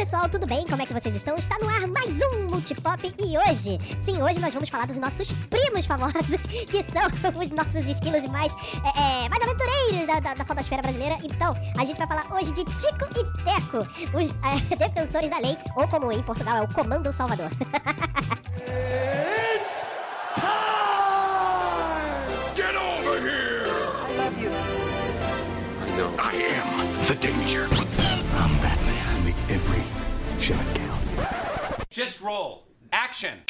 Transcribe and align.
pessoal, 0.00 0.30
tudo 0.30 0.46
bem? 0.46 0.64
Como 0.64 0.80
é 0.80 0.86
que 0.86 0.94
vocês 0.94 1.14
estão? 1.14 1.34
Está 1.34 1.58
no 1.60 1.68
ar 1.68 1.86
mais 1.88 2.08
um 2.08 2.46
Multipop 2.50 3.14
e 3.18 3.36
hoje, 3.36 3.78
sim, 4.02 4.22
hoje 4.22 4.40
nós 4.40 4.54
vamos 4.54 4.70
falar 4.70 4.86
dos 4.86 4.98
nossos 4.98 5.30
primos 5.50 5.84
famosos, 5.84 6.24
que 6.70 6.82
são 6.84 7.02
os 7.38 7.52
nossos 7.52 7.84
esquilos 7.84 8.24
mais, 8.32 8.50
é, 8.82 9.26
é, 9.26 9.28
mais 9.28 9.42
aventureiros 9.42 10.06
da, 10.06 10.20
da, 10.20 10.32
da 10.32 10.44
fotosfera 10.46 10.80
brasileira. 10.80 11.18
Então, 11.22 11.54
a 11.76 11.84
gente 11.84 11.98
vai 11.98 12.06
falar 12.06 12.24
hoje 12.34 12.50
de 12.52 12.64
Tico 12.64 13.04
e 13.14 13.44
Teco, 13.44 13.80
os 14.16 14.30
é, 14.42 14.60
defensores 14.74 15.28
da 15.28 15.38
lei, 15.38 15.58
ou 15.76 15.86
como 15.86 16.10
em 16.10 16.22
Portugal 16.22 16.56
é 16.56 16.62
o 16.62 16.68
Comando 16.68 17.12
Salvador. 17.12 17.50
Get 22.56 22.74
over 22.74 23.20
here! 23.20 23.66
I 23.68 24.16
love 24.16 24.42
you. 24.42 24.50
I 24.50 25.96
know. 25.98 26.10
I 26.18 26.32
am 26.32 27.06
the 27.06 27.14
danger. 27.16 27.66
I'm 28.40 28.56
Batman. 28.60 29.24
Make 29.24 29.36
every 29.50 29.99
shot 30.40 30.64
count. 30.74 31.90
Just 31.90 32.22
roll. 32.22 32.66
Action. 32.92 33.40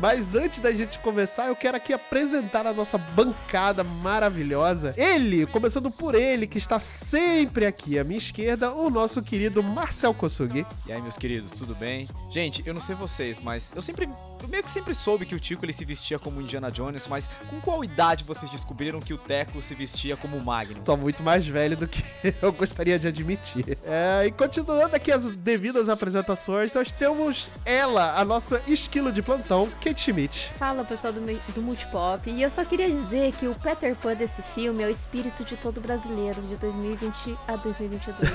Mas 0.00 0.34
antes 0.34 0.60
da 0.60 0.72
gente 0.72 0.98
começar, 1.00 1.48
eu 1.48 1.56
quero 1.56 1.76
aqui 1.76 1.92
apresentar 1.92 2.66
a 2.66 2.72
nossa 2.72 2.96
bancada 2.96 3.84
maravilhosa. 3.84 4.94
Ele, 4.96 5.44
começando 5.44 5.90
por 5.90 6.14
ele, 6.14 6.46
que 6.46 6.56
está 6.56 6.78
sempre 6.78 7.66
aqui 7.66 7.98
à 7.98 8.04
minha 8.04 8.16
esquerda, 8.16 8.72
o 8.72 8.88
nosso 8.88 9.22
querido 9.22 9.62
Marcel 9.62 10.14
Kosugi. 10.14 10.66
E 10.86 10.92
aí, 10.92 11.02
meus 11.02 11.18
queridos, 11.18 11.50
tudo 11.50 11.74
bem? 11.74 12.08
Gente, 12.30 12.62
eu 12.64 12.72
não 12.72 12.80
sei 12.80 12.94
vocês, 12.94 13.38
mas 13.40 13.72
eu 13.76 13.82
sempre. 13.82 14.08
Eu 14.42 14.48
meio 14.48 14.64
que 14.64 14.70
sempre 14.70 14.94
soube 14.94 15.26
que 15.26 15.34
o 15.34 15.40
Tico 15.40 15.64
ele 15.64 15.72
se 15.72 15.84
vestia 15.84 16.18
como 16.18 16.40
Indiana 16.40 16.70
Jones, 16.70 17.06
mas 17.06 17.28
com 17.48 17.60
qual 17.60 17.84
idade 17.84 18.24
vocês 18.24 18.50
descobriram 18.50 18.98
que 19.00 19.12
o 19.12 19.18
Teco 19.18 19.60
se 19.60 19.74
vestia 19.74 20.16
como 20.16 20.36
o 20.36 20.44
Magnum? 20.44 20.82
Tô 20.82 20.96
muito 20.96 21.22
mais 21.22 21.46
velho 21.46 21.76
do 21.76 21.86
que 21.86 22.02
eu 22.40 22.50
gostaria 22.52 22.98
de 22.98 23.06
admitir. 23.06 23.78
É, 23.84 24.26
e 24.26 24.32
continuando 24.32 24.96
aqui 24.96 25.12
as 25.12 25.30
devidas 25.30 25.90
apresentações, 25.90 26.72
nós 26.72 26.90
temos 26.90 27.50
ela, 27.64 28.18
a 28.18 28.24
nossa 28.24 28.62
esquilo 28.66 29.12
de 29.12 29.20
plantão, 29.20 29.70
Kate 29.82 30.00
Schmidt. 30.00 30.50
Fala 30.58 30.84
pessoal 30.84 31.12
do, 31.12 31.20
do 31.20 31.60
Multipop, 31.62 32.30
e 32.30 32.42
eu 32.42 32.50
só 32.50 32.64
queria 32.64 32.88
dizer 32.88 33.32
que 33.32 33.46
o 33.46 33.54
Peter 33.54 33.94
Pan 33.94 34.14
desse 34.14 34.40
filme 34.42 34.82
é 34.82 34.86
o 34.86 34.90
espírito 34.90 35.44
de 35.44 35.56
todo 35.56 35.80
brasileiro 35.80 36.40
de 36.42 36.56
2020 36.56 37.36
a 37.46 37.56
2022. 37.56 38.30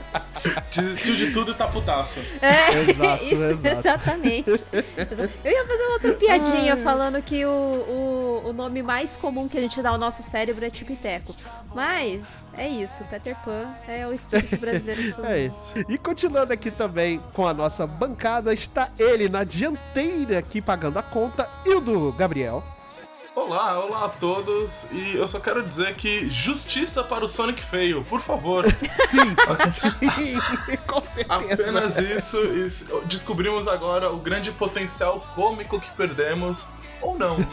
Desistiu 0.70 1.14
de 1.14 1.30
tudo 1.30 1.52
e 1.52 1.54
tá 1.54 1.66
putaço. 1.68 2.20
É, 2.40 2.90
Exato, 2.90 3.24
isso, 3.24 3.42
exato. 3.42 3.78
exatamente. 3.78 4.50
Eu 5.44 5.52
ia 5.52 5.66
fazer 5.66 5.82
uma 5.84 5.92
outra 5.94 6.12
piadinha 6.14 6.76
falando 6.76 7.22
que 7.22 7.44
o, 7.44 7.50
o, 7.50 8.48
o 8.48 8.52
nome 8.52 8.82
mais 8.82 9.16
comum 9.16 9.48
que 9.48 9.56
a 9.58 9.60
gente 9.60 9.80
dá 9.82 9.90
ao 9.90 9.98
nosso 9.98 10.22
cérebro 10.22 10.64
é 10.64 10.70
Tico 10.70 10.92
e 10.92 10.96
Teco. 10.96 11.34
Mas 11.74 12.46
é 12.56 12.68
isso, 12.68 13.04
Peter 13.04 13.36
Pan 13.44 13.68
é 13.88 14.06
o 14.06 14.12
espírito 14.12 14.56
brasileiro 14.58 15.02
de 15.02 15.12
todo 15.12 15.26
É 15.26 15.40
isso. 15.40 15.74
E 15.88 15.98
continuando 15.98 16.52
aqui 16.52 16.70
também 16.70 17.20
com 17.32 17.46
a 17.46 17.52
nossa 17.52 17.86
bancada, 17.86 18.54
está 18.54 18.90
ele 18.98 19.28
na 19.28 19.42
dianteira 19.42 20.38
aqui 20.38 20.62
pagando 20.62 20.98
a 20.98 21.02
conta, 21.02 21.50
e 21.64 21.74
o 21.74 21.80
do 21.80 22.12
Gabriel. 22.12 22.73
Olá, 23.34 23.80
olá 23.80 24.04
a 24.04 24.08
todos. 24.08 24.86
E 24.92 25.16
eu 25.16 25.26
só 25.26 25.40
quero 25.40 25.62
dizer 25.62 25.96
que 25.96 26.30
justiça 26.30 27.02
para 27.02 27.24
o 27.24 27.28
Sonic 27.28 27.60
feio, 27.60 28.04
por 28.04 28.20
favor. 28.20 28.64
Sim, 29.10 29.34
sim, 30.10 30.38
com 30.86 31.04
certeza. 31.06 31.54
Apenas 31.54 31.98
isso. 31.98 32.38
E 32.38 33.06
descobrimos 33.06 33.66
agora 33.66 34.10
o 34.10 34.18
grande 34.18 34.52
potencial 34.52 35.20
cômico 35.34 35.80
que 35.80 35.90
perdemos. 35.90 36.70
Ou 37.04 37.18
não, 37.18 37.38
né? 37.38 37.46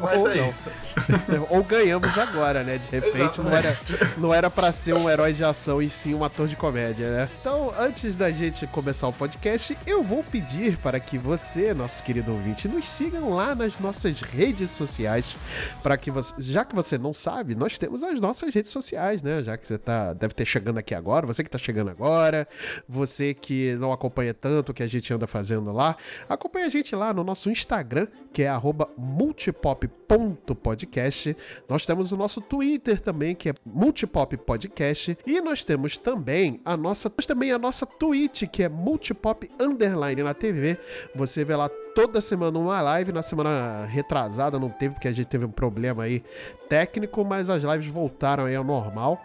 Mas, 0.00 0.26
é 0.26 0.34
não. 0.34 0.48
isso. 0.48 0.72
Ou 1.48 1.62
ganhamos 1.62 2.18
agora, 2.18 2.64
né? 2.64 2.78
De 2.78 2.88
repente 2.88 3.40
não 3.40 3.56
era, 3.56 3.78
não 4.18 4.34
era 4.34 4.50
pra 4.50 4.72
ser 4.72 4.94
um 4.94 5.08
herói 5.08 5.32
de 5.32 5.44
ação 5.44 5.80
e 5.80 5.88
sim 5.88 6.12
um 6.12 6.24
ator 6.24 6.48
de 6.48 6.56
comédia, 6.56 7.08
né? 7.08 7.30
Então, 7.40 7.72
antes 7.78 8.16
da 8.16 8.32
gente 8.32 8.66
começar 8.66 9.06
o 9.06 9.12
podcast, 9.12 9.78
eu 9.86 10.02
vou 10.02 10.24
pedir 10.24 10.76
para 10.78 10.98
que 10.98 11.16
você, 11.16 11.72
nosso 11.72 12.02
querido 12.02 12.32
ouvinte, 12.32 12.66
nos 12.66 12.88
sigam 12.88 13.32
lá 13.32 13.54
nas 13.54 13.78
nossas 13.78 14.20
redes 14.22 14.70
sociais, 14.70 15.36
para 15.80 15.96
que 15.96 16.10
você, 16.10 16.34
já 16.40 16.64
que 16.64 16.74
você 16.74 16.98
não 16.98 17.14
sabe, 17.14 17.54
nós 17.54 17.78
temos 17.78 18.02
as 18.02 18.18
nossas 18.18 18.52
redes 18.52 18.72
sociais, 18.72 19.22
né? 19.22 19.44
Já 19.44 19.56
que 19.56 19.68
você 19.68 19.78
tá, 19.78 20.12
deve 20.12 20.34
ter 20.34 20.44
chegando 20.44 20.78
aqui 20.78 20.96
agora, 20.96 21.24
você 21.26 21.44
que 21.44 21.50
tá 21.50 21.58
chegando 21.58 21.90
agora, 21.90 22.48
você 22.88 23.34
que 23.34 23.76
não 23.76 23.92
acompanha 23.92 24.34
tanto 24.34 24.70
o 24.70 24.74
que 24.74 24.82
a 24.82 24.86
gente 24.88 25.14
anda 25.14 25.28
fazendo 25.28 25.70
lá, 25.70 25.96
acompanha 26.28 26.66
a 26.66 26.70
gente 26.70 26.96
lá 26.96 27.14
no 27.14 27.22
nosso 27.22 27.48
Instagram, 27.50 28.08
que 28.32 28.42
é 28.42 28.63
arroba 28.64 28.88
multipop.podcast. 28.96 31.36
Nós 31.68 31.84
temos 31.84 32.12
o 32.12 32.16
nosso 32.16 32.40
Twitter 32.40 32.98
também, 32.98 33.34
que 33.34 33.50
é 33.50 33.54
Multipop 33.64 34.34
Podcast. 34.38 35.18
E 35.26 35.38
nós 35.42 35.62
temos 35.64 35.98
também 35.98 36.62
a 36.64 36.74
nossa, 36.74 37.10
também 37.10 37.52
a 37.52 37.58
nossa 37.58 37.84
Twitch, 37.84 38.44
que 38.50 38.62
é 38.62 38.68
Multipop 38.68 39.50
Underline 39.60 40.22
na 40.22 40.32
TV. 40.32 40.78
Você 41.14 41.44
vê 41.44 41.54
lá 41.54 41.68
toda 41.94 42.22
semana 42.22 42.58
uma 42.58 42.80
live. 42.80 43.12
Na 43.12 43.20
semana 43.20 43.84
retrasada 43.84 44.58
não 44.58 44.70
teve, 44.70 44.94
porque 44.94 45.08
a 45.08 45.12
gente 45.12 45.26
teve 45.26 45.44
um 45.44 45.50
problema 45.50 46.04
aí 46.04 46.24
técnico, 46.66 47.22
mas 47.22 47.50
as 47.50 47.62
lives 47.62 47.88
voltaram 47.88 48.46
aí 48.46 48.56
ao 48.56 48.64
normal. 48.64 49.22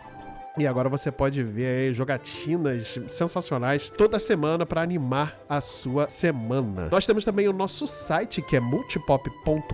E 0.59 0.67
agora 0.67 0.89
você 0.89 1.09
pode 1.09 1.41
ver 1.41 1.93
jogatinas 1.93 2.99
sensacionais 3.07 3.87
toda 3.87 4.19
semana 4.19 4.65
para 4.65 4.81
animar 4.81 5.39
a 5.47 5.61
sua 5.61 6.09
semana. 6.09 6.89
Nós 6.91 7.07
temos 7.07 7.23
também 7.23 7.47
o 7.47 7.53
nosso 7.53 7.87
site 7.87 8.41
que 8.41 8.57
é 8.57 8.59
multipop.com.br. 8.59 9.71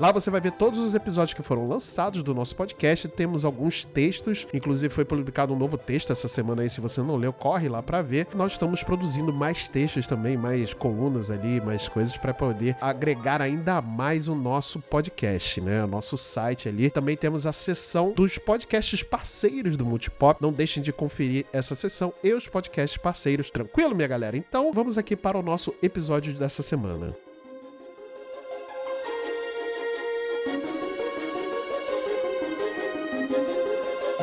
Lá 0.00 0.10
você 0.10 0.30
vai 0.30 0.40
ver 0.40 0.52
todos 0.52 0.80
os 0.80 0.94
episódios 0.94 1.34
que 1.34 1.42
foram 1.42 1.68
lançados 1.68 2.22
do 2.22 2.34
nosso 2.34 2.56
podcast. 2.56 3.06
Temos 3.08 3.44
alguns 3.44 3.84
textos, 3.84 4.46
inclusive 4.54 4.94
foi 4.94 5.04
publicado 5.04 5.52
um 5.52 5.58
novo 5.58 5.76
texto 5.76 6.12
essa 6.12 6.28
semana 6.28 6.62
aí. 6.62 6.70
Se 6.70 6.80
você 6.80 7.02
não 7.02 7.16
leu, 7.16 7.30
corre 7.30 7.68
lá 7.68 7.82
para 7.82 8.00
ver. 8.00 8.26
Nós 8.34 8.52
estamos 8.52 8.82
produzindo 8.82 9.34
mais 9.34 9.68
textos 9.68 10.06
também, 10.06 10.38
mais 10.38 10.72
colunas 10.72 11.30
ali, 11.30 11.60
mais 11.60 11.90
coisas 11.90 12.16
para 12.16 12.32
poder 12.32 12.74
agregar 12.80 13.42
ainda 13.42 13.82
mais 13.82 14.28
o 14.28 14.34
nosso 14.34 14.80
podcast, 14.80 15.60
né? 15.60 15.84
O 15.84 15.86
nosso 15.86 16.16
site 16.16 16.70
ali. 16.70 16.88
Também 16.88 17.18
temos 17.18 17.46
a 17.46 17.52
seção 17.52 18.12
dos 18.12 18.38
podcasts 18.38 19.02
parceiros 19.02 19.57
do 19.62 19.84
Multipop. 19.84 20.40
Não 20.40 20.52
deixem 20.52 20.82
de 20.82 20.92
conferir 20.92 21.46
essa 21.52 21.74
seção 21.74 22.12
e 22.22 22.32
os 22.32 22.48
podcasts 22.48 22.96
parceiros. 22.96 23.50
Tranquilo, 23.50 23.94
minha 23.94 24.08
galera? 24.08 24.36
Então, 24.36 24.72
vamos 24.72 24.96
aqui 24.96 25.16
para 25.16 25.38
o 25.38 25.42
nosso 25.42 25.74
episódio 25.82 26.32
dessa 26.34 26.62
semana. 26.62 27.27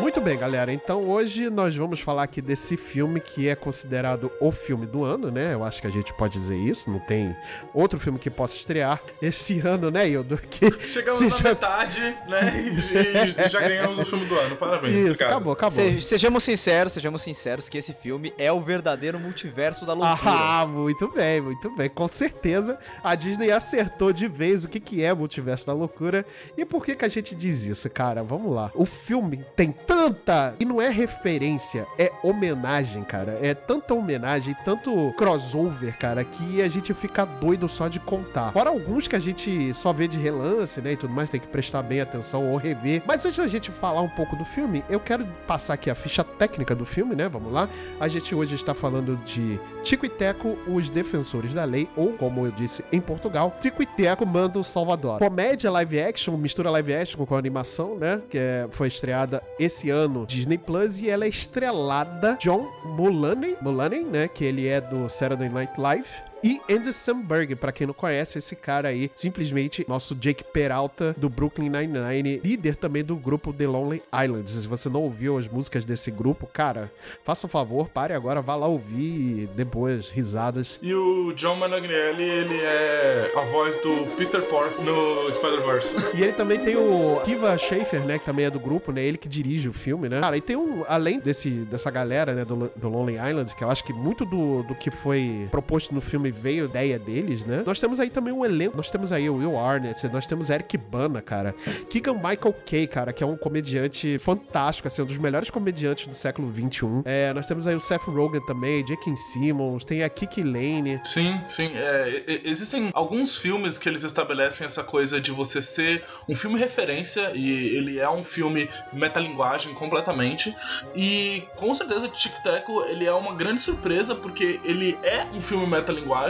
Muito 0.05 0.21
bem, 0.21 0.37
galera. 0.37 0.71
Então 0.71 1.09
hoje 1.09 1.49
nós 1.49 1.75
vamos 1.75 1.99
falar 1.99 2.21
aqui 2.21 2.39
desse 2.39 2.77
filme 2.77 3.19
que 3.19 3.49
é 3.49 3.55
considerado 3.55 4.31
o 4.39 4.51
filme 4.51 4.85
do 4.85 5.03
ano, 5.03 5.31
né? 5.31 5.55
Eu 5.55 5.63
acho 5.63 5.81
que 5.81 5.87
a 5.87 5.89
gente 5.89 6.13
pode 6.13 6.33
dizer 6.37 6.55
isso. 6.57 6.91
Não 6.91 6.99
tem 6.99 7.35
outro 7.73 7.99
filme 7.99 8.19
que 8.19 8.29
possa 8.29 8.55
estrear 8.55 9.01
esse 9.19 9.59
ano, 9.67 9.89
né, 9.89 10.07
Ildo? 10.07 10.37
Que 10.37 10.69
Chegamos 10.87 11.17
seja- 11.23 11.43
na 11.43 11.49
metade, 11.49 11.99
né? 12.29 13.35
E, 13.43 13.49
já 13.49 13.59
ganhamos 13.59 13.97
o 13.97 14.05
filme 14.05 14.25
do 14.27 14.35
ano. 14.37 14.55
Parabéns, 14.57 14.93
Isso, 14.95 15.05
obrigado. 15.07 15.29
acabou, 15.31 15.53
acabou. 15.53 15.71
Se- 15.71 16.01
sejamos 16.01 16.43
sinceros, 16.43 16.93
sejamos 16.93 17.23
sinceros 17.23 17.67
que 17.67 17.79
esse 17.79 17.91
filme 17.91 18.31
é 18.37 18.51
o 18.51 18.61
verdadeiro 18.61 19.19
multiverso 19.19 19.87
da 19.87 19.93
loucura. 19.93 20.31
Ah, 20.31 20.67
muito 20.67 21.07
bem, 21.09 21.41
muito 21.41 21.75
bem. 21.75 21.89
Com 21.89 22.07
certeza 22.07 22.77
a 23.03 23.15
Disney 23.15 23.49
acertou 23.49 24.13
de 24.13 24.27
vez 24.27 24.65
o 24.65 24.69
que, 24.69 24.79
que 24.79 25.01
é 25.03 25.11
Multiverso 25.15 25.65
da 25.65 25.73
Loucura. 25.73 26.23
E 26.55 26.63
por 26.63 26.85
que, 26.85 26.93
que 26.95 27.05
a 27.05 27.09
gente 27.09 27.33
diz 27.33 27.65
isso, 27.65 27.89
cara? 27.89 28.21
Vamos 28.21 28.53
lá. 28.53 28.69
O 28.75 28.85
filme 28.85 29.43
tem 29.55 29.71
tanta. 29.95 30.55
E 30.59 30.65
não 30.65 30.81
é 30.81 30.89
referência, 30.89 31.87
é 31.97 32.11
homenagem, 32.23 33.03
cara. 33.03 33.37
É 33.41 33.53
tanta 33.53 33.93
homenagem, 33.93 34.55
tanto 34.65 35.13
crossover, 35.17 35.97
cara, 35.97 36.23
que 36.23 36.61
a 36.61 36.67
gente 36.67 36.93
fica 36.93 37.25
doido 37.25 37.67
só 37.69 37.87
de 37.87 37.99
contar. 37.99 38.51
Fora 38.51 38.69
alguns 38.69 39.07
que 39.07 39.15
a 39.15 39.19
gente 39.19 39.73
só 39.73 39.93
vê 39.93 40.07
de 40.07 40.17
relance, 40.17 40.81
né? 40.81 40.93
E 40.93 40.97
tudo 40.97 41.13
mais, 41.13 41.29
tem 41.29 41.39
que 41.39 41.47
prestar 41.47 41.81
bem 41.81 42.01
atenção 42.01 42.49
ou 42.51 42.57
rever. 42.57 43.01
Mas 43.05 43.25
antes 43.25 43.37
da 43.37 43.47
gente 43.47 43.71
falar 43.71 44.01
um 44.01 44.09
pouco 44.09 44.35
do 44.35 44.43
filme, 44.45 44.83
eu 44.89 44.99
quero 44.99 45.25
passar 45.47 45.75
aqui 45.75 45.89
a 45.89 45.95
ficha 45.95 46.23
técnica 46.23 46.75
do 46.75 46.85
filme, 46.85 47.15
né? 47.15 47.29
Vamos 47.29 47.51
lá. 47.53 47.69
A 47.99 48.07
gente 48.07 48.35
hoje 48.35 48.55
está 48.55 48.73
falando 48.73 49.15
de 49.25 49.59
Tico 49.83 50.05
e 50.05 50.09
Teco, 50.09 50.57
os 50.67 50.89
defensores 50.89 51.53
da 51.53 51.63
lei, 51.63 51.89
ou 51.95 52.13
como 52.13 52.45
eu 52.45 52.51
disse 52.51 52.83
em 52.91 52.99
Portugal, 52.99 53.55
Tico 53.59 53.81
e 53.81 53.85
Teco 53.85 54.25
manda 54.25 54.59
o 54.59 54.63
Salvador. 54.63 55.19
Comédia 55.19 55.71
live 55.71 55.99
action, 56.01 56.35
mistura 56.37 56.69
live 56.69 56.93
action 56.93 57.25
com 57.25 57.35
animação, 57.35 57.95
né? 57.97 58.21
Que 58.29 58.37
é- 58.37 58.67
foi 58.71 58.87
estreada 58.87 59.41
esse 59.59 59.84
ano 59.89 60.25
Disney 60.25 60.57
Plus 60.57 60.99
e 60.99 61.09
ela 61.09 61.25
é 61.25 61.29
estrelada 61.29 62.37
John 62.39 62.71
Mulaney, 62.83 63.57
Mulaney, 63.61 64.03
né? 64.03 64.27
Que 64.27 64.45
ele 64.45 64.67
é 64.67 64.81
do 64.81 65.09
Saturday 65.09 65.49
Night 65.49 65.79
Live. 65.79 66.09
E 66.45 66.61
Andy 66.69 66.93
Samberg, 66.93 67.55
pra 67.55 67.71
quem 67.71 67.87
não 67.87 67.93
conhece, 67.95 68.37
esse 68.37 68.55
cara 68.55 68.89
aí, 68.89 69.09
simplesmente 69.15 69.83
nosso 69.89 70.13
Jake 70.13 70.43
Peralta 70.43 71.15
do 71.17 71.27
Brooklyn 71.27 71.69
Nine-Nine, 71.69 72.39
líder 72.43 72.75
também 72.75 73.03
do 73.03 73.15
grupo 73.15 73.51
The 73.51 73.65
Lonely 73.65 74.03
Islands. 74.23 74.51
Se 74.51 74.67
você 74.67 74.87
não 74.87 75.01
ouviu 75.01 75.39
as 75.39 75.47
músicas 75.47 75.83
desse 75.85 76.11
grupo, 76.11 76.45
cara, 76.45 76.91
faça 77.23 77.47
um 77.47 77.49
favor, 77.49 77.89
pare 77.89 78.13
agora, 78.13 78.43
vá 78.43 78.55
lá 78.55 78.67
ouvir 78.67 79.41
e 79.41 79.49
dê 79.55 79.65
boas 79.65 80.11
risadas. 80.11 80.77
E 80.83 80.93
o 80.93 81.33
John 81.33 81.55
Managnelli, 81.55 82.21
ele 82.21 82.61
é 82.61 83.33
a 83.35 83.41
voz 83.41 83.77
do 83.77 84.05
Peter 84.15 84.43
Pork 84.43 84.79
no 84.83 85.33
Spider-Verse. 85.33 85.97
E 86.15 86.21
ele 86.21 86.33
também 86.33 86.59
tem 86.59 86.77
o 86.77 87.21
Kiva 87.25 87.57
Schaefer, 87.57 88.05
né, 88.05 88.19
que 88.19 88.25
também 88.25 88.45
é 88.45 88.51
do 88.51 88.59
grupo, 88.59 88.91
né, 88.91 89.03
ele 89.03 89.17
que 89.17 89.27
dirige 89.27 89.67
o 89.67 89.73
filme, 89.73 90.07
né. 90.07 90.21
Cara, 90.21 90.37
e 90.37 90.41
tem 90.41 90.55
um, 90.55 90.85
além 90.87 91.19
desse, 91.19 91.49
dessa 91.49 91.89
galera, 91.89 92.35
né, 92.35 92.45
do, 92.45 92.71
do 92.75 92.87
Lonely 92.87 93.17
Island, 93.17 93.55
que 93.55 93.63
eu 93.63 93.69
acho 93.71 93.83
que 93.83 93.91
muito 93.91 94.23
do, 94.23 94.61
do 94.61 94.75
que 94.75 94.91
foi 94.91 95.47
proposto 95.49 95.93
no 95.93 96.01
filme 96.01 96.34
veio 96.41 96.65
ideia 96.65 96.99
deles, 96.99 97.45
né. 97.45 97.63
Nós 97.65 97.79
temos 97.79 97.99
aí 97.99 98.09
também 98.09 98.33
um 98.33 98.43
elenco, 98.43 98.77
nós 98.77 98.91
temos 98.91 99.11
aí 99.11 99.29
o 99.29 99.37
Will 99.37 99.57
Arnett, 99.57 100.07
nós 100.09 100.27
temos 100.27 100.49
Eric 100.49 100.77
Bana, 100.77 101.21
cara, 101.21 101.53
Keegan 101.89 102.13
Michael 102.13 102.55
Kay, 102.65 102.87
cara, 102.87 103.13
que 103.13 103.23
é 103.23 103.27
um 103.27 103.37
comediante 103.37 104.17
fantástico, 104.19 104.87
assim, 104.87 105.01
um 105.01 105.05
dos 105.05 105.17
melhores 105.17 105.49
comediantes 105.49 106.07
do 106.07 106.15
século 106.15 106.51
XXI. 106.53 107.01
É, 107.05 107.33
nós 107.33 107.47
temos 107.47 107.67
aí 107.67 107.75
o 107.75 107.79
Seth 107.79 108.03
Rogen 108.03 108.45
também, 108.45 108.83
J.K. 108.83 109.15
Simmons, 109.15 109.85
tem 109.85 110.03
a 110.03 110.09
Kiki 110.09 110.43
Lane. 110.43 110.99
Sim, 111.03 111.39
sim. 111.47 111.71
É, 111.75 112.41
existem 112.43 112.89
alguns 112.93 113.35
filmes 113.35 113.77
que 113.77 113.87
eles 113.87 114.03
estabelecem 114.03 114.65
essa 114.65 114.83
coisa 114.83 115.19
de 115.19 115.31
você 115.31 115.61
ser 115.61 116.03
um 116.27 116.35
filme 116.35 116.59
referência 116.59 117.31
e 117.33 117.77
ele 117.77 117.99
é 117.99 118.09
um 118.09 118.23
filme 118.23 118.69
metalinguagem 118.93 119.73
completamente. 119.73 120.55
E 120.95 121.43
com 121.55 121.73
certeza 121.73 122.07
Tic 122.07 122.33
Teco 122.43 122.83
ele 122.85 123.05
é 123.05 123.13
uma 123.13 123.33
grande 123.33 123.61
surpresa 123.61 124.15
porque 124.15 124.59
ele 124.63 124.97
é 125.03 125.25
um 125.33 125.41
filme 125.41 125.65
metalinguagem, 125.67 126.24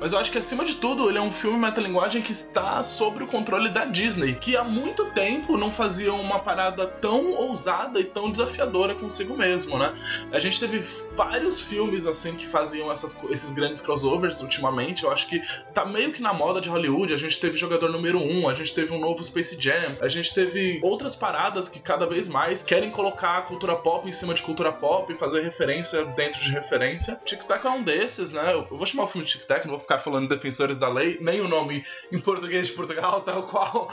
mas 0.00 0.12
eu 0.12 0.18
acho 0.18 0.30
que 0.30 0.38
acima 0.38 0.64
de 0.64 0.76
tudo 0.76 1.08
ele 1.08 1.18
é 1.18 1.20
um 1.20 1.32
filme 1.32 1.58
metalinguagem 1.58 2.22
que 2.22 2.32
está 2.32 2.82
sob 2.82 3.22
o 3.22 3.26
controle 3.26 3.68
da 3.70 3.84
Disney, 3.84 4.34
que 4.34 4.56
há 4.56 4.64
muito 4.64 5.06
tempo 5.06 5.56
não 5.56 5.72
fazia 5.72 6.12
uma 6.12 6.38
parada 6.38 6.86
tão 6.86 7.32
ousada 7.32 8.00
e 8.00 8.04
tão 8.04 8.30
desafiadora 8.30 8.94
consigo 8.94 9.36
mesmo, 9.36 9.78
né? 9.78 9.92
A 10.32 10.38
gente 10.38 10.60
teve 10.60 10.82
vários 11.14 11.60
filmes 11.60 12.06
assim 12.06 12.34
que 12.34 12.46
faziam 12.46 12.90
essas, 12.90 13.18
esses 13.30 13.50
grandes 13.52 13.82
crossovers 13.82 14.40
ultimamente. 14.40 15.04
Eu 15.04 15.10
acho 15.10 15.28
que 15.28 15.40
tá 15.72 15.84
meio 15.84 16.12
que 16.12 16.22
na 16.22 16.32
moda 16.32 16.60
de 16.60 16.68
Hollywood. 16.68 17.12
A 17.12 17.16
gente 17.16 17.38
teve 17.38 17.56
Jogador 17.56 17.90
Número 17.90 18.18
1, 18.18 18.48
a 18.48 18.54
gente 18.54 18.74
teve 18.74 18.92
um 18.92 19.00
novo 19.00 19.22
Space 19.22 19.56
Jam, 19.60 19.96
a 20.00 20.08
gente 20.08 20.34
teve 20.34 20.80
outras 20.82 21.14
paradas 21.14 21.68
que 21.68 21.80
cada 21.80 22.06
vez 22.06 22.28
mais 22.28 22.62
querem 22.62 22.90
colocar 22.90 23.38
a 23.38 23.42
cultura 23.42 23.76
pop 23.76 24.08
em 24.08 24.12
cima 24.12 24.34
de 24.34 24.42
cultura 24.42 24.72
pop 24.72 25.12
e 25.12 25.16
fazer 25.16 25.42
referência 25.42 26.04
dentro 26.04 26.40
de 26.40 26.50
referência. 26.50 27.20
Tic 27.24 27.44
Tac 27.44 27.64
é 27.66 27.70
um 27.70 27.82
desses, 27.82 28.32
né? 28.32 28.52
Eu 28.52 28.76
vou 28.76 28.86
chamar 28.86 29.04
o 29.04 29.06
filme 29.06 29.26
de 29.28 29.38
Tic 29.38 29.46
Tac, 29.46 29.64
não 29.66 29.72
vou 29.72 29.80
ficar 29.80 29.98
falando 29.98 30.28
Defensores 30.28 30.78
da 30.78 30.88
Lei, 30.88 31.18
nem 31.20 31.40
o 31.40 31.48
nome 31.48 31.84
em 32.10 32.18
português 32.18 32.68
de 32.68 32.72
Portugal, 32.72 33.20
tal 33.26 33.42
qual, 33.44 33.90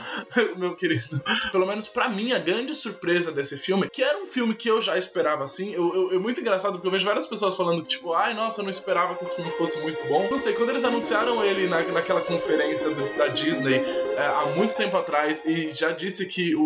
meu 0.57 0.75
querido. 0.75 1.21
Pelo 1.51 1.65
menos 1.67 1.87
pra 1.87 2.09
mim, 2.09 2.31
a 2.31 2.39
grande 2.39 2.73
surpresa 2.73 3.31
desse 3.31 3.57
filme, 3.57 3.89
que 3.89 4.01
era 4.03 4.17
um 4.17 4.25
filme 4.25 4.55
que 4.55 4.67
eu 4.69 4.81
já 4.81 4.97
esperava 4.97 5.43
assim, 5.43 5.73
eu, 5.73 5.93
eu- 5.93 6.11
é 6.15 6.19
muito 6.19 6.41
engraçado 6.41 6.73
porque 6.73 6.87
eu 6.87 6.91
vejo 6.91 7.05
várias 7.05 7.27
pessoas 7.27 7.55
falando 7.55 7.83
tipo, 7.83 8.13
ai, 8.13 8.33
nossa, 8.33 8.61
eu 8.61 8.63
não 8.63 8.71
esperava 8.71 9.15
que 9.15 9.23
esse 9.23 9.35
filme 9.35 9.51
fosse 9.57 9.79
muito 9.81 10.05
bom. 10.07 10.27
Não 10.29 10.37
sei, 10.37 10.53
quando 10.53 10.69
eles 10.69 10.83
anunciaram 10.83 11.43
ele 11.43 11.67
na, 11.67 11.81
naquela 11.83 12.21
conferência 12.21 12.89
do- 12.91 13.17
da 13.17 13.27
Disney 13.27 13.75
é, 14.17 14.25
há 14.25 14.45
muito 14.55 14.75
tempo 14.75 14.95
atrás 14.97 15.43
e 15.45 15.71
já 15.71 15.91
disse 15.91 16.25
que 16.27 16.55
o, 16.55 16.61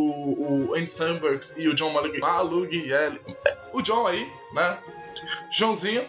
o 0.69 0.75
Andy 0.75 0.91
Samberg 0.91 1.39
e 1.57 1.67
o 1.67 1.73
John 1.75 1.89
Malug, 1.91 2.19
Malug, 2.19 2.93
é, 2.93 3.11
o 3.73 3.81
John 3.81 4.05
aí, 4.07 4.31
né? 4.53 4.77
Joãozinho. 5.51 6.07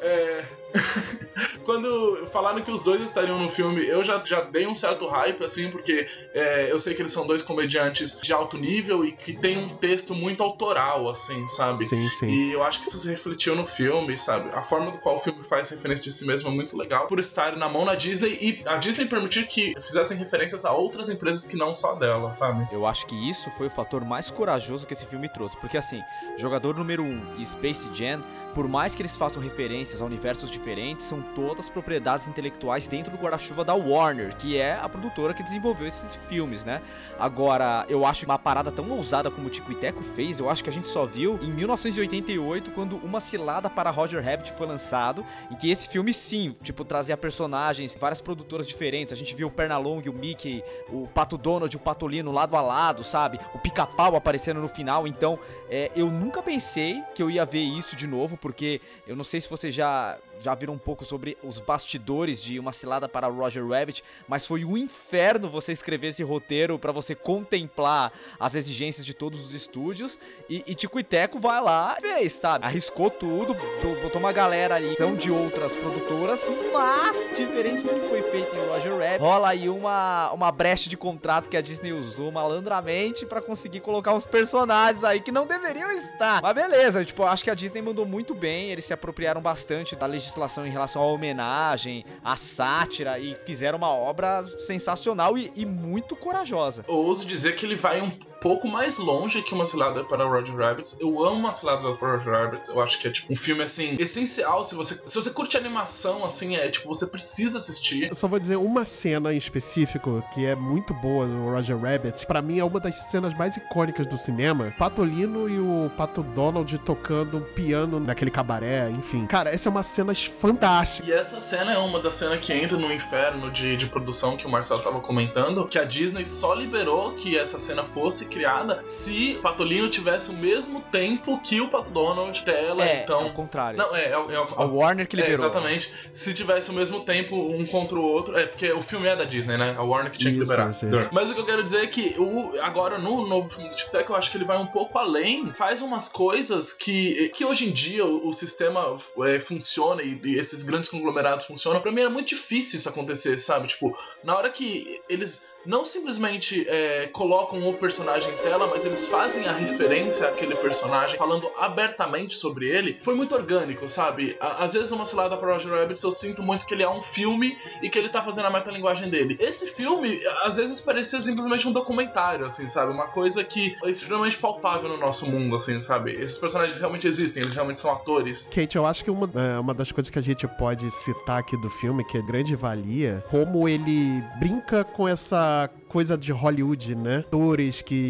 É, 0.00 0.44
Quando 1.64 2.26
falaram 2.32 2.60
que 2.60 2.70
os 2.70 2.82
dois 2.82 3.00
estariam 3.02 3.38
no 3.38 3.48
filme, 3.48 3.86
eu 3.86 4.04
já, 4.04 4.22
já 4.24 4.42
dei 4.42 4.66
um 4.66 4.74
certo 4.74 5.06
hype, 5.06 5.42
assim, 5.44 5.70
porque 5.70 6.06
é, 6.32 6.70
eu 6.70 6.78
sei 6.78 6.94
que 6.94 7.02
eles 7.02 7.12
são 7.12 7.26
dois 7.26 7.42
comediantes 7.42 8.20
de 8.20 8.32
alto 8.32 8.58
nível 8.58 9.04
e 9.04 9.12
que 9.12 9.32
tem 9.32 9.58
um 9.58 9.68
texto 9.68 10.14
muito 10.14 10.42
autoral, 10.42 11.08
assim, 11.08 11.46
sabe? 11.48 11.84
Sim, 11.86 12.08
sim. 12.08 12.28
E 12.28 12.52
eu 12.52 12.62
acho 12.62 12.80
que 12.80 12.88
isso 12.88 12.98
se 12.98 13.08
refletiu 13.08 13.56
no 13.56 13.66
filme, 13.66 14.16
sabe? 14.16 14.50
A 14.52 14.62
forma 14.62 14.90
do 14.90 14.98
qual 14.98 15.16
o 15.16 15.18
filme 15.18 15.42
faz 15.42 15.70
referência 15.70 16.04
de 16.04 16.12
si 16.12 16.26
mesmo 16.26 16.50
é 16.50 16.52
muito 16.52 16.76
legal 16.76 17.06
por 17.06 17.18
estar 17.18 17.56
na 17.56 17.68
mão 17.68 17.84
da 17.84 17.94
Disney 17.94 18.36
e 18.40 18.62
a 18.66 18.76
Disney 18.76 19.06
permitir 19.06 19.46
que 19.46 19.74
fizessem 19.80 20.16
referências 20.16 20.64
a 20.64 20.72
outras 20.72 21.08
empresas 21.08 21.44
que 21.44 21.56
não 21.56 21.74
só 21.74 21.94
dela, 21.94 22.34
sabe? 22.34 22.66
Eu 22.72 22.86
acho 22.86 23.06
que 23.06 23.14
isso 23.28 23.50
foi 23.52 23.68
o 23.68 23.70
fator 23.70 24.04
mais 24.04 24.30
corajoso 24.30 24.86
que 24.86 24.92
esse 24.92 25.06
filme 25.06 25.28
trouxe. 25.28 25.56
Porque 25.58 25.78
assim, 25.78 26.00
Jogador 26.36 26.76
Número 26.76 27.02
1 27.02 27.36
e 27.38 27.46
Space 27.46 27.88
Jam, 27.92 28.20
por 28.54 28.68
mais 28.68 28.94
que 28.94 29.02
eles 29.02 29.16
façam 29.16 29.42
referências 29.42 30.00
a 30.00 30.04
universos 30.04 30.50
diferentes, 30.50 30.63
são 30.98 31.20
todas 31.20 31.68
propriedades 31.68 32.26
intelectuais 32.26 32.88
dentro 32.88 33.10
do 33.10 33.18
guarda-chuva 33.18 33.64
da 33.64 33.74
Warner, 33.74 34.34
que 34.36 34.56
é 34.56 34.72
a 34.72 34.88
produtora 34.88 35.34
que 35.34 35.42
desenvolveu 35.42 35.86
esses 35.86 36.16
filmes, 36.16 36.64
né? 36.64 36.80
Agora, 37.18 37.84
eu 37.88 38.06
acho 38.06 38.24
uma 38.24 38.38
parada 38.38 38.72
tão 38.72 38.90
ousada 38.90 39.30
como 39.30 39.46
o 39.46 39.50
Tico 39.50 39.70
e 39.72 39.74
Teco 39.74 40.02
fez, 40.02 40.38
eu 40.38 40.48
acho 40.48 40.64
que 40.64 40.70
a 40.70 40.72
gente 40.72 40.88
só 40.88 41.04
viu 41.04 41.38
em 41.42 41.50
1988, 41.50 42.70
quando 42.70 42.96
Uma 42.96 43.20
Cilada 43.20 43.68
para 43.68 43.90
Roger 43.90 44.24
Rabbit 44.24 44.52
foi 44.52 44.66
lançado, 44.66 45.24
em 45.50 45.54
que 45.54 45.70
esse 45.70 45.88
filme 45.88 46.14
sim, 46.14 46.56
tipo, 46.62 46.84
trazia 46.84 47.16
personagens, 47.16 47.94
várias 47.94 48.20
produtoras 48.20 48.66
diferentes. 48.66 49.12
A 49.12 49.16
gente 49.16 49.34
viu 49.34 49.48
o 49.48 49.50
Pernalonga, 49.50 50.10
o 50.10 50.14
Mickey, 50.14 50.62
o 50.88 51.06
Pato 51.08 51.36
Donald, 51.36 51.76
o 51.76 51.80
Patolino 51.80 52.32
lado 52.32 52.56
a 52.56 52.62
lado, 52.62 53.04
sabe? 53.04 53.38
O 53.54 53.58
Pica-Pau 53.58 54.16
aparecendo 54.16 54.60
no 54.60 54.68
final. 54.68 55.06
Então, 55.06 55.38
é, 55.68 55.90
eu 55.94 56.10
nunca 56.10 56.42
pensei 56.42 57.02
que 57.14 57.22
eu 57.22 57.30
ia 57.30 57.44
ver 57.44 57.62
isso 57.62 57.96
de 57.96 58.06
novo, 58.06 58.36
porque 58.36 58.80
eu 59.06 59.14
não 59.16 59.24
sei 59.24 59.40
se 59.40 59.50
vocês 59.50 59.74
já, 59.74 60.18
já 60.40 60.54
viram 60.54 60.74
um 60.74 60.78
pouco 60.78 61.04
sobre 61.04 61.36
os 61.42 61.58
bastidores 61.60 62.42
de 62.42 62.58
Uma 62.58 62.72
Cilada 62.72 63.08
para 63.08 63.26
Roger 63.28 63.66
Rabbit, 63.66 64.02
mas 64.28 64.46
foi 64.46 64.64
um 64.64 64.76
inferno 64.76 65.48
você 65.48 65.72
escrever 65.72 66.08
esse 66.08 66.22
roteiro 66.22 66.78
para 66.78 66.92
você 66.92 67.14
contemplar 67.14 68.12
as 68.38 68.54
exigências 68.54 69.04
de 69.06 69.14
todos 69.14 69.44
os 69.44 69.54
estúdios. 69.54 70.18
E, 70.48 70.62
e 70.66 70.74
Tico 70.74 70.98
e 70.98 71.04
Teco 71.04 71.38
vai 71.38 71.60
lá 71.62 71.96
e 71.98 72.02
fez, 72.02 72.32
sabe? 72.34 72.64
Arriscou 72.64 73.10
tudo, 73.10 73.54
bo- 73.54 74.00
botou 74.02 74.20
uma 74.20 74.32
galera 74.32 74.74
ali, 74.74 74.96
são 74.96 75.14
de 75.14 75.30
outras 75.30 75.74
produtoras, 75.76 76.42
mas 76.72 77.28
diferente 77.36 77.82
do 77.84 77.94
que 77.94 78.08
foi 78.08 78.22
feito 78.30 78.54
em 78.54 78.68
Roger 78.68 78.92
Rabbit, 78.98 79.20
rola 79.20 79.48
aí 79.48 79.68
uma, 79.68 80.30
uma 80.32 80.50
brecha 80.52 80.88
de 80.90 80.96
contrato 80.96 81.48
que 81.48 81.56
a 81.56 81.60
Disney 81.60 81.92
usou 81.92 82.30
malandramente 82.32 83.24
para 83.26 83.40
conseguir 83.40 83.80
colocar 83.80 84.12
uns 84.14 84.26
personagens 84.26 85.02
aí 85.04 85.20
que 85.20 85.30
não 85.32 85.46
deveriam 85.46 85.90
estar. 85.90 86.42
Mas 86.42 86.54
beleza, 86.54 87.04
tipo, 87.04 87.22
acho 87.24 87.44
que 87.44 87.50
a 87.50 87.54
Disney 87.54 87.80
mandou 87.82 88.04
muito 88.04 88.34
bem, 88.34 88.70
eles 88.70 88.84
se 88.84 88.92
apropriaram 88.92 89.40
bastante 89.40 89.94
da 89.96 90.06
legislação 90.06 90.23
em 90.66 90.70
relação 90.70 91.02
à 91.02 91.06
homenagem, 91.06 92.04
à 92.24 92.36
sátira 92.36 93.18
e 93.18 93.34
fizeram 93.46 93.78
uma 93.78 93.90
obra 93.90 94.44
sensacional 94.58 95.36
e, 95.36 95.52
e 95.54 95.66
muito 95.66 96.16
corajosa. 96.16 96.84
Eu 96.88 96.94
ouso 96.94 97.26
dizer 97.26 97.56
que 97.56 97.66
ele 97.66 97.76
vai 97.76 98.00
um 98.00 98.10
pouco 98.44 98.68
mais 98.68 98.98
longe 98.98 99.40
que 99.40 99.54
uma 99.54 99.64
cilada 99.64 100.04
para 100.04 100.22
Roger 100.26 100.54
Rabbit. 100.54 100.96
Eu 101.00 101.24
amo 101.24 101.38
uma 101.38 101.50
cilada 101.50 101.90
para 101.94 102.12
Roger 102.12 102.30
Rabbit. 102.30 102.68
Eu 102.68 102.82
acho 102.82 102.98
que 102.98 103.08
é 103.08 103.10
tipo 103.10 103.32
um 103.32 103.36
filme 103.36 103.62
assim 103.62 103.96
essencial 103.98 104.62
se 104.62 104.74
você 104.74 104.94
se 104.94 105.14
você 105.14 105.30
curte 105.30 105.56
animação 105.56 106.22
assim, 106.26 106.54
é 106.54 106.68
tipo 106.68 106.86
você 106.86 107.06
precisa 107.06 107.56
assistir. 107.56 108.08
Eu 108.10 108.14
só 108.14 108.28
vou 108.28 108.38
dizer 108.38 108.58
uma 108.58 108.84
cena 108.84 109.32
em 109.32 109.38
específico 109.38 110.22
que 110.34 110.44
é 110.44 110.54
muito 110.54 110.92
boa 110.92 111.24
no 111.26 111.54
Roger 111.54 111.78
Rabbit. 111.78 112.26
Pra 112.26 112.42
mim 112.42 112.58
é 112.58 112.64
uma 112.64 112.78
das 112.78 112.96
cenas 113.10 113.32
mais 113.32 113.56
icônicas 113.56 114.06
do 114.06 114.18
cinema. 114.18 114.74
Patolino 114.78 115.48
e 115.48 115.58
o 115.58 115.90
Pato 115.96 116.22
Donald 116.22 116.76
tocando 116.80 117.38
um 117.38 117.54
piano 117.54 117.98
naquele 117.98 118.30
cabaré, 118.30 118.90
enfim. 118.90 119.24
Cara, 119.24 119.48
essa 119.48 119.70
é 119.70 119.70
uma 119.70 119.82
cena 119.82 120.14
fantástica. 120.14 121.08
E 121.08 121.12
essa 121.12 121.40
cena 121.40 121.72
é 121.72 121.78
uma 121.78 121.98
das 121.98 122.16
cenas 122.16 122.40
que 122.40 122.52
entra 122.52 122.76
no 122.76 122.92
inferno 122.92 123.50
de, 123.50 123.74
de 123.74 123.86
produção 123.86 124.36
que 124.36 124.46
o 124.46 124.50
Marcelo 124.50 124.82
tava 124.82 125.00
comentando, 125.00 125.64
que 125.64 125.78
a 125.78 125.84
Disney 125.84 126.26
só 126.26 126.52
liberou 126.52 127.12
que 127.12 127.38
essa 127.38 127.58
cena 127.58 127.82
fosse 127.82 128.33
criada 128.34 128.80
se 128.84 129.36
o 129.38 129.42
Patolino 129.42 129.88
tivesse 129.88 130.30
o 130.30 130.34
mesmo 130.34 130.80
tempo 130.92 131.40
que 131.40 131.60
o 131.60 131.68
Pato 131.68 131.90
Donald 131.90 132.44
dela, 132.44 132.84
é, 132.84 133.02
então... 133.02 133.22
é 133.22 133.24
o 133.26 133.32
contrário. 133.32 133.78
Não, 133.78 133.94
é, 133.94 134.06
é, 134.06 134.10
é, 134.12 134.18
o- 134.18 134.48
A 134.56 134.64
Warner 134.66 135.06
que 135.08 135.16
É, 135.16 135.20
liberou. 135.20 135.34
exatamente. 135.46 135.92
Se 136.12 136.34
tivesse 136.34 136.70
o 136.70 136.72
mesmo 136.72 137.00
tempo 137.00 137.36
um 137.36 137.64
contra 137.66 137.96
o 137.98 138.02
outro. 138.02 138.36
É, 138.36 138.46
porque 138.46 138.70
o 138.72 138.82
filme 138.82 139.06
é 139.06 139.14
da 139.16 139.24
Disney, 139.24 139.56
né? 139.56 139.74
A 139.78 139.82
Warner 139.82 140.10
que 140.10 140.18
tinha 140.18 140.32
que 140.32 140.40
Isso, 140.42 140.50
liberar. 140.52 140.70
isso, 140.70 140.86
isso. 140.86 141.08
Mas 141.12 141.30
o 141.30 141.34
que 141.34 141.40
eu 141.40 141.46
quero 141.46 141.62
dizer 141.62 141.84
é 141.84 141.86
que 141.86 142.14
o, 142.18 142.60
agora 142.60 142.98
no 142.98 143.26
novo 143.26 143.48
filme 143.48 143.68
do 143.68 143.74
Tic 143.76 143.90
Tac, 143.90 144.08
eu 144.10 144.16
acho 144.16 144.30
que 144.30 144.36
ele 144.36 144.44
vai 144.44 144.58
um 144.58 144.66
pouco 144.66 144.98
além. 144.98 145.52
Faz 145.54 145.80
umas 145.82 146.08
coisas 146.08 146.72
que, 146.72 147.28
que 147.30 147.44
hoje 147.44 147.66
em 147.68 147.72
dia 147.72 148.04
o, 148.04 148.28
o 148.28 148.32
sistema 148.32 148.96
é, 149.24 149.40
funciona 149.40 150.02
e, 150.02 150.20
e 150.24 150.38
esses 150.38 150.62
grandes 150.62 150.88
conglomerados 150.88 151.46
funcionam. 151.46 151.80
Pra 151.80 151.92
mim 151.92 152.00
era 152.00 152.10
muito 152.10 152.28
difícil 152.28 152.78
isso 152.78 152.88
acontecer, 152.88 153.38
sabe? 153.38 153.68
Tipo, 153.68 153.96
na 154.22 154.36
hora 154.36 154.50
que 154.50 155.00
eles 155.08 155.46
não 155.66 155.84
simplesmente 155.84 156.66
é, 156.68 157.06
colocam 157.12 157.66
o 157.68 157.74
personagem 157.74 158.23
personagem 158.32 158.44
mas 158.70 158.84
eles 158.84 159.06
fazem 159.06 159.46
a 159.46 159.52
referência 159.52 160.28
àquele 160.28 160.54
personagem, 160.56 161.16
falando 161.16 161.50
abertamente 161.58 162.34
sobre 162.34 162.68
ele, 162.68 162.98
foi 163.02 163.14
muito 163.14 163.34
orgânico, 163.34 163.88
sabe? 163.88 164.36
Às 164.40 164.74
vezes, 164.74 164.92
uma 164.92 165.04
cilada 165.04 165.36
pra 165.36 165.52
Roger 165.52 165.72
Rabbit, 165.72 166.02
eu 166.02 166.12
sinto 166.12 166.42
muito 166.42 166.66
que 166.66 166.74
ele 166.74 166.82
é 166.82 166.90
um 166.90 167.02
filme 167.02 167.56
e 167.82 167.88
que 167.88 167.98
ele 167.98 168.08
tá 168.08 168.22
fazendo 168.22 168.46
a 168.46 168.50
metalinguagem 168.50 169.10
dele. 169.10 169.36
Esse 169.40 169.68
filme, 169.68 170.20
às 170.44 170.56
vezes, 170.56 170.80
parecia 170.80 171.20
simplesmente 171.20 171.66
um 171.68 171.72
documentário, 171.72 172.46
assim, 172.46 172.68
sabe? 172.68 172.92
Uma 172.92 173.08
coisa 173.08 173.44
que 173.44 173.76
é 173.84 173.90
extremamente 173.90 174.38
palpável 174.38 174.88
no 174.88 174.96
nosso 174.96 175.30
mundo, 175.30 175.56
assim, 175.56 175.80
sabe? 175.80 176.12
Esses 176.12 176.38
personagens 176.38 176.78
realmente 176.78 177.06
existem, 177.06 177.42
eles 177.42 177.54
realmente 177.54 177.80
são 177.80 177.92
atores. 177.92 178.48
Kate, 178.52 178.76
eu 178.76 178.86
acho 178.86 179.04
que 179.04 179.10
uma, 179.10 179.30
é, 179.34 179.58
uma 179.58 179.74
das 179.74 179.90
coisas 179.92 180.10
que 180.10 180.18
a 180.18 180.22
gente 180.22 180.46
pode 180.46 180.90
citar 180.90 181.38
aqui 181.38 181.56
do 181.56 181.70
filme, 181.70 182.04
que 182.04 182.18
é 182.18 182.22
grande 182.22 182.56
valia, 182.56 183.24
como 183.30 183.68
ele 183.68 184.22
brinca 184.38 184.84
com 184.84 185.06
essa 185.08 185.70
coisa 185.94 186.18
de 186.18 186.32
Hollywood, 186.32 186.96
né? 186.96 187.18
Atores 187.18 187.80
que 187.80 188.03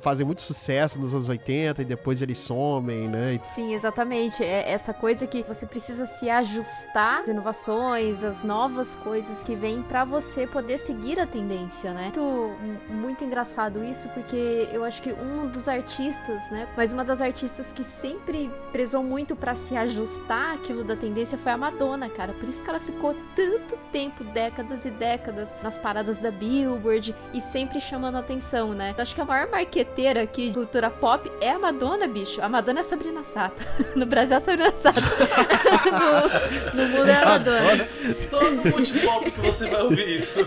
fazem 0.00 0.26
muito 0.26 0.42
sucesso 0.42 0.98
nos 0.98 1.14
anos 1.14 1.28
80 1.28 1.82
e 1.82 1.84
depois 1.84 2.22
eles 2.22 2.38
somem, 2.38 3.08
né? 3.08 3.38
Sim, 3.42 3.74
exatamente. 3.74 4.42
É 4.42 4.70
essa 4.70 4.94
coisa 4.94 5.26
que 5.26 5.42
você 5.42 5.66
precisa 5.66 6.06
se 6.06 6.30
ajustar 6.30 7.22
às 7.22 7.28
inovações, 7.28 8.22
as 8.22 8.42
novas 8.42 8.94
coisas 8.94 9.42
que 9.42 9.54
vêm 9.54 9.82
pra 9.82 10.04
você 10.04 10.46
poder 10.46 10.78
seguir 10.78 11.20
a 11.20 11.26
tendência, 11.26 11.92
né? 11.92 12.12
Muito, 12.16 12.54
muito 12.88 13.24
engraçado 13.24 13.84
isso, 13.84 14.08
porque 14.10 14.68
eu 14.72 14.84
acho 14.84 15.02
que 15.02 15.12
um 15.12 15.48
dos 15.48 15.68
artistas, 15.68 16.50
né? 16.50 16.68
Mas 16.76 16.92
uma 16.92 17.04
das 17.04 17.20
artistas 17.20 17.72
que 17.72 17.84
sempre 17.84 18.50
prezou 18.72 19.02
muito 19.02 19.36
pra 19.36 19.54
se 19.54 19.76
ajustar 19.76 20.54
àquilo 20.54 20.84
da 20.84 20.96
tendência 20.96 21.36
foi 21.36 21.52
a 21.52 21.56
Madonna, 21.56 22.08
cara. 22.08 22.32
Por 22.32 22.48
isso 22.48 22.62
que 22.62 22.70
ela 22.70 22.80
ficou 22.80 23.14
tanto 23.34 23.76
tempo, 23.92 24.24
décadas 24.24 24.84
e 24.84 24.90
décadas, 24.90 25.54
nas 25.62 25.76
paradas 25.76 26.18
da 26.18 26.30
Billboard 26.30 27.14
e 27.32 27.40
sempre 27.40 27.80
chamando 27.80 28.16
atenção, 28.16 28.72
né? 28.72 28.94
Eu 28.96 29.02
acho 29.02 29.14
que 29.14 29.19
a 29.22 29.24
maior 29.24 29.50
marqueteira 29.50 30.22
aqui 30.22 30.48
de 30.48 30.54
cultura 30.54 30.90
pop 30.90 31.30
é 31.40 31.50
a 31.50 31.58
Madonna, 31.58 32.06
bicho. 32.06 32.40
A 32.42 32.48
Madonna 32.48 32.80
é 32.80 32.82
Sabrina 32.82 33.24
Sato. 33.24 33.62
No 33.94 34.06
Brasil 34.06 34.34
é 34.34 34.36
a 34.38 34.40
Sabrina 34.40 34.74
Sato. 34.74 35.00
no, 36.72 36.82
no 36.82 36.88
mundo 36.88 37.08
é 37.10 37.14
a 37.14 37.24
Madonna. 37.26 37.88
Só 38.04 38.50
no 38.50 38.64
multipop 38.64 39.30
que 39.30 39.40
você 39.40 39.68
vai 39.68 39.82
ouvir 39.82 40.16
isso. 40.16 40.40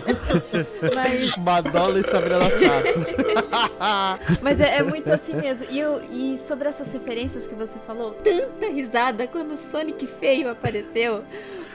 Mas, 0.96 1.38
Madonna 1.38 2.00
e 2.00 2.04
Sabrina 2.04 2.50
Sato. 2.50 4.42
mas 4.42 4.60
é, 4.60 4.78
é 4.78 4.84
muito 4.84 5.12
assim 5.12 5.36
mesmo. 5.36 5.68
E, 5.70 5.80
eu, 5.80 6.02
e 6.12 6.38
sobre 6.38 6.68
essas 6.68 6.92
referências 6.94 7.48
que 7.48 7.56
você 7.56 7.78
falou, 7.86 8.12
tanta 8.24 8.68
risada 8.68 9.28
quando 9.28 9.52
o 9.54 9.58
Sonic 9.58 10.08
feio 10.08 10.50
apareceu. 10.50 11.24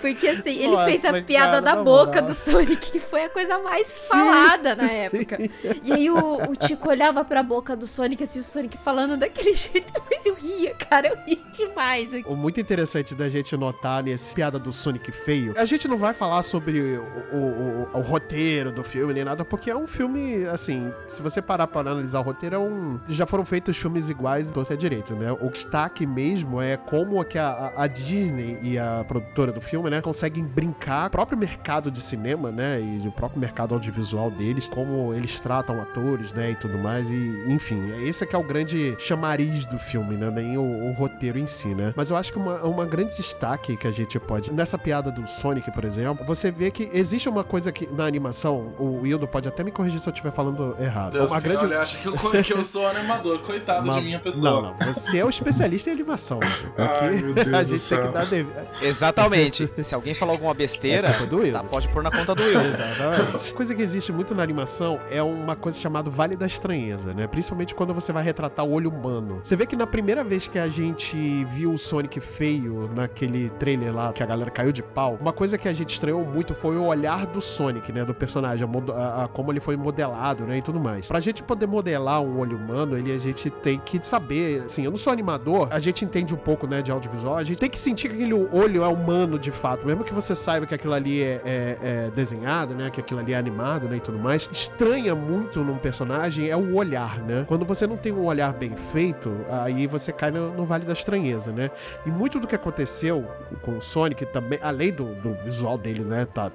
Porque 0.00 0.28
assim, 0.28 0.50
ele 0.50 0.68
Nossa, 0.68 0.84
fez 0.86 1.04
a 1.04 1.10
cara, 1.12 1.22
piada 1.24 1.60
da 1.60 1.74
na 1.76 1.82
boca 1.82 2.06
moral. 2.06 2.22
do 2.26 2.34
Sonic, 2.34 2.76
que 2.90 3.00
foi 3.00 3.24
a 3.24 3.28
coisa 3.30 3.58
mais 3.58 4.08
falada 4.08 4.76
na 4.76 4.88
sim. 4.88 5.16
época. 5.18 5.38
E 5.82 5.92
aí 5.92 6.10
o, 6.10 6.50
o 6.50 6.56
Tico 6.56 6.88
olhava 6.88 7.24
pra 7.24 7.42
boca 7.42 7.74
do 7.76 7.86
Sonic, 7.86 8.22
assim, 8.24 8.40
o 8.40 8.44
Sonic 8.44 8.76
falando 8.78 9.16
daquele 9.16 9.52
jeito, 9.54 9.92
mas 10.10 10.24
eu 10.24 10.34
ria, 10.34 10.74
cara, 10.74 11.08
eu 11.08 11.16
ria 11.26 11.38
demais. 11.52 12.10
O 12.26 12.34
muito 12.36 12.60
interessante 12.60 13.14
da 13.14 13.28
gente 13.28 13.56
notar 13.56 14.02
nesse 14.02 14.34
piada 14.34 14.58
do 14.58 14.70
Sonic 14.72 15.10
feio, 15.12 15.54
a 15.56 15.64
gente 15.64 15.88
não 15.88 15.96
vai 15.98 16.14
falar 16.14 16.42
sobre 16.42 16.80
o, 16.80 17.02
o- 17.32 17.88
o- 17.98 18.00
roteiro 18.02 18.70
do 18.72 18.82
filme 18.84 19.12
nem 19.12 19.24
nada, 19.24 19.44
porque 19.44 19.70
é 19.70 19.76
um 19.76 19.86
filme, 19.86 20.44
assim, 20.46 20.92
se 21.06 21.20
você 21.20 21.42
parar 21.42 21.66
para 21.66 21.90
analisar 21.90 22.20
o 22.20 22.22
roteiro, 22.22 22.54
é 22.56 22.58
um. 22.58 22.98
Já 23.08 23.26
foram 23.26 23.44
feitos 23.44 23.76
filmes 23.76 24.08
iguais 24.10 24.52
do 24.52 24.60
até 24.60 24.76
direito, 24.76 25.14
né? 25.14 25.32
O 25.32 25.48
destaque 25.50 26.06
mesmo 26.06 26.60
é 26.60 26.76
como 26.76 27.20
é 27.20 27.24
que 27.24 27.38
a- 27.38 27.72
a 27.76 27.86
Disney 27.86 28.58
e 28.62 28.78
a 28.78 29.04
produtora 29.06 29.52
do 29.52 29.60
filme, 29.60 29.87
né, 29.90 30.00
conseguem 30.00 30.44
brincar 30.44 31.08
o 31.08 31.10
próprio 31.10 31.38
mercado 31.38 31.90
de 31.90 32.00
cinema, 32.00 32.50
né? 32.50 32.80
E 32.80 33.06
o 33.06 33.12
próprio 33.12 33.40
mercado 33.40 33.74
audiovisual 33.74 34.30
deles, 34.30 34.68
como 34.68 35.12
eles 35.14 35.38
tratam 35.40 35.80
atores, 35.80 36.32
né? 36.32 36.50
E 36.52 36.54
tudo 36.54 36.78
mais. 36.78 37.08
E, 37.08 37.44
enfim, 37.48 37.92
esse 38.04 38.24
é 38.24 38.26
que 38.26 38.34
é 38.34 38.38
o 38.38 38.42
grande 38.42 38.96
chamariz 38.98 39.64
do 39.66 39.78
filme, 39.78 40.16
né? 40.16 40.30
Nem 40.30 40.56
o, 40.58 40.62
o 40.90 40.92
roteiro 40.92 41.38
em 41.38 41.46
si, 41.46 41.68
né? 41.68 41.92
Mas 41.96 42.10
eu 42.10 42.16
acho 42.16 42.32
que 42.32 42.38
uma, 42.38 42.62
uma 42.62 42.84
grande 42.86 43.16
destaque 43.16 43.76
que 43.76 43.86
a 43.86 43.90
gente 43.90 44.18
pode. 44.18 44.52
Nessa 44.52 44.76
piada 44.78 45.10
do 45.10 45.26
Sonic, 45.26 45.70
por 45.70 45.84
exemplo, 45.84 46.24
você 46.26 46.50
vê 46.50 46.70
que 46.70 46.88
existe 46.92 47.28
uma 47.28 47.44
coisa 47.44 47.70
que 47.72 47.86
na 47.86 48.04
animação, 48.04 48.72
o 48.78 49.00
Wildo 49.02 49.26
pode 49.26 49.48
até 49.48 49.62
me 49.64 49.70
corrigir 49.70 49.98
se 50.00 50.08
eu 50.08 50.12
estiver 50.12 50.32
falando 50.32 50.76
errado. 50.80 51.12
Deus, 51.12 51.30
uma 51.32 51.40
grande. 51.40 51.64
olha, 51.64 51.80
acha 51.80 51.98
que 51.98 52.06
eu, 52.08 52.42
que 52.42 52.52
eu 52.52 52.64
sou 52.64 52.86
animador. 52.86 53.38
Coitado 53.40 53.84
de 53.84 53.88
uma- 53.90 54.00
minha 54.00 54.18
pessoa. 54.20 54.62
Não, 54.62 54.62
não. 54.78 54.92
Você 54.92 55.18
é 55.18 55.24
o 55.24 55.28
especialista 55.30 55.90
em 55.90 55.92
animação. 55.92 56.38
né? 56.40 56.46
Aqui 56.76 57.04
Ai, 57.04 57.10
meu 57.22 57.34
Deus 57.34 57.48
a 57.48 57.50
do 57.50 57.58
gente 57.60 57.68
tem 57.70 57.78
céu. 57.78 58.06
que 58.08 58.12
dar 58.14 58.26
devido. 58.26 58.52
Exatamente. 58.82 59.70
Se 59.84 59.94
alguém 59.94 60.14
falar 60.14 60.32
alguma 60.32 60.54
besteira, 60.54 61.08
É 61.08 61.52
tá, 61.52 61.62
pode 61.62 61.88
pôr 61.88 62.02
na 62.02 62.10
conta 62.10 62.34
do 62.34 62.42
Will. 62.42 62.60
Exatamente. 62.60 63.52
coisa 63.54 63.74
que 63.74 63.82
existe 63.82 64.12
muito 64.12 64.34
na 64.34 64.42
animação 64.42 65.00
é 65.10 65.22
uma 65.22 65.54
coisa 65.56 65.78
chamada 65.78 66.10
Vale 66.10 66.36
da 66.36 66.46
Estranheza, 66.46 67.14
né? 67.14 67.26
Principalmente 67.26 67.74
quando 67.74 67.94
você 67.94 68.12
vai 68.12 68.22
retratar 68.22 68.64
o 68.64 68.72
olho 68.72 68.90
humano. 68.90 69.40
Você 69.42 69.56
vê 69.56 69.66
que 69.66 69.76
na 69.76 69.86
primeira 69.86 70.22
vez 70.24 70.48
que 70.48 70.58
a 70.58 70.68
gente 70.68 71.44
viu 71.44 71.72
o 71.72 71.78
Sonic 71.78 72.20
feio 72.20 72.90
naquele 72.94 73.50
trailer 73.50 73.94
lá, 73.94 74.12
que 74.12 74.22
a 74.22 74.26
galera 74.26 74.50
caiu 74.50 74.72
de 74.72 74.82
pau, 74.82 75.18
uma 75.20 75.32
coisa 75.32 75.56
que 75.58 75.68
a 75.68 75.72
gente 75.72 75.90
estranhou 75.92 76.24
muito 76.24 76.54
foi 76.54 76.76
o 76.76 76.84
olhar 76.84 77.26
do 77.26 77.40
Sonic, 77.40 77.92
né? 77.92 78.04
Do 78.04 78.14
personagem, 78.14 78.66
a 78.66 78.92
a- 78.92 79.24
a- 79.24 79.28
como 79.28 79.52
ele 79.52 79.60
foi 79.60 79.76
modelado, 79.76 80.44
né? 80.44 80.58
E 80.58 80.62
tudo 80.62 80.80
mais. 80.80 81.06
Pra 81.06 81.20
gente 81.20 81.42
poder 81.42 81.66
modelar 81.66 82.20
um 82.22 82.38
olho 82.38 82.56
humano, 82.56 82.96
ele, 82.96 83.12
a 83.12 83.18
gente 83.18 83.50
tem 83.50 83.78
que 83.84 84.04
saber, 84.06 84.62
assim, 84.64 84.84
eu 84.84 84.90
não 84.90 84.98
sou 84.98 85.12
animador, 85.12 85.68
a 85.70 85.78
gente 85.80 86.04
entende 86.04 86.34
um 86.34 86.38
pouco, 86.38 86.66
né, 86.66 86.82
de 86.82 86.90
audiovisual, 86.90 87.36
a 87.36 87.44
gente 87.44 87.58
tem 87.58 87.70
que 87.70 87.78
sentir 87.78 88.08
que 88.08 88.14
aquele 88.16 88.34
olho 88.34 88.82
é 88.82 88.88
humano 88.88 89.38
de 89.38 89.50
fato, 89.50 89.67
mesmo 89.84 90.04
que 90.04 90.12
você 90.12 90.34
saiba 90.34 90.66
que 90.66 90.74
aquilo 90.74 90.92
ali 90.94 91.22
é, 91.22 91.40
é- 91.44 91.78
é 91.82 92.10
desenhado, 92.14 92.74
né, 92.74 92.90
que 92.90 93.00
aquilo 93.00 93.20
ali 93.20 93.32
é 93.32 93.36
animado, 93.36 93.88
né, 93.88 93.96
e 93.96 94.00
tudo 94.00 94.18
mais, 94.18 94.48
estranha 94.52 95.14
muito 95.14 95.60
num 95.64 95.76
personagem 95.76 96.48
é 96.48 96.56
o 96.56 96.74
olhar, 96.74 97.18
né? 97.20 97.44
Quando 97.46 97.64
você 97.64 97.86
não 97.86 97.96
tem 97.96 98.12
um 98.12 98.24
olhar 98.24 98.52
bem 98.52 98.74
feito, 98.92 99.34
aí 99.50 99.86
você 99.86 100.12
cai 100.12 100.30
no, 100.30 100.52
no 100.54 100.64
vale 100.64 100.84
da 100.84 100.92
estranheza, 100.92 101.52
né? 101.52 101.70
E 102.06 102.10
muito 102.10 102.38
do 102.40 102.46
que 102.46 102.54
aconteceu 102.54 103.26
com 103.62 103.76
o 103.76 103.80
Sonic 103.80 104.26
também, 104.26 104.58
além 104.62 104.92
do, 104.92 105.14
do 105.16 105.34
visual 105.44 105.76
dele, 105.78 106.02
né, 106.04 106.24
tá 106.26 106.50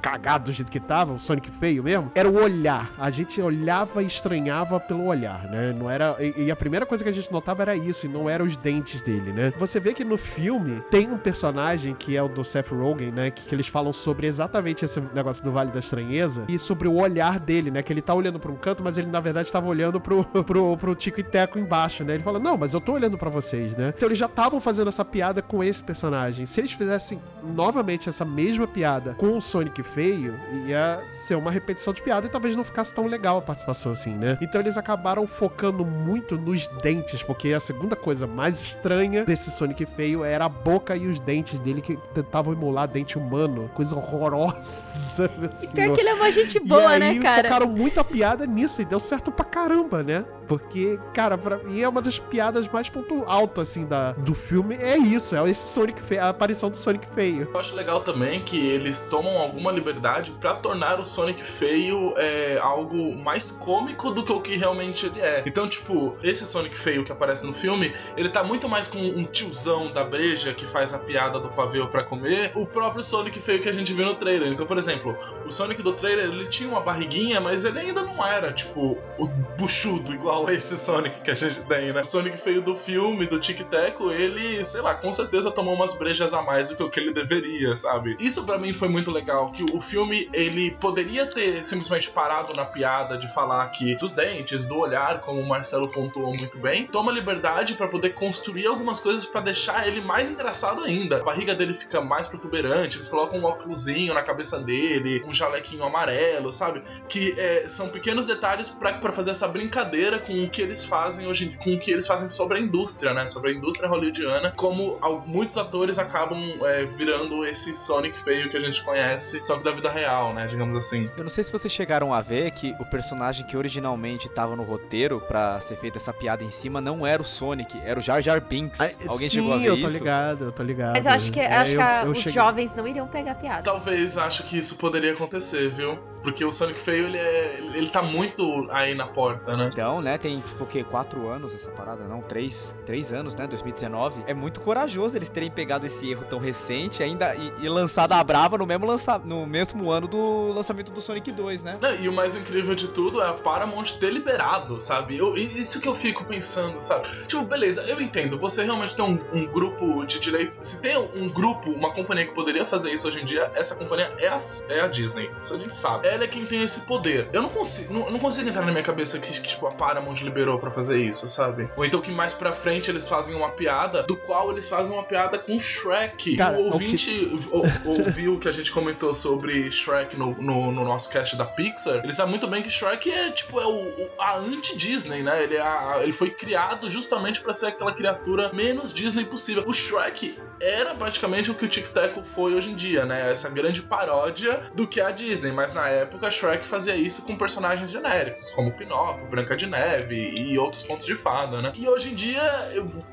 cagado 0.00 0.44
do 0.50 0.52
jeito 0.52 0.70
que 0.70 0.80
tava, 0.80 1.12
o 1.12 1.20
Sonic 1.20 1.50
feio 1.50 1.82
mesmo, 1.82 2.10
era 2.14 2.28
o 2.28 2.42
olhar. 2.42 2.90
A 2.98 3.10
gente 3.10 3.40
olhava 3.40 4.02
e 4.02 4.06
estranhava 4.06 4.78
pelo 4.80 5.04
olhar, 5.06 5.44
né? 5.50 5.72
Não 5.76 5.90
era. 5.90 6.16
E, 6.20 6.44
e 6.44 6.50
a 6.50 6.56
primeira 6.56 6.84
coisa 6.86 7.02
que 7.02 7.10
a 7.10 7.12
gente 7.12 7.30
notava 7.32 7.62
era 7.62 7.76
isso, 7.76 8.06
e 8.06 8.08
não 8.08 8.28
eram 8.28 8.44
os 8.46 8.56
dentes 8.56 9.00
dele, 9.02 9.32
né? 9.32 9.52
Você 9.58 9.80
vê 9.80 9.92
que 9.92 10.04
no 10.04 10.16
filme 10.16 10.82
tem 10.90 11.10
um 11.10 11.18
personagem 11.18 11.94
que 11.94 12.16
é 12.16 12.22
o 12.22 12.28
do 12.28 12.44
Seth 12.46 12.70
Rogen, 12.70 13.10
né? 13.10 13.30
Que, 13.30 13.42
que 13.42 13.54
eles 13.54 13.66
falam 13.66 13.92
sobre 13.92 14.26
exatamente 14.26 14.84
esse 14.84 15.00
negócio 15.14 15.42
do 15.44 15.52
Vale 15.52 15.70
da 15.70 15.78
Estranheza 15.78 16.44
e 16.48 16.58
sobre 16.58 16.88
o 16.88 16.94
olhar 16.94 17.38
dele, 17.38 17.70
né? 17.70 17.82
Que 17.82 17.92
ele 17.92 18.02
tá 18.02 18.14
olhando 18.14 18.38
pra 18.38 18.50
um 18.50 18.56
canto, 18.56 18.82
mas 18.82 18.98
ele 18.98 19.08
na 19.08 19.20
verdade 19.20 19.50
tava 19.50 19.66
olhando 19.66 20.00
pro, 20.00 20.24
pro, 20.44 20.76
pro 20.76 20.94
Tico 20.94 21.20
e 21.20 21.22
Teco 21.22 21.58
embaixo, 21.58 22.04
né? 22.04 22.14
Ele 22.14 22.22
fala, 22.22 22.38
não, 22.38 22.56
mas 22.56 22.74
eu 22.74 22.80
tô 22.80 22.92
olhando 22.92 23.18
pra 23.18 23.30
vocês, 23.30 23.74
né? 23.76 23.92
Então 23.96 24.08
eles 24.08 24.18
já 24.18 24.26
estavam 24.26 24.60
fazendo 24.60 24.88
essa 24.88 25.04
piada 25.04 25.42
com 25.42 25.62
esse 25.62 25.82
personagem. 25.82 26.46
Se 26.46 26.60
eles 26.60 26.72
fizessem 26.72 27.20
novamente 27.42 28.08
essa 28.08 28.24
mesma 28.24 28.66
piada 28.66 29.14
com 29.14 29.36
o 29.36 29.40
Sonic 29.40 29.82
feio, 29.82 30.34
ia 30.66 31.02
ser 31.08 31.36
uma 31.36 31.50
repetição 31.50 31.92
de 31.92 32.02
piada 32.02 32.26
e 32.26 32.30
talvez 32.30 32.54
não 32.56 32.64
ficasse 32.64 32.94
tão 32.94 33.06
legal 33.06 33.38
a 33.38 33.42
participação 33.42 33.92
assim, 33.92 34.14
né? 34.14 34.38
Então 34.40 34.60
eles 34.60 34.76
acabaram 34.76 35.26
focando 35.26 35.84
muito 35.84 36.36
nos 36.36 36.68
dentes, 36.82 37.22
porque 37.22 37.52
a 37.52 37.60
segunda 37.60 37.96
coisa 37.96 38.26
mais 38.26 38.60
estranha 38.60 39.24
desse 39.24 39.50
Sonic 39.50 39.86
feio 39.86 40.24
era 40.24 40.44
a 40.44 40.48
boca 40.48 40.96
e 40.96 41.06
os 41.06 41.20
dentes 41.20 41.58
dele 41.58 41.80
que 41.80 41.96
tentavam 42.14 42.35
emular 42.44 42.88
dente 42.88 43.18
humano. 43.18 43.70
Coisa 43.74 43.96
horrorosa, 43.96 45.30
meu 45.38 45.50
Pior 45.74 45.94
que 45.94 46.00
ele 46.00 46.10
é 46.10 46.14
uma 46.14 46.30
gente 46.30 46.56
E 46.56 46.60
boa, 46.60 46.90
aí, 46.90 47.00
né, 47.00 47.18
cara? 47.20 47.48
focaram 47.48 47.68
muito 47.68 48.00
a 48.00 48.04
piada 48.04 48.46
nisso 48.46 48.82
e 48.82 48.84
deu 48.84 49.00
certo 49.00 49.30
pra 49.30 49.44
caramba, 49.44 50.02
né? 50.02 50.24
Porque, 50.46 50.98
cara, 51.12 51.36
pra 51.36 51.58
mim 51.58 51.80
é 51.80 51.88
uma 51.88 52.00
das 52.00 52.18
piadas 52.18 52.68
mais 52.68 52.88
ponto 52.88 53.24
alto, 53.26 53.60
assim, 53.60 53.84
da, 53.84 54.12
do 54.12 54.34
filme. 54.34 54.76
É 54.76 54.96
isso, 54.96 55.34
é 55.34 55.50
esse 55.50 55.68
Sonic 55.68 56.00
feio, 56.00 56.22
a 56.22 56.28
aparição 56.28 56.70
do 56.70 56.76
Sonic 56.76 57.06
feio. 57.14 57.48
Eu 57.52 57.60
acho 57.60 57.74
legal 57.74 58.00
também 58.00 58.40
que 58.40 58.56
eles 58.68 59.02
tomam 59.02 59.38
alguma 59.38 59.72
liberdade 59.72 60.30
pra 60.32 60.54
tornar 60.54 61.00
o 61.00 61.04
Sonic 61.04 61.42
feio 61.42 62.14
é, 62.16 62.58
algo 62.58 63.16
mais 63.16 63.50
cômico 63.50 64.12
do 64.12 64.24
que 64.24 64.32
o 64.32 64.40
que 64.40 64.56
realmente 64.56 65.06
ele 65.06 65.20
é. 65.20 65.42
Então, 65.46 65.68
tipo, 65.68 66.16
esse 66.22 66.46
Sonic 66.46 66.78
feio 66.78 67.04
que 67.04 67.10
aparece 67.10 67.44
no 67.46 67.52
filme, 67.52 67.92
ele 68.16 68.28
tá 68.28 68.44
muito 68.44 68.68
mais 68.68 68.86
com 68.86 68.98
um 68.98 69.24
tiozão 69.24 69.92
da 69.92 70.04
breja 70.04 70.54
que 70.54 70.64
faz 70.64 70.94
a 70.94 70.98
piada 70.98 71.40
do 71.40 71.48
pavê 71.50 71.76
pra 71.88 72.02
comer, 72.02 72.25
o 72.54 72.66
próprio 72.66 73.02
Sonic 73.02 73.38
feio 73.40 73.62
que 73.62 73.68
a 73.68 73.72
gente 73.72 73.92
viu 73.92 74.04
no 74.04 74.14
trailer. 74.14 74.52
Então, 74.52 74.66
por 74.66 74.78
exemplo, 74.78 75.16
o 75.44 75.50
Sonic 75.50 75.82
do 75.82 75.92
trailer, 75.92 76.26
ele 76.26 76.46
tinha 76.48 76.68
uma 76.68 76.80
barriguinha, 76.80 77.40
mas 77.40 77.64
ele 77.64 77.78
ainda 77.78 78.02
não 78.02 78.24
era, 78.24 78.52
tipo, 78.52 78.98
o 79.18 79.28
buchudo 79.58 80.12
igual 80.12 80.46
a 80.46 80.52
esse 80.52 80.76
Sonic 80.76 81.20
que 81.20 81.30
a 81.30 81.34
gente 81.34 81.60
tem, 81.60 81.92
né? 81.92 82.00
O 82.00 82.04
Sonic 82.04 82.36
feio 82.36 82.62
do 82.62 82.76
filme, 82.76 83.26
do 83.26 83.40
Tic 83.40 83.60
Teco, 83.68 84.10
ele, 84.10 84.64
sei 84.64 84.80
lá, 84.80 84.94
com 84.94 85.12
certeza 85.12 85.50
tomou 85.50 85.74
umas 85.74 85.96
brejas 85.96 86.32
a 86.32 86.42
mais 86.42 86.68
do 86.68 86.76
que 86.76 86.82
o 86.82 86.90
que 86.90 87.00
ele 87.00 87.12
deveria, 87.12 87.76
sabe? 87.76 88.16
Isso 88.18 88.44
para 88.44 88.58
mim 88.58 88.72
foi 88.72 88.88
muito 88.88 89.10
legal, 89.10 89.50
que 89.50 89.64
o 89.74 89.80
filme, 89.80 90.28
ele 90.32 90.70
poderia 90.72 91.26
ter 91.26 91.64
simplesmente 91.64 92.10
parado 92.10 92.54
na 92.56 92.64
piada 92.64 93.18
de 93.18 93.32
falar 93.32 93.62
aqui 93.62 93.94
dos 93.96 94.12
dentes, 94.12 94.66
do 94.66 94.78
olhar, 94.78 95.20
como 95.20 95.40
o 95.40 95.48
Marcelo 95.48 95.88
pontuou 95.88 96.32
muito 96.38 96.58
bem, 96.58 96.86
toma 96.86 97.12
liberdade 97.12 97.74
para 97.74 97.88
poder 97.88 98.10
construir 98.10 98.66
algumas 98.66 99.00
coisas 99.00 99.26
para 99.26 99.40
deixar 99.40 99.86
ele 99.86 100.00
mais 100.00 100.30
engraçado 100.30 100.82
ainda. 100.82 101.18
A 101.18 101.24
barriga 101.24 101.54
dele 101.54 101.74
fica 101.74 102.00
mais 102.00 102.15
protuberante, 102.26 102.96
eles 102.96 103.08
colocam 103.08 103.38
um 103.38 103.44
óculosinho 103.44 104.14
na 104.14 104.22
cabeça 104.22 104.58
dele, 104.58 105.22
um 105.26 105.32
jalequinho 105.32 105.84
amarelo, 105.84 106.52
sabe? 106.52 106.82
Que 107.08 107.38
é, 107.38 107.68
são 107.68 107.88
pequenos 107.88 108.26
detalhes 108.26 108.70
para 108.70 109.12
fazer 109.12 109.30
essa 109.30 109.46
brincadeira 109.48 110.18
com 110.18 110.32
o 110.44 110.48
que 110.48 110.62
eles 110.62 110.84
fazem 110.84 111.26
hoje, 111.26 111.56
com 111.62 111.74
o 111.74 111.78
que 111.78 111.90
eles 111.90 112.06
fazem 112.06 112.28
sobre 112.28 112.58
a 112.58 112.60
indústria, 112.60 113.12
né? 113.12 113.26
Sobre 113.26 113.50
a 113.50 113.54
indústria 113.54 113.88
hollywoodiana, 113.88 114.52
como 114.56 114.98
muitos 115.26 115.58
atores 115.58 115.98
acabam 115.98 116.40
é, 116.62 116.84
virando 116.86 117.44
esse 117.44 117.74
Sonic 117.74 118.18
feio 118.20 118.48
que 118.48 118.56
a 118.56 118.60
gente 118.60 118.82
conhece, 118.84 119.42
só 119.44 119.56
que 119.58 119.64
da 119.64 119.72
vida 119.72 119.90
real, 119.90 120.32
né? 120.32 120.46
Digamos 120.46 120.76
assim. 120.78 121.10
Eu 121.16 121.24
não 121.24 121.30
sei 121.30 121.44
se 121.44 121.52
vocês 121.52 121.72
chegaram 121.72 122.14
a 122.14 122.20
ver 122.20 122.50
que 122.52 122.74
o 122.78 122.84
personagem 122.84 123.46
que 123.46 123.56
originalmente 123.56 124.26
estava 124.26 124.56
no 124.56 124.62
roteiro 124.62 125.20
para 125.20 125.60
ser 125.60 125.76
feita 125.76 125.98
essa 125.98 126.12
piada 126.12 126.44
em 126.44 126.50
cima 126.50 126.80
não 126.80 127.06
era 127.06 127.20
o 127.20 127.24
Sonic, 127.24 127.76
era 127.84 127.98
o 127.98 128.02
Jar 128.02 128.20
Jar 128.22 128.40
Binks. 128.40 128.80
Ah, 128.80 128.90
Alguém 129.08 129.28
sim, 129.28 129.36
chegou 129.36 129.54
a 129.54 129.58
ver 129.58 129.66
eu 129.66 129.76
isso? 129.76 129.86
tô 129.86 129.92
ligado, 129.92 130.44
eu 130.44 130.52
tô 130.52 130.62
ligado. 130.62 130.92
Mas 130.92 131.06
eu 131.06 131.12
acho 131.12 131.32
que, 131.32 131.40
é, 131.40 131.54
acho 131.54 131.72
eu, 131.72 131.76
que 131.76 131.82
a, 131.82 131.95
eu 132.04 132.12
os 132.12 132.18
cheguei... 132.18 132.32
jovens 132.32 132.74
não 132.74 132.86
iriam 132.86 133.06
pegar 133.06 133.34
piada. 133.34 133.62
Talvez 133.62 134.18
acho 134.18 134.42
que 134.44 134.58
isso 134.58 134.76
poderia 134.76 135.12
acontecer, 135.12 135.70
viu? 135.70 135.98
Porque 136.22 136.44
o 136.44 136.50
Sonic 136.50 136.80
feio, 136.80 137.06
ele, 137.06 137.18
é, 137.18 137.60
ele 137.74 137.88
tá 137.88 138.02
muito 138.02 138.66
aí 138.70 138.94
na 138.94 139.06
porta, 139.06 139.56
né? 139.56 139.70
Então, 139.72 140.00
né, 140.00 140.18
tem 140.18 140.40
tipo 140.40 140.64
o 140.64 140.66
quê? 140.66 140.82
Quatro 140.82 141.28
anos 141.28 141.54
essa 141.54 141.70
parada, 141.70 142.04
não? 142.04 142.20
Três, 142.20 142.74
três 142.84 143.12
anos, 143.12 143.36
né? 143.36 143.46
2019. 143.46 144.24
É 144.26 144.34
muito 144.34 144.60
corajoso 144.60 145.16
eles 145.16 145.28
terem 145.28 145.50
pegado 145.50 145.86
esse 145.86 146.10
erro 146.10 146.24
tão 146.24 146.38
recente 146.38 147.02
ainda 147.02 147.34
e, 147.34 147.52
e 147.60 147.68
lançado 147.68 148.12
a 148.12 148.24
brava 148.24 148.58
no 148.58 148.66
mesmo, 148.66 148.86
lança, 148.86 149.18
no 149.18 149.46
mesmo 149.46 149.90
ano 149.90 150.08
do 150.08 150.52
lançamento 150.52 150.90
do 150.90 151.00
Sonic 151.00 151.30
2, 151.30 151.62
né? 151.62 151.78
Não, 151.80 151.94
e 151.94 152.08
o 152.08 152.12
mais 152.12 152.34
incrível 152.34 152.74
de 152.74 152.88
tudo 152.88 153.22
é 153.22 153.28
a 153.28 153.32
Paramount 153.32 153.92
ter 154.00 154.12
liberado, 154.12 154.80
sabe? 154.80 155.16
Eu, 155.16 155.36
isso 155.36 155.80
que 155.80 155.88
eu 155.88 155.94
fico 155.94 156.24
pensando, 156.24 156.80
sabe? 156.80 157.06
Tipo, 157.26 157.44
beleza, 157.44 157.82
eu 157.82 158.00
entendo, 158.00 158.38
você 158.38 158.64
realmente 158.64 158.94
tem 158.96 159.04
um, 159.04 159.18
um 159.32 159.46
grupo 159.46 160.04
de 160.04 160.18
direito. 160.18 160.56
Se 160.60 160.80
tem 160.80 160.96
um 160.96 161.28
grupo, 161.28 161.70
uma 161.70 161.85
companhia 161.92 162.26
que 162.26 162.34
poderia 162.34 162.64
fazer 162.64 162.92
isso 162.92 163.08
hoje 163.08 163.20
em 163.20 163.24
dia, 163.24 163.50
essa 163.54 163.76
companhia 163.76 164.12
é 164.18 164.28
a, 164.28 164.40
é 164.68 164.80
a 164.80 164.86
Disney. 164.86 165.30
Isso 165.40 165.54
a 165.54 165.58
gente 165.58 165.74
sabe. 165.74 166.08
Ela 166.08 166.24
é 166.24 166.28
quem 166.28 166.44
tem 166.44 166.62
esse 166.62 166.80
poder. 166.80 167.28
Eu 167.32 167.42
não 167.42 167.48
consigo, 167.48 167.92
não, 167.92 168.10
não 168.10 168.18
consigo 168.18 168.48
entrar 168.48 168.64
na 168.64 168.72
minha 168.72 168.82
cabeça 168.82 169.18
que, 169.18 169.32
que, 169.32 169.48
tipo, 169.48 169.66
a 169.66 169.72
Paramount 169.72 170.16
liberou 170.22 170.58
para 170.58 170.70
fazer 170.70 171.00
isso, 171.02 171.28
sabe? 171.28 171.68
Ou 171.76 171.84
então 171.84 172.00
que 172.00 172.10
mais 172.10 172.32
pra 172.32 172.52
frente 172.52 172.90
eles 172.90 173.08
fazem 173.08 173.34
uma 173.34 173.50
piada, 173.50 174.02
do 174.02 174.16
qual 174.16 174.50
eles 174.52 174.68
fazem 174.68 174.92
uma 174.92 175.02
piada 175.02 175.38
com 175.38 175.58
Shrek. 175.58 176.36
Cara, 176.36 176.58
o 176.58 176.72
ouvinte 176.72 177.10
que... 177.10 177.48
ouviu 177.84 178.38
que 178.38 178.48
a 178.48 178.52
gente 178.52 178.70
comentou 178.72 179.14
sobre 179.14 179.70
Shrek 179.70 180.16
no, 180.16 180.34
no, 180.40 180.72
no, 180.72 180.84
nosso 180.84 181.10
cast 181.10 181.36
da 181.36 181.44
Pixar. 181.44 182.00
Ele 182.02 182.12
sabe 182.12 182.30
muito 182.30 182.46
bem 182.46 182.62
que 182.62 182.70
Shrek 182.70 183.10
é, 183.10 183.30
tipo, 183.30 183.60
é 183.60 183.66
o, 183.66 184.10
a 184.18 184.36
anti-Disney, 184.38 185.22
né? 185.22 185.42
Ele, 185.42 185.56
é 185.56 185.60
a, 185.60 186.00
ele 186.02 186.12
foi 186.12 186.30
criado 186.30 186.90
justamente 186.90 187.40
para 187.40 187.52
ser 187.52 187.66
aquela 187.66 187.92
criatura 187.92 188.50
menos 188.52 188.92
Disney 188.92 189.24
possível. 189.24 189.64
O 189.66 189.72
Shrek 189.72 190.38
era 190.60 190.94
praticamente 190.94 191.50
o 191.50 191.54
que 191.54 191.64
o 191.64 191.68
Tic 191.76 191.88
Tac 191.90 192.24
foi 192.24 192.54
hoje 192.54 192.70
em 192.70 192.74
dia, 192.74 193.04
né? 193.04 193.30
Essa 193.30 193.50
grande 193.50 193.82
paródia 193.82 194.62
do 194.74 194.88
que 194.88 194.98
a 194.98 195.10
Disney. 195.10 195.52
Mas 195.52 195.74
na 195.74 195.86
época, 195.88 196.30
Shrek 196.30 196.66
fazia 196.66 196.96
isso 196.96 197.26
com 197.26 197.36
personagens 197.36 197.90
genéricos, 197.90 198.50
como 198.50 198.72
Pinóquio, 198.72 199.26
Branca 199.26 199.54
de 199.54 199.66
Neve 199.66 200.34
e 200.38 200.58
outros 200.58 200.82
contos 200.84 201.04
de 201.04 201.14
fada, 201.16 201.60
né? 201.60 201.72
E 201.74 201.86
hoje 201.86 202.12
em 202.12 202.14
dia 202.14 202.42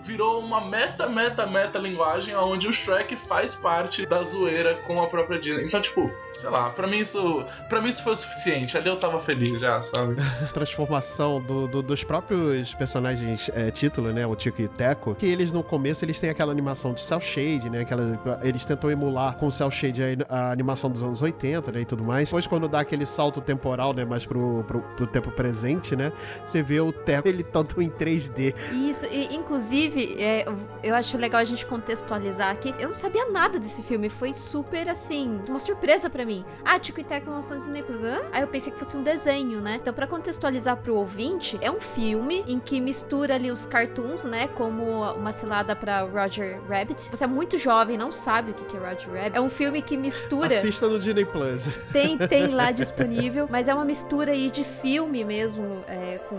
virou 0.02 0.40
uma 0.40 0.62
meta, 0.62 1.10
meta, 1.10 1.46
meta 1.46 1.78
linguagem 1.78 2.34
onde 2.38 2.70
o 2.70 2.74
Shrek 2.74 3.18
faz 3.18 3.54
parte 3.54 4.06
da 4.06 4.24
zoeira 4.24 4.76
com 4.76 5.02
a 5.02 5.08
própria 5.08 5.38
Disney. 5.38 5.66
Então, 5.66 5.82
tipo, 5.82 6.10
sei 6.34 6.50
lá, 6.50 6.70
pra 6.70 6.88
mim 6.88 7.00
isso, 7.00 7.46
pra 7.68 7.82
mim 7.82 7.90
isso 7.90 8.02
foi 8.02 8.14
o 8.14 8.18
suficiente. 8.18 8.78
Ali 8.78 8.88
eu 8.88 8.96
tava 8.96 9.20
feliz 9.20 9.60
já, 9.60 9.82
sabe? 9.82 10.16
Transformação 10.54 11.42
do, 11.42 11.68
do, 11.68 11.82
dos 11.82 12.04
próprios 12.04 12.74
personagens 12.74 13.50
é, 13.54 13.70
título, 13.72 14.14
né? 14.14 14.26
O 14.26 14.36
Tico 14.38 14.62
e 14.62 14.70
Teco, 14.70 15.16
que 15.16 15.26
eles 15.26 15.52
no 15.52 15.64
começo 15.64 16.06
eles 16.06 16.18
têm 16.18 16.30
aquela 16.30 16.52
animação 16.54 16.94
de 16.94 17.02
cel 17.02 17.20
shade, 17.20 17.70
né? 17.70 17.82
Aquela, 17.82 18.40
eles 18.54 18.66
tentam 18.66 18.90
emular 18.92 19.36
com 19.36 19.50
cel 19.50 19.72
shade 19.72 20.02
a, 20.30 20.36
a 20.36 20.52
animação 20.52 20.90
dos 20.90 21.02
anos 21.02 21.22
80, 21.22 21.72
né? 21.72 21.82
E 21.82 21.86
tudo 21.86 22.04
mais. 22.04 22.30
Depois, 22.30 22.46
quando 22.46 22.68
dá 22.68 22.80
aquele 22.80 23.06
salto 23.06 23.42
temporal, 23.42 23.94
né? 23.94 24.06
Mais 24.06 24.26
pro, 24.26 24.64
pro, 24.66 24.82
pro 24.82 25.08
tempo 25.08 25.32
presente, 25.32 25.96
né? 25.96 26.14
Você 26.46 26.62
vê 26.62 26.80
o 26.80 26.92
Teco, 26.92 27.28
ele 27.28 27.44
todo 27.44 27.82
em 27.82 27.90
3D. 27.90 28.54
Isso, 28.72 29.06
e 29.08 29.36
inclusive, 29.36 30.22
é, 30.22 30.46
eu 30.84 30.96
acho 30.96 31.18
legal 31.18 31.42
a 31.42 31.44
gente 31.44 31.66
contextualizar 31.66 32.52
aqui. 32.52 32.74
Eu 32.80 32.88
não 32.88 32.94
sabia 32.94 33.30
nada 33.32 33.60
desse 33.60 33.82
filme, 33.82 34.10
foi 34.10 34.34
super 34.34 34.88
assim, 34.88 35.42
uma 35.50 35.60
surpresa 35.60 36.10
para 36.10 36.26
mim. 36.26 36.46
Ah, 36.64 36.78
Tico 36.80 37.00
e 37.00 37.04
Teco 37.04 37.32
lançou 37.32 37.56
no 37.56 37.62
Disney 37.62 37.82
Plus. 37.82 38.04
Hã? 38.04 38.22
Aí 38.32 38.42
eu 38.42 38.48
pensei 38.48 38.72
que 38.72 38.78
fosse 38.78 38.96
um 38.96 39.04
desenho, 39.04 39.62
né? 39.62 39.80
Então, 39.82 39.94
para 39.94 40.06
contextualizar 40.06 40.78
pro 40.78 40.96
ouvinte, 40.96 41.58
é 41.62 41.72
um 41.72 41.80
filme 41.80 42.44
em 42.48 42.60
que 42.60 42.80
mistura 42.80 43.36
ali 43.36 43.50
os 43.50 43.66
cartoons, 43.66 44.24
né? 44.24 44.48
Como 44.50 44.84
uma 45.14 45.32
cilada 45.32 45.76
para 45.76 46.02
Roger 46.02 46.62
Rabbit. 46.68 47.10
Você 47.10 47.24
é 47.24 47.28
muito 47.28 47.58
jovem, 47.58 47.98
não 47.98 48.12
sabe 48.12 48.43
o 48.52 48.54
que 48.54 48.76
é 48.76 48.80
Roger 48.80 49.14
Rabbit. 49.14 49.38
É 49.38 49.42
um 49.42 49.50
filme 49.50 49.82
que 49.82 49.98
mistura. 49.98 50.48
Assista 50.48 50.88
no 50.88 51.00
Disney 51.00 51.26
Plus. 51.26 51.70
Tem, 51.92 52.18
tem 52.18 52.48
lá 52.48 52.72
disponível, 52.74 53.48
mas 53.50 53.68
é 53.68 53.74
uma 53.74 53.86
mistura 53.86 54.32
aí 54.32 54.50
de 54.50 54.64
filme 54.64 55.24
mesmo, 55.24 55.84
é, 55.88 56.20
com 56.30 56.38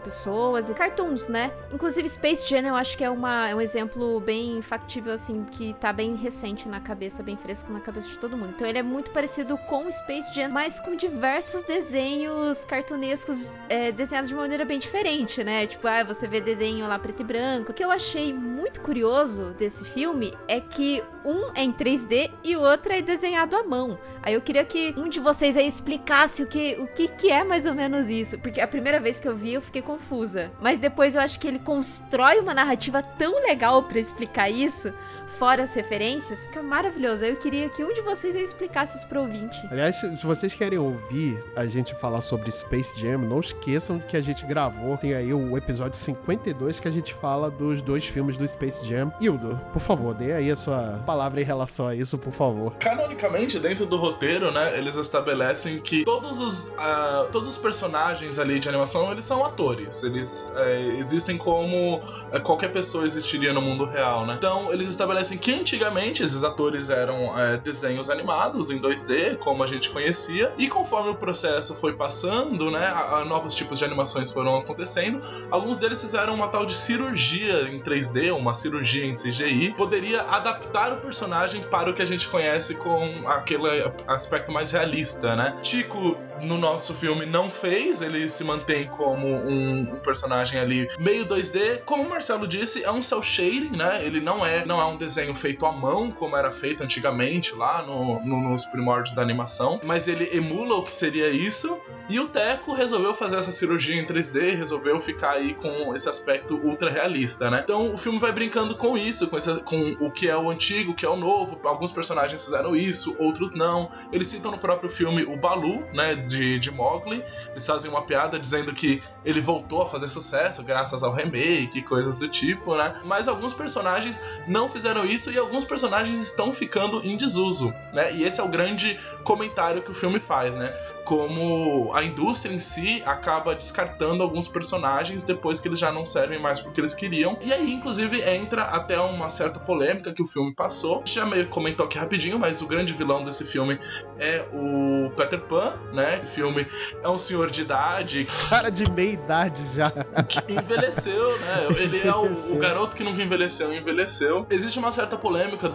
pessoas 0.00 0.68
e 0.68 0.74
cartoons, 0.74 1.28
né? 1.28 1.52
Inclusive 1.72 2.08
Space 2.08 2.46
Jam 2.48 2.66
eu 2.66 2.74
acho 2.74 2.96
que 2.96 3.04
é, 3.04 3.10
uma, 3.10 3.48
é 3.48 3.54
um 3.54 3.60
exemplo 3.60 4.20
bem 4.20 4.60
factível, 4.62 5.12
assim, 5.12 5.44
que 5.44 5.74
tá 5.74 5.92
bem 5.92 6.16
recente 6.16 6.68
na 6.68 6.80
cabeça, 6.80 7.22
bem 7.22 7.36
fresco 7.36 7.72
na 7.72 7.80
cabeça 7.80 8.08
de 8.08 8.18
todo 8.18 8.36
mundo. 8.36 8.52
Então 8.54 8.66
ele 8.66 8.78
é 8.78 8.82
muito 8.82 9.10
parecido 9.10 9.56
com 9.56 9.90
Space 9.90 10.34
Jam, 10.34 10.48
mas 10.48 10.80
com 10.80 10.96
diversos 10.96 11.62
desenhos 11.62 12.64
cartunescos 12.64 13.58
é, 13.68 13.92
desenhados 13.92 14.28
de 14.28 14.34
uma 14.34 14.42
maneira 14.42 14.64
bem 14.64 14.78
diferente, 14.78 15.44
né? 15.44 15.66
Tipo, 15.66 15.86
ah, 15.86 16.02
você 16.02 16.26
vê 16.26 16.40
desenho 16.40 16.86
lá 16.88 16.98
preto 16.98 17.20
e 17.20 17.24
branco. 17.24 17.70
O 17.70 17.74
que 17.74 17.84
eu 17.84 17.90
achei 17.90 18.32
muito 18.32 18.80
curioso 18.80 19.54
desse 19.58 19.84
filme 19.84 20.34
é 20.48 20.60
que 20.60 21.02
um 21.24 21.50
é 21.54 21.62
em 21.62 21.72
3D 21.72 22.30
e 22.42 22.56
o 22.56 22.60
outro 22.60 22.92
é 22.92 23.02
desenhado 23.02 23.56
à 23.56 23.62
mão. 23.62 23.98
Aí 24.22 24.34
eu 24.34 24.40
queria 24.40 24.64
que 24.64 24.94
um 24.96 25.08
de 25.08 25.18
vocês 25.18 25.56
aí 25.56 25.66
explicasse 25.66 26.42
o 26.42 26.46
que, 26.46 26.76
o 26.78 26.86
que, 26.86 27.08
que 27.08 27.30
é 27.30 27.42
mais 27.42 27.64
ou 27.64 27.74
menos 27.74 28.10
isso. 28.10 28.38
Porque 28.38 28.60
a 28.60 28.68
primeira 28.68 29.00
vez 29.00 29.18
que 29.18 29.26
eu 29.26 29.36
vi, 29.36 29.54
eu 29.54 29.62
fiquei 29.62 29.80
confusa. 29.80 30.50
Mas 30.60 30.78
depois 30.78 31.14
eu 31.14 31.20
acho 31.20 31.40
que 31.40 31.48
ele 31.48 31.58
constrói 31.58 32.38
uma 32.38 32.52
narrativa 32.52 33.02
tão 33.02 33.40
legal 33.42 33.82
para 33.84 33.98
explicar 33.98 34.50
isso, 34.50 34.92
fora 35.30 35.62
as 35.62 35.74
referências, 35.74 36.46
que 36.46 36.58
é 36.58 36.62
maravilhoso. 36.62 37.24
Eu 37.24 37.36
queria 37.36 37.68
que 37.68 37.82
um 37.82 37.92
de 37.92 38.02
vocês 38.02 38.34
explicasse 38.34 38.98
isso 38.98 39.06
pro 39.06 39.20
ouvinte. 39.20 39.66
Aliás, 39.70 39.96
se 39.96 40.26
vocês 40.26 40.54
querem 40.54 40.78
ouvir 40.78 41.42
a 41.56 41.66
gente 41.66 41.94
falar 41.94 42.20
sobre 42.20 42.50
Space 42.50 43.00
Jam, 43.00 43.18
não 43.18 43.40
esqueçam 43.40 43.98
que 43.98 44.16
a 44.16 44.20
gente 44.20 44.44
gravou, 44.44 44.96
tem 44.96 45.14
aí 45.14 45.32
o 45.32 45.56
episódio 45.56 45.96
52 45.96 46.80
que 46.80 46.88
a 46.88 46.90
gente 46.90 47.14
fala 47.14 47.50
dos 47.50 47.80
dois 47.80 48.04
filmes 48.04 48.36
do 48.36 48.46
Space 48.46 48.84
Jam. 48.86 49.12
Hildo, 49.20 49.58
por 49.72 49.80
favor, 49.80 50.14
dê 50.14 50.32
aí 50.32 50.50
a 50.50 50.56
sua 50.56 51.00
palavra 51.06 51.40
em 51.40 51.44
relação 51.44 51.86
a 51.86 51.94
isso, 51.94 52.18
por 52.18 52.32
favor. 52.32 52.72
Canonicamente, 52.78 53.58
dentro 53.58 53.86
do 53.86 53.96
roteiro, 53.96 54.52
né, 54.52 54.78
eles 54.78 54.96
estabelecem 54.96 55.78
que 55.80 56.04
todos 56.04 56.40
os, 56.40 56.68
uh, 56.68 57.28
todos 57.30 57.48
os 57.48 57.56
personagens 57.56 58.38
ali 58.38 58.58
de 58.58 58.68
animação, 58.68 59.10
eles 59.12 59.24
são 59.24 59.44
atores. 59.44 60.02
Eles 60.02 60.52
é, 60.56 60.80
existem 60.98 61.36
como 61.36 62.00
é, 62.32 62.40
qualquer 62.40 62.72
pessoa 62.72 63.04
existiria 63.04 63.52
no 63.52 63.60
mundo 63.60 63.84
real, 63.84 64.26
né? 64.26 64.34
Então, 64.36 64.72
eles 64.72 64.88
estabelecem 64.88 65.19
que 65.28 65.52
antigamente 65.52 66.22
esses 66.22 66.42
atores 66.44 66.90
eram 66.90 67.38
é, 67.38 67.56
desenhos 67.56 68.08
animados 68.08 68.70
em 68.70 68.78
2D, 68.78 69.36
como 69.38 69.62
a 69.62 69.66
gente 69.66 69.90
conhecia, 69.90 70.52
e 70.56 70.68
conforme 70.68 71.10
o 71.10 71.14
processo 71.14 71.74
foi 71.74 71.94
passando, 71.94 72.70
né, 72.70 72.86
a, 72.86 73.18
a 73.18 73.24
novos 73.24 73.54
tipos 73.54 73.78
de 73.78 73.84
animações 73.84 74.30
foram 74.30 74.56
acontecendo, 74.56 75.20
alguns 75.50 75.78
deles 75.78 76.00
fizeram 76.00 76.34
uma 76.34 76.48
tal 76.48 76.64
de 76.64 76.74
cirurgia 76.74 77.68
em 77.68 77.78
3D, 77.78 78.34
uma 78.34 78.54
cirurgia 78.54 79.04
em 79.04 79.12
CGI, 79.12 79.74
poderia 79.76 80.22
adaptar 80.22 80.92
o 80.92 80.96
personagem 80.96 81.62
para 81.62 81.90
o 81.90 81.94
que 81.94 82.02
a 82.02 82.06
gente 82.06 82.28
conhece 82.28 82.74
com 82.76 83.28
aquele 83.28 83.68
aspecto 84.06 84.52
mais 84.52 84.72
realista, 84.72 85.36
né? 85.36 85.56
Tico, 85.62 86.16
no 86.42 86.58
nosso 86.58 86.94
filme, 86.94 87.26
não 87.26 87.50
fez, 87.50 88.02
ele 88.02 88.28
se 88.28 88.44
mantém 88.44 88.86
como 88.88 89.26
um, 89.26 89.94
um 89.94 90.00
personagem 90.00 90.60
ali 90.60 90.88
meio 90.98 91.26
2D. 91.26 91.82
Como 91.84 92.02
o 92.02 92.08
Marcelo 92.08 92.46
disse, 92.46 92.84
é 92.84 92.90
um 92.90 93.02
cel 93.02 93.22
shading, 93.22 93.76
né? 93.76 94.04
Ele 94.04 94.20
não 94.20 94.44
é, 94.44 94.64
não 94.64 94.80
é 94.80 94.84
um 94.84 94.96
desenho 94.96 95.34
feito 95.34 95.66
à 95.66 95.72
mão, 95.72 96.10
como 96.10 96.36
era 96.36 96.50
feito 96.50 96.82
antigamente 96.82 97.54
lá 97.54 97.82
no, 97.82 98.24
no, 98.24 98.50
nos 98.50 98.64
primórdios 98.64 99.14
da 99.14 99.22
animação, 99.22 99.80
mas 99.82 100.08
ele 100.08 100.28
emula 100.32 100.76
o 100.76 100.82
que 100.82 100.92
seria 100.92 101.28
isso. 101.30 101.80
E 102.10 102.18
o 102.18 102.26
Teco 102.26 102.72
resolveu 102.72 103.14
fazer 103.14 103.36
essa 103.36 103.52
cirurgia 103.52 104.00
em 104.00 104.04
3D, 104.04 104.56
resolveu 104.56 105.00
ficar 105.00 105.32
aí 105.32 105.54
com 105.54 105.94
esse 105.94 106.08
aspecto 106.08 106.56
ultra 106.56 106.90
realista, 106.90 107.50
né? 107.50 107.60
Então 107.62 107.94
o 107.94 107.96
filme 107.98 108.18
vai 108.18 108.32
brincando 108.32 108.74
com 108.74 108.98
isso, 108.98 109.28
com, 109.28 109.38
esse, 109.38 109.60
com 109.60 109.96
o 110.00 110.10
que 110.10 110.28
é 110.28 110.36
o 110.36 110.50
antigo, 110.50 110.92
o 110.92 110.94
que 110.94 111.06
é 111.06 111.08
o 111.08 111.16
novo. 111.16 111.60
Alguns 111.64 111.92
personagens 111.92 112.44
fizeram 112.44 112.74
isso, 112.74 113.16
outros 113.18 113.52
não. 113.52 113.90
Eles 114.12 114.28
citam 114.28 114.50
no 114.50 114.58
próprio 114.58 114.90
filme 114.90 115.22
o 115.22 115.36
Balu, 115.36 115.84
né? 115.94 116.10
de, 116.14 116.58
de 116.58 116.70
Mowgli. 116.70 117.24
Eles 117.50 117.66
fazem 117.66 117.90
uma 117.90 118.02
piada 118.02 118.38
dizendo 118.38 118.72
que 118.72 119.02
ele 119.24 119.40
voltou 119.40 119.82
a 119.82 119.86
fazer 119.86 120.08
sucesso 120.08 120.62
graças 120.62 121.02
ao 121.02 121.12
remake 121.12 121.82
coisas 121.82 122.16
do 122.16 122.28
tipo, 122.28 122.76
né? 122.76 122.94
Mas 123.04 123.28
alguns 123.28 123.52
personagens 123.52 124.18
não 124.46 124.68
fizeram 124.68 125.04
isso 125.04 125.30
e 125.30 125.38
alguns 125.38 125.64
personagens 125.64 126.18
estão 126.20 126.52
ficando 126.52 127.04
em 127.04 127.16
desuso, 127.16 127.72
né? 127.92 128.12
E 128.12 128.24
esse 128.24 128.40
é 128.40 128.44
o 128.44 128.48
grande 128.48 128.98
comentário 129.24 129.82
que 129.82 129.90
o 129.90 129.94
filme 129.94 130.20
faz, 130.20 130.54
né? 130.54 130.68
Como 131.04 131.92
a 132.00 132.04
indústria 132.04 132.52
em 132.52 132.60
si 132.60 133.02
acaba 133.04 133.54
descartando 133.54 134.22
alguns 134.22 134.48
personagens 134.48 135.22
depois 135.22 135.60
que 135.60 135.68
eles 135.68 135.78
já 135.78 135.92
não 135.92 136.04
servem 136.06 136.40
mais 136.40 136.60
porque 136.60 136.80
eles 136.80 136.94
queriam. 136.94 137.38
E 137.42 137.52
aí, 137.52 137.72
inclusive, 137.72 138.20
entra 138.22 138.62
até 138.62 138.98
uma 138.98 139.28
certa 139.28 139.60
polêmica 139.60 140.12
que 140.12 140.22
o 140.22 140.26
filme 140.26 140.54
passou. 140.54 141.02
Já 141.04 141.26
meio 141.26 141.48
comentou 141.48 141.86
aqui 141.86 141.98
rapidinho, 141.98 142.38
mas 142.38 142.62
o 142.62 142.66
grande 142.66 142.92
vilão 142.94 143.22
desse 143.22 143.44
filme 143.44 143.78
é 144.18 144.46
o 144.52 145.10
Peter 145.16 145.40
Pan, 145.40 145.74
né? 145.92 146.20
O 146.22 146.26
filme 146.26 146.66
é 147.02 147.08
um 147.08 147.18
senhor 147.18 147.50
de 147.50 147.60
idade. 147.60 148.26
Cara 148.48 148.70
de 148.70 148.90
meia 148.90 149.12
idade 149.12 149.62
já. 149.74 149.84
Que 150.24 150.52
envelheceu, 150.52 151.38
né? 151.38 151.68
Ele 151.76 152.00
é 152.00 152.14
o, 152.14 152.54
o, 152.54 152.58
garoto 152.58 152.96
que 152.96 153.04
nunca 153.04 153.22
envelheceu, 153.22 153.74
envelheceu. 153.74 154.46
Existe 154.48 154.78
uma 154.78 154.90
certa 154.90 155.16
polêmica 155.16 155.70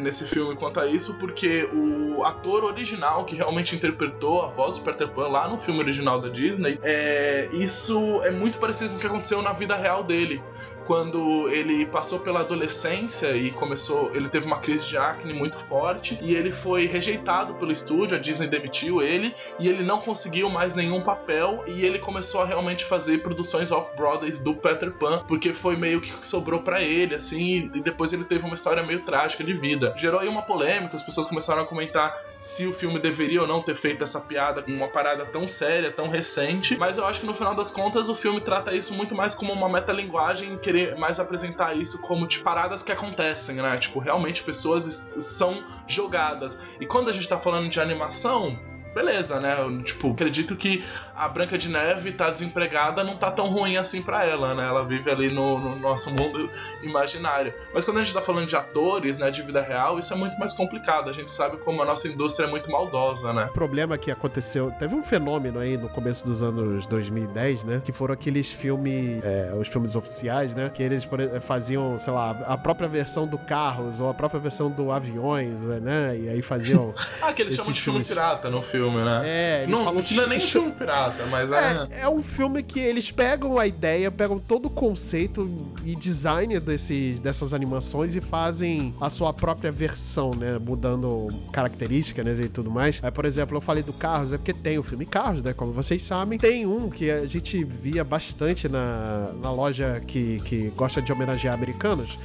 nesse 0.00 0.26
filme 0.26 0.56
quanto 0.56 0.80
a 0.80 0.86
isso, 0.86 1.14
porque 1.14 1.68
o 1.72 2.24
ator 2.24 2.64
original 2.64 3.24
que 3.24 3.36
realmente 3.36 3.74
interpretou 3.74 4.42
a 4.42 4.46
voz 4.48 4.78
do 4.78 4.84
Peter 4.84 5.08
Pan 5.08 5.28
lá 5.28 5.41
no 5.48 5.58
filme 5.58 5.80
original 5.80 6.20
da 6.20 6.28
Disney, 6.28 6.78
é, 6.82 7.48
isso 7.52 8.22
é 8.22 8.30
muito 8.30 8.58
parecido 8.58 8.90
com 8.90 8.96
o 8.96 9.00
que 9.00 9.06
aconteceu 9.06 9.42
na 9.42 9.52
vida 9.52 9.76
real 9.76 10.02
dele 10.02 10.42
quando 10.84 11.48
ele 11.48 11.86
passou 11.86 12.20
pela 12.20 12.40
adolescência 12.40 13.36
e 13.36 13.50
começou, 13.50 14.10
ele 14.14 14.28
teve 14.28 14.46
uma 14.46 14.58
crise 14.58 14.86
de 14.86 14.96
acne 14.96 15.32
muito 15.32 15.58
forte 15.58 16.18
e 16.20 16.34
ele 16.34 16.52
foi 16.52 16.86
rejeitado 16.86 17.54
pelo 17.54 17.72
estúdio, 17.72 18.16
a 18.16 18.20
Disney 18.20 18.48
demitiu 18.48 19.00
ele 19.00 19.34
e 19.58 19.68
ele 19.68 19.82
não 19.82 19.98
conseguiu 19.98 20.48
mais 20.48 20.74
nenhum 20.74 21.00
papel 21.00 21.64
e 21.66 21.84
ele 21.84 21.98
começou 21.98 22.42
a 22.42 22.44
realmente 22.44 22.84
fazer 22.84 23.18
produções 23.18 23.70
off-Broadway 23.70 24.30
do 24.42 24.54
Peter 24.54 24.92
Pan, 24.92 25.24
porque 25.26 25.52
foi 25.52 25.76
meio 25.76 26.00
que 26.00 26.26
sobrou 26.26 26.62
para 26.62 26.82
ele, 26.82 27.14
assim, 27.14 27.70
e 27.74 27.80
depois 27.82 28.12
ele 28.12 28.24
teve 28.24 28.44
uma 28.44 28.54
história 28.54 28.82
meio 28.82 29.00
trágica 29.00 29.44
de 29.44 29.54
vida. 29.54 29.94
Gerou 29.96 30.20
aí 30.20 30.28
uma 30.28 30.42
polêmica, 30.42 30.96
as 30.96 31.02
pessoas 31.02 31.26
começaram 31.26 31.62
a 31.62 31.64
comentar 31.64 32.14
se 32.38 32.66
o 32.66 32.72
filme 32.72 32.98
deveria 32.98 33.40
ou 33.40 33.46
não 33.46 33.62
ter 33.62 33.76
feito 33.76 34.02
essa 34.02 34.20
piada 34.20 34.62
com 34.62 34.72
uma 34.72 34.88
parada 34.88 35.21
tão 35.26 35.46
séria, 35.46 35.90
tão 35.90 36.08
recente, 36.08 36.76
mas 36.76 36.98
eu 36.98 37.06
acho 37.06 37.20
que 37.20 37.26
no 37.26 37.34
final 37.34 37.54
das 37.54 37.70
contas 37.70 38.08
o 38.08 38.14
filme 38.14 38.40
trata 38.40 38.74
isso 38.74 38.94
muito 38.94 39.14
mais 39.14 39.34
como 39.34 39.52
uma 39.52 39.68
metalinguagem, 39.68 40.58
querer 40.58 40.96
mais 40.96 41.18
apresentar 41.20 41.74
isso 41.76 42.00
como 42.02 42.26
tipo 42.26 42.42
paradas 42.44 42.82
que 42.82 42.92
acontecem, 42.92 43.56
né? 43.56 43.76
Tipo, 43.78 43.98
realmente 43.98 44.42
pessoas 44.42 44.84
são 44.84 45.62
jogadas. 45.86 46.60
E 46.80 46.86
quando 46.86 47.08
a 47.08 47.12
gente 47.12 47.28
tá 47.28 47.38
falando 47.38 47.68
de 47.68 47.80
animação, 47.80 48.58
beleza, 48.94 49.40
né? 49.40 49.56
Eu, 49.58 49.82
tipo, 49.82 50.12
acredito 50.12 50.54
que 50.56 50.84
a 51.14 51.28
Branca 51.28 51.56
de 51.56 51.68
Neve 51.68 52.12
tá 52.12 52.30
desempregada 52.30 53.02
não 53.02 53.16
tá 53.16 53.30
tão 53.30 53.48
ruim 53.48 53.76
assim 53.76 54.02
para 54.02 54.24
ela, 54.24 54.54
né? 54.54 54.66
Ela 54.66 54.84
vive 54.84 55.10
ali 55.10 55.32
no, 55.32 55.58
no, 55.58 55.78
nosso 55.78 56.10
mundo 56.10 56.50
imaginário. 56.82 57.52
Mas 57.72 57.84
quando 57.84 57.98
a 57.98 58.04
gente 58.04 58.14
tá 58.14 58.20
falando 58.20 58.46
de 58.46 58.56
atores, 58.56 59.18
né, 59.18 59.30
de 59.30 59.42
vida 59.42 59.60
real, 59.60 59.98
isso 59.98 60.12
é 60.12 60.16
muito 60.16 60.38
mais 60.38 60.52
complicado. 60.52 61.08
A 61.08 61.12
gente 61.12 61.32
sabe 61.32 61.56
como 61.58 61.82
a 61.82 61.86
nossa 61.86 62.08
indústria 62.08 62.46
é 62.46 62.50
muito 62.50 62.70
maldosa, 62.70 63.32
né? 63.32 63.46
O 63.50 63.54
problema 63.54 63.96
que 63.96 64.10
aconteceu, 64.10 64.70
teve 64.78 64.94
um 64.94 65.02
fenômeno 65.02 65.58
aí 65.58 65.76
no 65.76 65.88
começo 65.88 66.24
dos 66.24 66.42
anos 66.42 66.86
2010, 66.86 67.64
né? 67.64 67.82
Que 67.84 67.92
foram 67.92 68.14
aqueles 68.14 68.48
filmes, 68.48 69.22
é, 69.24 69.52
os 69.58 69.68
filmes 69.68 69.96
oficiais, 69.96 70.54
né? 70.54 70.70
Que 70.72 70.82
eles 70.82 71.08
faziam, 71.40 71.98
sei 71.98 72.12
lá, 72.12 72.30
a 72.30 72.58
própria 72.58 72.88
versão 72.88 73.26
do 73.26 73.38
Carros 73.38 74.00
ou 74.00 74.08
a 74.08 74.14
própria 74.14 74.40
versão 74.40 74.70
do 74.70 74.92
Aviões, 74.92 75.62
né? 75.62 76.16
E 76.18 76.28
aí 76.28 76.42
faziam. 76.42 76.94
ah, 77.22 77.32
que 77.32 77.42
eles 77.42 77.54
chamam 77.54 77.72
de 77.72 77.80
filme 77.80 78.04
pirata 78.04 78.50
no 78.50 78.62
filme 78.62 78.81
filme, 78.82 79.04
né? 79.04 79.22
É, 79.24 79.66
não, 79.68 79.84
não 79.94 80.22
é 80.24 80.26
nem 80.26 80.40
filme 80.40 80.72
pirata, 80.72 81.24
mas 81.30 81.52
é. 81.52 81.88
É, 81.90 82.00
é 82.02 82.08
um 82.08 82.22
filme 82.22 82.62
que 82.62 82.80
eles 82.80 83.10
pegam 83.12 83.58
a 83.58 83.66
ideia, 83.66 84.10
pegam 84.10 84.40
todo 84.40 84.66
o 84.66 84.70
conceito 84.70 85.48
e 85.84 85.94
design 85.94 86.58
desses, 86.58 87.20
dessas 87.20 87.54
animações 87.54 88.16
e 88.16 88.20
fazem 88.20 88.92
a 89.00 89.08
sua 89.08 89.32
própria 89.32 89.70
versão, 89.70 90.32
né? 90.32 90.58
Mudando 90.58 91.28
características 91.52 92.24
né, 92.24 92.44
e 92.44 92.48
tudo 92.48 92.70
mais. 92.70 93.00
Aí, 93.02 93.10
por 93.10 93.24
exemplo, 93.24 93.56
eu 93.56 93.60
falei 93.60 93.82
do 93.82 93.92
Carros, 93.92 94.32
é 94.32 94.38
porque 94.38 94.52
tem 94.52 94.78
o 94.78 94.82
filme 94.82 95.06
Carros, 95.06 95.42
né? 95.42 95.52
Como 95.52 95.72
vocês 95.72 96.02
sabem. 96.02 96.38
Tem 96.38 96.66
um 96.66 96.90
que 96.90 97.10
a 97.10 97.26
gente 97.26 97.62
via 97.62 98.02
bastante 98.02 98.68
na, 98.68 99.32
na 99.40 99.52
loja 99.52 100.02
que, 100.06 100.40
que 100.44 100.72
gosta 100.76 101.00
de 101.00 101.12
homenagear 101.12 101.54
americanos. 101.54 102.18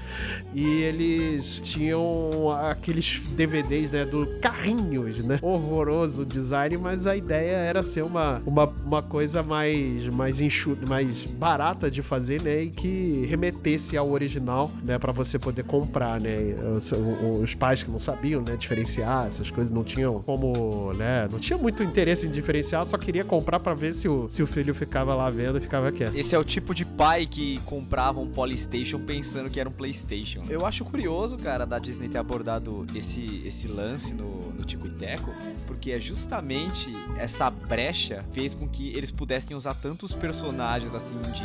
E 0.56 0.65
eles 0.82 1.60
tinham 1.63 2.50
aqueles 2.67 3.22
DVDs, 3.36 3.91
né? 3.91 4.06
Do 4.06 4.26
Carrinhos, 4.41 5.24
né? 5.24 5.38
Horroroso 5.41 6.26
design 6.26 6.47
design, 6.48 6.78
mas 6.78 7.06
a 7.06 7.16
ideia 7.16 7.58
era 7.58 7.84
ser 7.84 8.04
uma, 8.04 8.42
uma, 8.46 8.66
uma 8.86 9.04
coisa 9.04 9.44
mais, 9.44 10.08
mais 10.10 10.40
enxuta, 10.40 10.86
mais 10.86 11.26
barata 11.26 11.92
de 11.92 12.02
fazer, 12.02 12.42
né? 12.42 12.64
E 12.64 12.70
que 12.70 13.26
remetesse 13.30 13.98
ao 13.98 14.10
original, 14.10 14.72
né? 14.82 14.98
Pra 14.98 15.12
você 15.12 15.38
poder 15.38 15.64
comprar, 15.64 16.22
né? 16.22 16.56
Os, 16.76 16.94
os 17.42 17.54
pais 17.54 17.84
que 17.84 17.92
não 17.92 18.00
sabiam, 18.00 18.42
né? 18.42 18.56
Diferenciar 18.56 19.28
essas 19.28 19.52
coisas, 19.52 19.70
não 19.70 19.84
tinham 19.84 20.22
como, 20.22 20.94
né? 20.94 21.28
Não 21.30 21.40
tinha 21.40 21.58
muito 21.58 21.84
interesse 21.84 22.28
em 22.28 22.32
diferenciar, 22.32 22.86
só 22.86 22.98
queria 22.98 23.26
comprar 23.26 23.60
para 23.60 23.74
ver 23.74 23.94
se 23.94 24.08
o, 24.08 24.30
se 24.30 24.42
o 24.42 24.48
filho 24.48 24.74
ficava 24.74 25.14
lá 25.14 25.30
vendo 25.30 25.58
e 25.58 25.62
ficava 25.62 25.92
quieto. 25.92 26.16
Esse 26.16 26.34
é 26.34 26.40
o 26.40 26.44
tipo 26.44 26.74
de 26.74 26.86
pai 26.86 27.28
que 27.28 27.60
comprava 27.66 28.20
um 28.20 28.28
Polystation 28.28 29.00
pensando 29.00 29.50
que 29.50 29.60
era 29.60 29.68
um 29.68 29.72
Playstation. 29.72 30.46
Eu 30.50 30.66
acho 30.66 30.86
curioso, 30.86 31.38
cara, 31.38 31.66
da 31.66 31.78
Disney 31.78 32.08
ter 32.08 32.18
abordado 32.18 32.86
esse, 32.96 33.42
esse 33.46 33.68
lance 33.68 34.14
no, 34.14 34.54
no 34.54 34.64
Tico 34.64 34.88
e 34.88 34.92
Teco, 34.92 35.34
porque 35.66 35.92
é 35.92 36.00
justamente 36.00 36.37
justamente 36.38 36.95
essa 37.17 37.50
brecha 37.50 38.23
fez 38.32 38.54
com 38.54 38.67
que 38.69 38.95
eles 38.95 39.12
pudessem 39.12 39.58
usar 39.58 39.73
tantos 39.73 40.13
personagens 40.13 40.93
assim 40.93 41.19
de, 41.32 41.41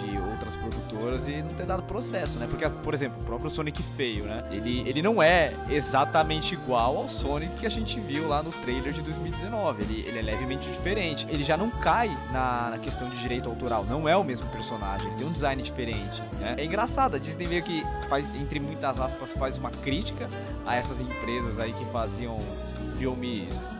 de 0.00 0.18
outras 0.30 0.56
produtoras 0.56 1.28
e 1.28 1.40
não 1.40 1.50
ter 1.50 1.64
dado 1.64 1.84
processo, 1.84 2.38
né? 2.40 2.48
Porque, 2.50 2.68
por 2.68 2.92
exemplo, 2.92 3.20
o 3.22 3.24
próprio 3.24 3.48
Sonic 3.48 3.80
feio, 3.80 4.24
né? 4.24 4.44
Ele, 4.50 4.80
ele 4.88 5.00
não 5.00 5.22
é 5.22 5.54
exatamente 5.70 6.54
igual 6.54 6.96
ao 6.96 7.08
Sonic 7.08 7.54
que 7.60 7.66
a 7.66 7.70
gente 7.70 8.00
viu 8.00 8.26
lá 8.26 8.42
no 8.42 8.50
trailer 8.50 8.92
de 8.92 9.02
2019. 9.02 9.82
Ele, 9.82 10.04
ele 10.08 10.18
é 10.18 10.22
levemente 10.22 10.68
diferente. 10.68 11.26
Ele 11.30 11.44
já 11.44 11.56
não 11.56 11.70
cai 11.70 12.08
na, 12.32 12.70
na 12.70 12.78
questão 12.78 13.08
de 13.08 13.20
direito 13.20 13.48
autoral. 13.48 13.84
Não 13.84 14.08
é 14.08 14.16
o 14.16 14.24
mesmo 14.24 14.48
personagem. 14.48 15.06
Ele 15.06 15.16
tem 15.16 15.26
um 15.28 15.32
design 15.32 15.62
diferente. 15.62 16.22
Né? 16.40 16.56
É 16.58 16.64
engraçado. 16.64 17.14
A 17.14 17.18
Disney 17.20 17.46
meio 17.46 17.62
que 17.62 17.84
faz, 18.08 18.28
entre 18.34 18.58
muitas 18.58 18.98
aspas, 18.98 19.32
faz 19.32 19.58
uma 19.58 19.70
crítica 19.70 20.28
a 20.66 20.74
essas 20.74 21.00
empresas 21.00 21.60
aí 21.60 21.72
que 21.72 21.84
faziam 21.86 22.40
filmes 22.98 23.72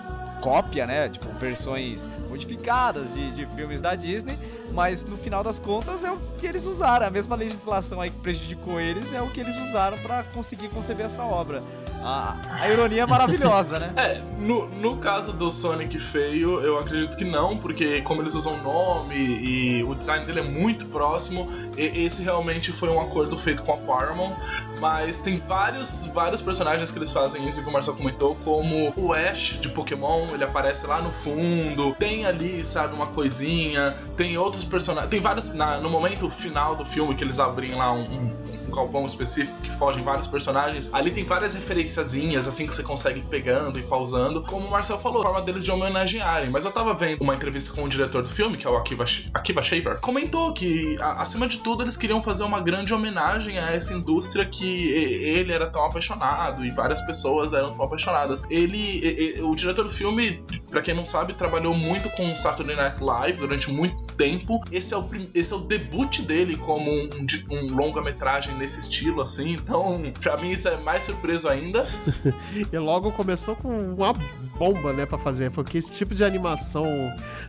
cópia, 0.45 0.87
né? 0.87 1.09
Tipo, 1.09 1.27
versões 1.39 2.07
modificadas 2.29 3.15
de, 3.15 3.33
de 3.33 3.47
filmes 3.47 3.81
da 3.81 3.95
Disney, 3.95 4.39
mas 4.75 5.05
no 5.05 5.17
final 5.17 5.43
das 5.43 5.59
contas 5.59 6.05
é 6.05 6.11
o 6.11 6.19
que 6.39 6.47
eles 6.47 6.67
usaram. 6.67 7.07
A 7.07 7.11
mesma 7.11 7.37
legislação 7.37 8.01
aí 8.01 8.11
que 8.11 8.19
prejudicou 8.19 8.81
eles 8.81 9.13
é 9.15 9.23
o 9.23 9.29
que 9.29 9.41
eles 9.41 9.57
usaram 9.69 9.97
para 9.99 10.25
conseguir 10.25 10.69
conceber 10.69 11.07
essa 11.07 11.23
obra. 11.23 11.63
A, 12.07 12.37
a 12.61 12.69
ironia 12.69 13.05
é 13.05 13.07
maravilhosa, 13.07 13.79
né? 13.79 13.93
É, 13.97 14.21
no, 14.39 14.69
no 14.69 14.97
caso 14.99 15.33
do 15.33 15.51
Sonic 15.51 15.99
feio, 15.99 16.61
eu 16.61 16.79
acredito 16.79 17.17
que 17.17 17.25
não, 17.25 17.57
porque 17.57 18.03
como 18.03 18.21
eles 18.21 18.35
usam 18.35 18.53
o 18.55 18.63
nome 18.63 19.17
e 19.17 19.83
o 19.85 19.95
design 19.95 20.27
dele 20.27 20.41
é 20.41 20.43
muito 20.43 20.85
próximo, 20.87 21.49
esse 21.77 22.23
realmente 22.23 22.73
foi 22.73 22.91
um 22.91 23.01
acordo 23.01 23.39
feito 23.39 23.63
com 23.63 23.73
a 23.73 23.77
Paramount. 23.79 24.37
Mas 24.81 25.19
tem 25.19 25.39
vários, 25.39 26.07
vários 26.13 26.43
personagens 26.43 26.91
que 26.91 26.99
eles 26.99 27.11
fazem 27.11 27.49
isso, 27.49 27.63
que 27.63 27.69
o 27.69 27.73
Marcelo 27.73 27.97
comentou, 27.97 28.37
como 28.45 28.93
o 28.97 29.15
Ash 29.15 29.59
de 29.59 29.71
Pokémon, 29.71 30.35
ele 30.35 30.45
aparece 30.45 30.87
lá 30.87 31.01
no 31.01 31.11
fundo, 31.11 31.95
tem 31.95 32.27
ali, 32.27 32.63
sabe, 32.65 32.95
uma 32.95 33.07
coisinha, 33.07 33.97
tem 34.17 34.37
outros 34.37 34.64
personagens, 34.65 35.11
tem 35.11 35.21
vários, 35.21 35.53
na, 35.53 35.79
no 35.79 35.91
momento 35.91 36.29
final 36.31 36.75
do 36.75 36.85
filme 36.85 37.15
que 37.15 37.25
eles 37.25 37.39
abrem 37.39 37.75
lá 37.75 37.93
um, 37.93 38.05
um 38.05 38.71
galpão 38.75 39.07
específico 39.07 39.57
que 39.63 39.71
fogem 39.71 40.03
vários 40.03 40.27
personagens. 40.27 40.91
Ali 40.93 41.11
tem 41.11 41.25
várias 41.25 41.55
referenciazinhas, 41.55 42.47
assim, 42.47 42.67
que 42.67 42.75
você 42.75 42.83
consegue 42.83 43.21
pegando 43.23 43.79
e 43.79 43.83
pausando. 43.83 44.43
Como 44.43 44.67
o 44.67 44.71
Marcel 44.71 44.99
falou, 44.99 45.23
a 45.23 45.25
forma 45.25 45.43
deles 45.43 45.65
de 45.65 45.71
homenagearem. 45.71 46.51
Mas 46.51 46.65
eu 46.65 46.73
tava 46.73 46.93
vendo 46.95 47.23
uma 47.23 47.35
entrevista 47.35 47.73
com 47.73 47.85
o 47.85 47.89
diretor 47.89 48.23
do 48.23 48.29
filme, 48.29 48.57
que 48.57 48.67
é 48.67 48.71
o 48.71 48.77
Akiva, 48.77 49.05
Akiva 49.33 49.63
Shaver, 49.63 50.01
comentou 50.01 50.53
que, 50.53 50.97
a, 51.01 51.23
acima 51.23 51.47
de 51.47 51.61
tudo, 51.61 51.83
eles 51.83 51.97
queriam 51.97 52.23
fazer 52.23 52.45
uma 52.45 52.61
grande 52.61 52.93
homenagem 52.93 53.59
a 53.59 53.71
essa 53.71 53.95
indústria 53.95 54.45
que 54.45 54.91
ele 54.91 55.53
era 55.53 55.71
tão 55.71 55.85
apaixonado 55.85 56.65
e 56.65 56.71
várias 56.71 57.01
pessoas 57.03 57.53
eram 57.53 57.73
tão 57.75 57.85
apaixonadas. 57.85 58.43
Ele, 58.51 59.41
o 59.43 59.55
diretor 59.55 59.85
do 59.85 59.91
filme, 59.91 60.43
para 60.75 60.83
quem 60.83 60.93
não 60.93 61.07
sabe, 61.07 61.35
trabalhou 61.35 61.73
muito 61.73 62.11
com 62.11 62.35
Saturday 62.35 62.75
Night 62.75 63.01
Live 63.01 63.39
durante 63.39 63.71
muito 63.71 64.13
tempo. 64.15 64.61
Esse 64.73 64.93
é 64.93 64.99
o, 64.99 65.09
esse 65.33 65.53
é 65.53 65.57
o 65.57 65.61
debut 65.61 66.23
dele 66.23 66.57
como 66.57 66.91
um, 66.91 67.09
um 67.49 67.77
longa-metragem 67.77 68.57
nesse 68.57 68.81
estilo, 68.81 69.23
assim. 69.23 69.53
Então, 69.53 70.13
pra 70.21 70.37
mim, 70.37 70.51
isso 70.51 70.69
é 70.69 70.77
mais 70.79 71.05
surpreso 71.05 71.49
ainda. 71.49 71.87
e 72.73 72.77
logo 72.77 73.13
começou 73.13 73.55
com 73.55 73.69
uma 73.69 74.15
bomba, 74.59 74.93
né, 74.93 75.07
pra 75.07 75.19
fazer. 75.19 75.51
Porque 75.51 75.79
esse 75.79 75.93
tipo 75.93 76.15
de 76.15 76.25
animação 76.25 76.87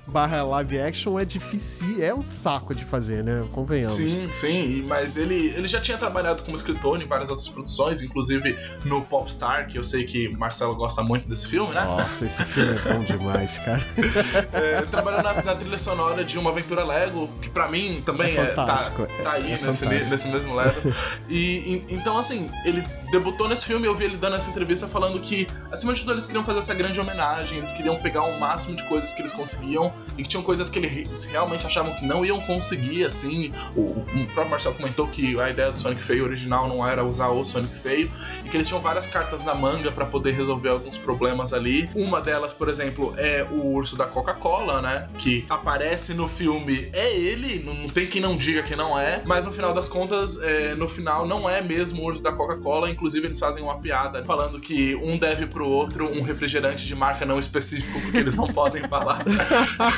barra 0.07 0.43
live 0.43 0.79
action 0.79 1.19
é 1.19 1.25
difícil, 1.25 2.03
é 2.03 2.13
um 2.13 2.25
saco 2.25 2.73
de 2.73 2.85
fazer, 2.85 3.23
né? 3.23 3.45
Convenhamos. 3.51 3.93
Sim, 3.93 4.29
sim, 4.33 4.83
mas 4.83 5.17
ele, 5.17 5.53
ele 5.55 5.67
já 5.67 5.81
tinha 5.81 5.97
trabalhado 5.97 6.43
como 6.43 6.55
escritor 6.55 7.01
em 7.01 7.07
várias 7.07 7.29
outras 7.29 7.47
produções, 7.47 8.01
inclusive 8.01 8.57
no 8.83 9.01
Popstar, 9.01 9.67
que 9.67 9.77
eu 9.77 9.83
sei 9.83 10.03
que 10.05 10.29
Marcelo 10.29 10.75
gosta 10.75 11.01
muito 11.03 11.27
desse 11.27 11.47
filme, 11.47 11.73
né? 11.73 11.83
Nossa, 11.83 12.25
esse 12.25 12.43
filme 12.43 12.75
é 12.77 12.93
bom 12.93 13.03
demais, 13.03 13.57
cara. 13.59 13.85
É, 14.53 14.81
trabalhou 14.83 15.21
na, 15.21 15.33
na, 15.41 15.55
trilha 15.55 15.77
sonora 15.77 16.23
de 16.23 16.37
Uma 16.37 16.49
Aventura 16.49 16.83
Lego, 16.83 17.29
que 17.41 17.49
pra 17.49 17.69
mim 17.69 18.01
também 18.05 18.35
é, 18.35 18.41
é 18.41 18.45
tá, 18.47 18.65
tá 19.23 19.31
aí 19.31 19.53
é 19.53 19.57
nesse, 19.57 19.85
nesse 19.85 20.27
mesmo 20.29 20.55
level. 20.55 20.93
E, 21.27 21.83
e, 21.89 21.93
então, 21.95 22.17
assim, 22.17 22.49
ele 22.63 22.83
debutou 23.11 23.47
nesse 23.47 23.65
filme, 23.65 23.85
eu 23.85 23.95
vi 23.95 24.05
ele 24.05 24.17
dando 24.17 24.35
essa 24.35 24.49
entrevista 24.49 24.87
falando 24.87 25.19
que, 25.19 25.47
acima 25.71 25.93
de 25.93 26.01
tudo, 26.01 26.13
eles 26.13 26.27
queriam 26.27 26.43
fazer 26.45 26.59
essa 26.59 26.73
grande 26.73 26.94
homenagem, 26.99 27.57
eles 27.57 27.71
queriam 27.71 27.95
pegar 27.97 28.23
o 28.23 28.39
máximo 28.39 28.75
de 28.75 28.83
coisas 28.83 29.11
que 29.11 29.21
eles 29.21 29.31
conseguiam 29.31 29.93
e 30.17 30.23
que 30.23 30.29
tinham 30.29 30.43
coisas 30.43 30.69
que 30.69 30.79
eles 30.79 31.25
realmente 31.25 31.65
achavam 31.65 31.93
que 31.95 32.05
não 32.05 32.25
iam 32.25 32.39
conseguir, 32.41 33.05
assim. 33.05 33.51
O, 33.75 33.81
o 33.81 34.27
próprio 34.33 34.51
Marcelo 34.51 34.75
comentou 34.75 35.07
que 35.07 35.39
a 35.39 35.49
ideia 35.49 35.71
do 35.71 35.79
Sonic 35.79 36.03
Feio 36.03 36.23
original 36.23 36.67
não 36.67 36.85
era 36.85 37.03
usar 37.03 37.29
o 37.29 37.43
Sonic 37.43 37.77
Feio 37.77 38.11
e 38.43 38.49
que 38.49 38.57
eles 38.57 38.67
tinham 38.67 38.81
várias 38.81 39.07
cartas 39.07 39.43
na 39.43 39.53
manga 39.53 39.91
para 39.91 40.05
poder 40.05 40.33
resolver 40.33 40.69
alguns 40.69 40.97
problemas 40.97 41.53
ali. 41.53 41.89
Uma 41.95 42.21
delas, 42.21 42.53
por 42.53 42.69
exemplo, 42.69 43.13
é 43.17 43.45
o 43.51 43.73
urso 43.73 43.95
da 43.95 44.05
Coca-Cola, 44.05 44.81
né? 44.81 45.07
Que 45.17 45.45
aparece 45.49 46.13
no 46.13 46.27
filme, 46.27 46.89
é 46.93 47.15
ele, 47.15 47.63
não 47.63 47.87
tem 47.89 48.05
quem 48.07 48.21
não 48.21 48.35
diga 48.35 48.63
que 48.63 48.75
não 48.75 48.97
é, 48.97 49.21
mas 49.25 49.45
no 49.45 49.51
final 49.51 49.73
das 49.73 49.87
contas, 49.87 50.41
é, 50.41 50.75
no 50.75 50.87
final 50.87 51.27
não 51.27 51.49
é 51.49 51.61
mesmo 51.61 52.01
o 52.01 52.05
urso 52.05 52.21
da 52.21 52.31
Coca-Cola, 52.31 52.89
inclusive 52.89 53.27
eles 53.27 53.39
fazem 53.39 53.63
uma 53.63 53.79
piada 53.79 54.23
falando 54.25 54.59
que 54.59 54.95
um 54.95 55.17
deve 55.17 55.47
pro 55.47 55.67
outro 55.67 56.05
um 56.11 56.21
refrigerante 56.21 56.84
de 56.85 56.95
marca 56.95 57.25
não 57.25 57.39
específico, 57.39 57.99
porque 58.01 58.17
eles 58.17 58.35
não 58.35 58.47
podem 58.47 58.87
falar 58.87 59.23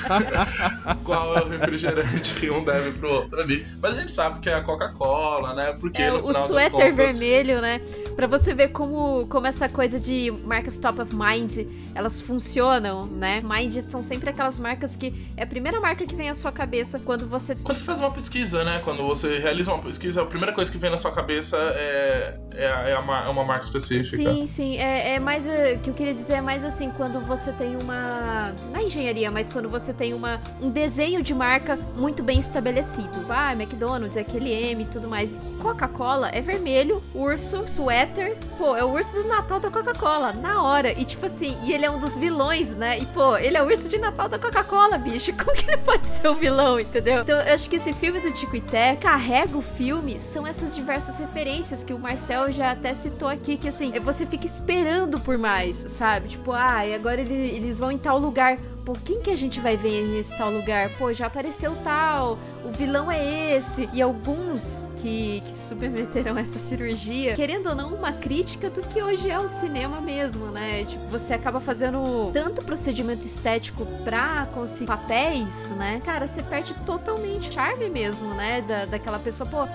qual 1.03 1.37
é 1.37 1.41
o 1.41 1.49
refrigerante 1.49 2.35
que 2.35 2.49
um 2.49 2.63
deve 2.63 2.91
pro 2.91 3.09
outro 3.09 3.39
ali. 3.39 3.65
Mas 3.81 3.97
a 3.97 4.01
gente 4.01 4.11
sabe 4.11 4.39
que 4.39 4.49
é 4.49 4.53
a 4.53 4.63
Coca-Cola, 4.63 5.53
né? 5.53 5.73
Porque 5.79 6.01
é, 6.01 6.11
no 6.11 6.17
o 6.17 6.27
final 6.27 6.47
suéter 6.47 6.71
contas... 6.71 6.95
vermelho, 6.95 7.61
né? 7.61 7.81
Pra 8.15 8.27
você 8.27 8.53
ver 8.53 8.69
como, 8.69 9.27
como 9.27 9.47
essa 9.47 9.69
coisa 9.69 9.99
de 9.99 10.31
marcas 10.45 10.77
top 10.77 11.01
of 11.01 11.15
mind, 11.15 11.59
elas 11.97 12.21
funcionam, 12.21 13.07
né? 13.07 13.41
Mind 13.43 13.73
são 13.81 14.03
sempre 14.03 14.29
aquelas 14.29 14.59
marcas 14.59 14.95
que 14.95 15.11
é 15.35 15.41
a 15.41 15.47
primeira 15.47 15.79
marca 15.79 16.05
que 16.05 16.15
vem 16.15 16.29
à 16.29 16.33
sua 16.35 16.51
cabeça 16.51 16.99
quando 16.99 17.27
você... 17.27 17.55
Quando 17.55 17.75
você 17.75 17.83
faz 17.83 17.99
uma 17.99 18.11
pesquisa, 18.11 18.63
né? 18.63 18.81
Quando 18.83 19.01
você 19.01 19.39
realiza 19.39 19.73
uma 19.73 19.81
pesquisa, 19.81 20.21
a 20.21 20.25
primeira 20.25 20.53
coisa 20.53 20.71
que 20.71 20.77
vem 20.77 20.91
na 20.91 20.97
sua 20.97 21.11
cabeça 21.11 21.57
é, 21.57 22.37
é, 22.53 22.91
é, 22.91 22.99
uma, 22.99 23.23
é 23.25 23.29
uma 23.29 23.43
marca 23.43 23.65
específica. 23.65 24.31
Sim, 24.31 24.45
sim. 24.45 24.77
É, 24.77 25.15
é 25.15 25.19
mais... 25.19 25.47
O 25.47 25.79
que 25.81 25.89
eu 25.89 25.93
queria 25.95 26.13
dizer 26.13 26.33
é 26.33 26.41
mais 26.41 26.63
assim, 26.63 26.91
quando 26.95 27.19
você 27.21 27.51
tem 27.51 27.75
uma... 27.75 28.53
Na 28.71 28.83
engenharia, 28.83 29.31
mas 29.31 29.49
quando 29.49 29.67
você 29.67 29.91
tem 29.91 30.13
uma, 30.13 30.39
um 30.61 30.69
desenho 30.69 31.23
de 31.23 31.33
marca 31.33 31.79
muito 31.95 32.21
bem 32.21 32.37
estabelecido. 32.37 33.25
Ah, 33.27 33.53
McDonald's, 33.53 34.17
é 34.17 34.21
aquele 34.21 34.51
M 34.51 34.83
e 34.83 34.85
tudo 34.85 35.07
mais. 35.07 35.35
Coca-Cola 35.59 36.29
é 36.29 36.41
vermelho, 36.41 37.01
urso, 37.15 37.67
suéter. 37.67 38.37
Pô, 38.55 38.75
é 38.75 38.83
o 38.83 38.91
urso 38.91 39.15
do 39.15 39.27
Natal 39.27 39.59
da 39.59 39.71
Coca-Cola, 39.71 40.31
na 40.33 40.61
hora. 40.61 40.91
E 40.91 41.03
tipo 41.03 41.25
assim, 41.25 41.57
e 41.63 41.73
ele 41.73 41.86
é 41.87 41.91
um 41.91 41.97
dos 41.97 42.17
vilões, 42.17 42.75
né? 42.75 42.99
E 42.99 43.05
pô, 43.05 43.37
ele 43.37 43.57
é 43.57 43.63
o 43.63 43.65
urso 43.65 43.87
de 43.87 43.97
Natal 43.97 44.27
da 44.27 44.37
Coca-Cola, 44.37 44.97
bicho. 44.97 45.31
Como 45.37 45.55
que 45.55 45.69
ele 45.71 45.77
pode 45.77 46.07
ser 46.07 46.27
o 46.27 46.35
vilão, 46.35 46.79
entendeu? 46.79 47.21
Então 47.21 47.39
eu 47.39 47.53
acho 47.53 47.69
que 47.69 47.77
esse 47.77 47.93
filme 47.93 48.19
do 48.19 48.31
Tico 48.31 48.55
e 48.55 48.61
Té 48.61 48.95
carrega 48.95 49.57
o 49.57 49.61
filme, 49.61 50.19
são 50.19 50.45
essas 50.45 50.75
diversas 50.75 51.17
referências 51.17 51.83
que 51.83 51.93
o 51.93 51.99
Marcel 51.99 52.51
já 52.51 52.71
até 52.71 52.93
citou 52.93 53.27
aqui, 53.27 53.57
que 53.57 53.69
assim, 53.69 53.97
você 53.99 54.25
fica 54.25 54.45
esperando 54.45 55.19
por 55.19 55.37
mais, 55.37 55.77
sabe? 55.87 56.29
Tipo, 56.29 56.51
ah, 56.51 56.85
e 56.85 56.93
agora 56.93 57.21
ele, 57.21 57.33
eles 57.33 57.79
vão 57.79 57.91
em 57.91 57.97
tal 57.97 58.19
lugar 58.19 58.57
pô, 58.87 58.93
quem 59.03 59.19
que 59.19 59.29
a 59.29 59.35
gente 59.35 59.59
vai 59.59 59.75
ver 59.75 60.07
nesse 60.07 60.37
tal 60.37 60.49
lugar? 60.49 60.89
Pô, 60.91 61.11
já 61.11 61.25
apareceu 61.25 61.75
tal, 61.83 62.39
o 62.63 62.71
vilão 62.71 63.11
é 63.11 63.57
esse. 63.57 63.89
E 63.91 64.01
alguns 64.01 64.87
que, 65.01 65.41
que 65.41 65.53
submeteram 65.53 66.37
essa 66.37 66.57
cirurgia, 66.57 67.33
querendo 67.33 67.67
ou 67.67 67.75
não, 67.75 67.93
uma 67.93 68.13
crítica 68.13 68.69
do 68.69 68.79
que 68.81 69.03
hoje 69.03 69.29
é 69.29 69.37
o 69.37 69.49
cinema 69.49 69.99
mesmo, 69.99 70.45
né? 70.45 70.85
Tipo, 70.85 71.03
você 71.07 71.33
acaba 71.33 71.59
fazendo 71.59 72.31
tanto 72.31 72.63
procedimento 72.63 73.25
estético 73.25 73.85
pra 74.05 74.47
conseguir 74.53 74.87
papéis, 74.87 75.69
né? 75.71 75.99
Cara, 76.05 76.25
você 76.25 76.41
perde 76.41 76.73
totalmente 76.85 77.49
o 77.49 77.53
charme 77.53 77.89
mesmo, 77.89 78.33
né? 78.35 78.61
Da, 78.61 78.85
daquela 78.85 79.19
pessoa, 79.19 79.49
pô 79.49 79.67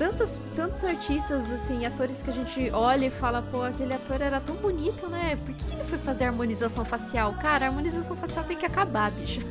tantos, 0.00 0.40
tantos 0.56 0.82
artistas, 0.82 1.52
assim, 1.52 1.84
atores 1.84 2.22
que 2.22 2.30
a 2.30 2.32
gente 2.32 2.70
olha 2.70 3.04
e 3.04 3.10
fala, 3.10 3.42
pô, 3.42 3.62
aquele 3.62 3.92
ator 3.92 4.22
era 4.22 4.40
tão 4.40 4.56
bonito, 4.56 5.06
né? 5.08 5.38
Por 5.44 5.54
que 5.54 5.74
ele 5.74 5.84
foi 5.84 5.98
fazer 5.98 6.24
harmonização 6.24 6.86
facial? 6.86 7.34
Cara, 7.34 7.66
a 7.66 7.68
harmonização 7.68 8.16
facial 8.16 8.42
tem 8.42 8.56
que 8.56 8.64
acabar, 8.64 9.10
bicho. 9.10 9.42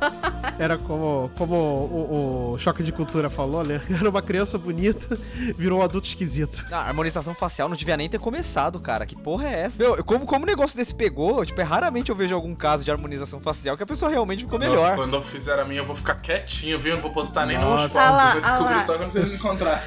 era 0.60 0.76
como, 0.76 1.30
como 1.38 1.54
o, 1.54 2.52
o, 2.52 2.58
Choque 2.58 2.82
de 2.82 2.92
Cultura 2.92 3.30
falou, 3.30 3.64
né? 3.64 3.80
Era 3.98 4.10
uma 4.10 4.20
criança 4.20 4.58
bonita, 4.58 5.18
virou 5.56 5.80
um 5.80 5.82
adulto 5.82 6.06
esquisito. 6.06 6.66
Ah, 6.70 6.80
a 6.80 6.88
harmonização 6.88 7.34
facial 7.34 7.70
não 7.70 7.76
devia 7.76 7.96
nem 7.96 8.08
ter 8.08 8.20
começado, 8.20 8.78
cara. 8.80 9.06
Que 9.06 9.16
porra 9.16 9.48
é 9.48 9.62
essa? 9.62 9.82
Meu, 9.82 10.04
como, 10.04 10.26
como 10.26 10.44
o 10.44 10.46
negócio 10.46 10.76
desse 10.76 10.94
pegou, 10.94 11.46
tipo, 11.46 11.58
é 11.62 11.64
raramente 11.64 12.10
eu 12.10 12.16
vejo 12.16 12.34
algum 12.34 12.54
caso 12.54 12.84
de 12.84 12.90
harmonização 12.90 13.40
facial 13.40 13.74
que 13.74 13.82
a 13.82 13.86
pessoa 13.86 14.10
realmente 14.10 14.44
ficou 14.44 14.58
melhor. 14.58 14.76
Nossa, 14.76 14.96
quando 14.96 15.16
eu 15.16 15.22
fizer 15.22 15.58
a 15.58 15.64
minha, 15.64 15.80
eu 15.80 15.86
vou 15.86 15.96
ficar 15.96 16.16
quietinho, 16.16 16.78
viu? 16.78 16.90
Eu 16.90 16.96
não 16.96 17.02
vou 17.02 17.12
postar 17.12 17.46
nem 17.46 17.58
Nossa. 17.58 17.84
no 17.84 17.88
Você 17.88 17.98
vai 17.98 18.40
descobrir 18.40 18.80
só 18.82 18.98
quando 18.98 19.12
vocês 19.12 19.28
me 19.28 19.34
encontrar. 19.36 19.82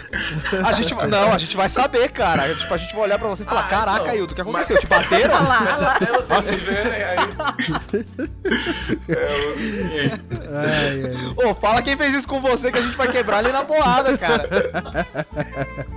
A 0.65 0.71
gente, 0.71 0.93
não, 1.07 1.33
a 1.33 1.37
gente 1.37 1.57
vai 1.57 1.67
saber, 1.67 2.09
cara. 2.11 2.55
Tipo, 2.55 2.73
a 2.73 2.77
gente 2.77 2.93
vai 2.93 3.03
olhar 3.03 3.19
pra 3.19 3.27
você 3.27 3.43
e 3.43 3.45
falar: 3.45 3.61
ah, 3.61 3.67
Caraca, 3.67 4.15
Hildo, 4.15 4.31
o 4.31 4.35
que 4.35 4.41
aconteceu? 4.41 4.75
Mas... 4.75 4.81
Te 4.81 4.87
bateram? 4.87 5.43
Mas 5.43 5.81
até 5.81 6.11
vocês 6.13 6.43
me 6.43 6.55
verem, 6.55 7.03
aí. 7.03 7.17
é, 10.57 11.43
eu. 11.43 11.49
Ô, 11.49 11.55
fala 11.55 11.81
quem 11.81 11.97
fez 11.97 12.13
isso 12.13 12.27
com 12.27 12.39
você 12.39 12.71
que 12.71 12.77
a 12.77 12.81
gente 12.81 12.95
vai 12.95 13.11
quebrar 13.11 13.39
ali 13.39 13.51
na 13.51 13.63
porrada, 13.63 14.17
cara. 14.17 14.47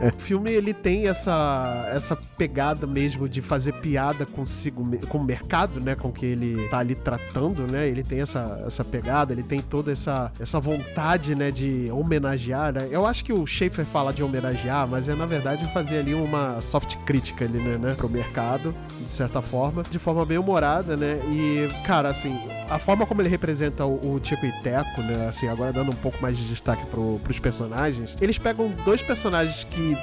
O 0.01 0.21
filme, 0.21 0.51
ele 0.51 0.75
tem 0.75 1.07
essa, 1.07 1.89
essa 1.95 2.17
pegada 2.17 2.87
mesmo 2.87 3.29
de 3.29 3.41
fazer 3.41 3.73
piada 3.75 4.27
consigo, 4.27 4.99
com 5.07 5.19
o 5.19 5.25
mercado, 5.25 5.81
né? 5.81 5.95
Com 5.95 6.11
que 6.11 6.27
ele 6.27 6.69
tá 6.69 6.79
ali 6.79 6.95
tratando, 6.95 7.71
né? 7.71 7.87
Ele 7.87 8.03
tem 8.03 8.21
essa, 8.21 8.63
essa 8.67 8.85
pegada, 8.85 9.33
ele 9.33 9.43
tem 9.43 9.61
toda 9.61 9.93
essa, 9.93 10.33
essa 10.41 10.59
vontade, 10.59 11.35
né? 11.35 11.51
De 11.51 11.91
homenagear, 11.93 12.73
né? 12.73 12.89
Eu 12.91 13.07
acho 13.07 13.25
que 13.25 13.33
o 13.33 13.47
Schaefer 13.47 13.85
fala 13.85 14.00
de 14.13 14.23
homenagear, 14.23 14.89
mas 14.89 15.09
é 15.09 15.15
na 15.15 15.27
verdade 15.27 15.65
fazer 15.73 15.99
ali 15.99 16.15
uma 16.15 16.61
soft 16.61 16.97
crítica 17.05 17.45
ali, 17.45 17.59
né, 17.59 17.77
né, 17.77 17.95
pro 17.95 18.09
mercado, 18.09 18.75
de 19.01 19.11
certa 19.11 19.43
forma, 19.43 19.83
de 19.91 19.99
forma 19.99 20.25
bem 20.25 20.39
humorada, 20.39 20.97
né? 20.97 21.21
E, 21.31 21.69
cara, 21.85 22.09
assim, 22.09 22.39
a 22.69 22.79
forma 22.79 23.07
como 23.07 23.21
ele 23.21 23.29
representa 23.29 23.85
o, 23.85 24.15
o 24.15 24.21
Tico 24.21 24.47
e 24.47 24.53
Teco, 24.63 25.03
né, 25.03 25.27
assim, 25.29 25.49
agora 25.49 25.73
dando 25.73 25.91
um 25.91 25.97
pouco 25.97 26.19
mais 26.23 26.39
de 26.39 26.49
destaque 26.49 26.85
pro, 26.87 27.21
pros 27.23 27.39
personagens, 27.39 28.17
eles 28.21 28.39
pegam 28.39 28.73
dois 28.85 29.03
personagens 29.03 29.65
que, 29.65 29.97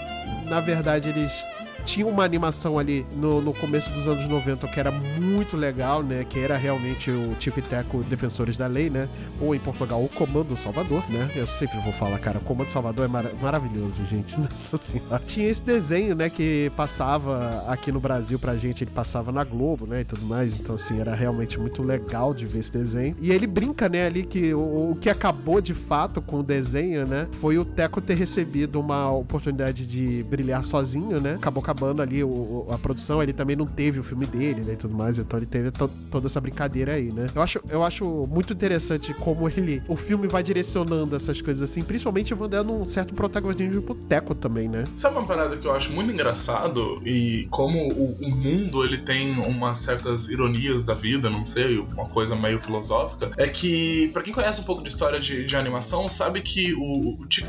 na 0.46 0.62
verdade, 0.62 1.10
eles 1.10 1.46
tinha 1.88 2.06
uma 2.06 2.26
animação 2.26 2.78
ali 2.78 3.08
no, 3.16 3.42
no 3.42 3.54
começo 3.54 3.90
dos 3.92 4.10
anos 4.10 4.28
90 4.28 4.68
que 4.68 4.78
era 4.78 4.92
muito 4.92 5.56
legal, 5.56 6.04
né? 6.04 6.26
Que 6.30 6.38
era 6.38 6.58
realmente 6.58 7.10
o 7.10 7.34
Tico 7.40 7.60
e 7.60 7.62
Teco 7.62 8.04
Defensores 8.04 8.58
da 8.58 8.68
Lei, 8.68 8.90
né? 8.90 9.08
Ou 9.40 9.56
em 9.56 9.60
Portugal, 9.60 10.04
o 10.04 10.10
Comando 10.10 10.56
Salvador, 10.58 11.10
né? 11.10 11.32
Eu 11.34 11.48
sempre 11.48 11.80
vou 11.80 11.94
falar, 11.94 12.20
cara, 12.20 12.40
o 12.40 12.42
Comando 12.42 12.70
Salvador 12.70 13.06
é 13.06 13.08
mar 13.08 13.26
maravilhoso, 13.42 14.06
gente. 14.06 14.36
Nossa 14.38 14.76
senhora. 14.76 15.22
Tinha 15.26 15.48
esse 15.48 15.64
desenho, 15.64 16.14
né? 16.14 16.30
Que 16.30 16.70
passava 16.76 17.64
aqui 17.70 17.90
no 17.90 18.02
Brasil 18.02 18.38
pra 18.38 18.58
gente, 18.58 18.84
ele 18.84 18.92
passava 18.92 19.32
na 19.32 19.46
Globo, 19.46 19.88
né? 19.88 20.02
E 20.02 20.04
tudo 20.04 20.26
mais. 20.26 20.58
Então, 20.58 20.76
assim, 20.76 21.00
era 21.00 21.16
realmente 21.16 21.58
muito 21.58 21.82
legal 21.82 22.34
de 22.34 22.46
ver 22.46 22.60
esse 22.60 22.72
desenho. 22.72 23.16
E 23.22 23.32
ele 23.32 23.48
brinca, 23.48 23.88
né, 23.88 24.08
ali 24.08 24.26
que 24.26 24.54
o, 24.54 24.92
o 24.92 24.98
que 25.00 25.10
acabou 25.10 25.62
de 25.62 25.74
fato 25.74 26.22
com 26.22 26.42
o 26.42 26.44
desenho, 26.44 27.08
né? 27.08 27.30
Foi 27.40 27.58
o 27.58 27.64
Teco 27.64 28.02
ter 28.02 28.16
recebido 28.16 28.78
uma 28.78 29.10
oportunidade 29.10 29.88
de 29.88 30.22
brilhar 30.24 30.66
sozinho, 30.66 31.22
né? 31.22 31.36
Acabou 31.36 31.64
acabando 31.64 31.77
acabando 31.78 32.02
ali 32.02 32.24
o, 32.24 32.68
a 32.72 32.78
produção, 32.78 33.22
ele 33.22 33.32
também 33.32 33.56
não 33.56 33.68
teve 33.68 34.00
o 34.00 34.04
filme 34.04 34.26
dele, 34.26 34.62
né, 34.62 34.74
e 34.74 34.76
tudo 34.76 34.96
mais, 34.96 35.20
então 35.20 35.38
ele 35.38 35.46
teve 35.46 35.72
toda 35.72 36.26
essa 36.26 36.42
brincadeira 36.42 36.94
aí, 36.94 37.12
né. 37.12 37.28
Eu 37.34 37.42
acho, 37.42 37.62
eu 37.70 37.84
acho 37.84 38.28
muito 38.28 38.52
interessante 38.52 39.14
como 39.14 39.48
ele, 39.48 39.82
o 39.88 39.96
filme 39.96 40.28
vai 40.28 40.42
direcionando 40.42 41.16
essas 41.16 41.42
coisas 41.42 41.70
assim, 41.70 41.84
principalmente 41.84 42.34
vão 42.34 42.50
dando 42.50 42.74
um 42.74 42.86
certo 42.86 43.14
protagonismo 43.14 43.82
pro 43.82 43.96
Teco 43.96 44.34
também, 44.34 44.68
né. 44.68 44.86
Sabe 44.98 45.18
uma 45.18 45.28
parada 45.28 45.56
que 45.56 45.68
eu 45.68 45.74
acho 45.74 45.92
muito 45.94 46.12
engraçado 46.12 47.02
e 47.06 47.48
como 47.52 47.80
o, 47.94 48.18
o 48.22 48.30
mundo, 48.30 48.84
ele 48.84 48.98
tem 48.98 49.40
umas 49.40 49.78
certas 49.78 50.28
ironias 50.28 50.84
da 50.84 50.94
vida, 50.94 51.30
não 51.30 51.46
sei, 51.46 51.78
uma 51.78 52.06
coisa 52.06 52.36
meio 52.36 52.60
filosófica, 52.60 53.32
é 53.38 53.48
que, 53.48 54.10
para 54.14 54.24
quem 54.24 54.34
conhece 54.34 54.62
um 54.62 54.64
pouco 54.64 54.82
de 54.82 54.90
história 54.90 55.20
de, 55.20 55.46
de 55.46 55.56
animação, 55.56 56.10
sabe 56.10 56.42
que 56.42 56.74
o, 56.74 57.22
o 57.22 57.26
Tic 57.28 57.48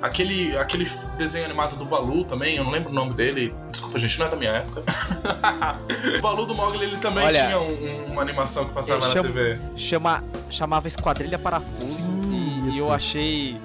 aquele, 0.00 0.56
aquele 0.56 0.88
desenho 1.16 1.44
animado 1.44 1.76
do 1.76 1.84
Balu 1.84 2.24
também, 2.24 2.56
eu 2.56 2.64
não 2.64 2.70
lembro 2.70 2.90
o 2.90 2.94
nome 2.94 3.13
dele, 3.14 3.34
dele. 3.34 3.54
Desculpa, 3.70 3.98
gente, 3.98 4.18
não 4.18 4.26
é 4.26 4.28
da 4.28 4.36
minha 4.36 4.50
época. 4.50 4.82
o 6.18 6.20
Balu 6.20 6.46
do 6.46 6.54
Mogli 6.54 6.84
ele 6.84 6.96
também 6.98 7.24
Olha, 7.24 7.46
tinha 7.46 7.58
um, 7.58 8.12
uma 8.12 8.22
animação 8.22 8.66
que 8.66 8.74
passava 8.74 9.00
na 9.00 9.12
chama, 9.12 9.28
TV. 9.28 9.58
Chama, 9.76 10.24
chamava 10.50 10.88
Esquadrilha 10.88 11.38
Parafuso. 11.38 12.02
Sim, 12.02 12.68
e, 12.70 12.74
e 12.74 12.78
eu 12.78 12.92
achei 12.92 13.60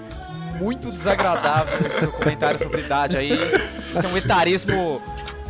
muito 0.59 0.91
desagradável 0.91 1.87
esse 1.87 1.99
seu 1.99 2.11
comentário 2.11 2.59
sobre 2.59 2.81
idade 2.81 3.17
aí. 3.17 3.31
Isso 3.77 3.99
é 3.99 4.07
um 4.07 4.17
etarismo 4.17 5.01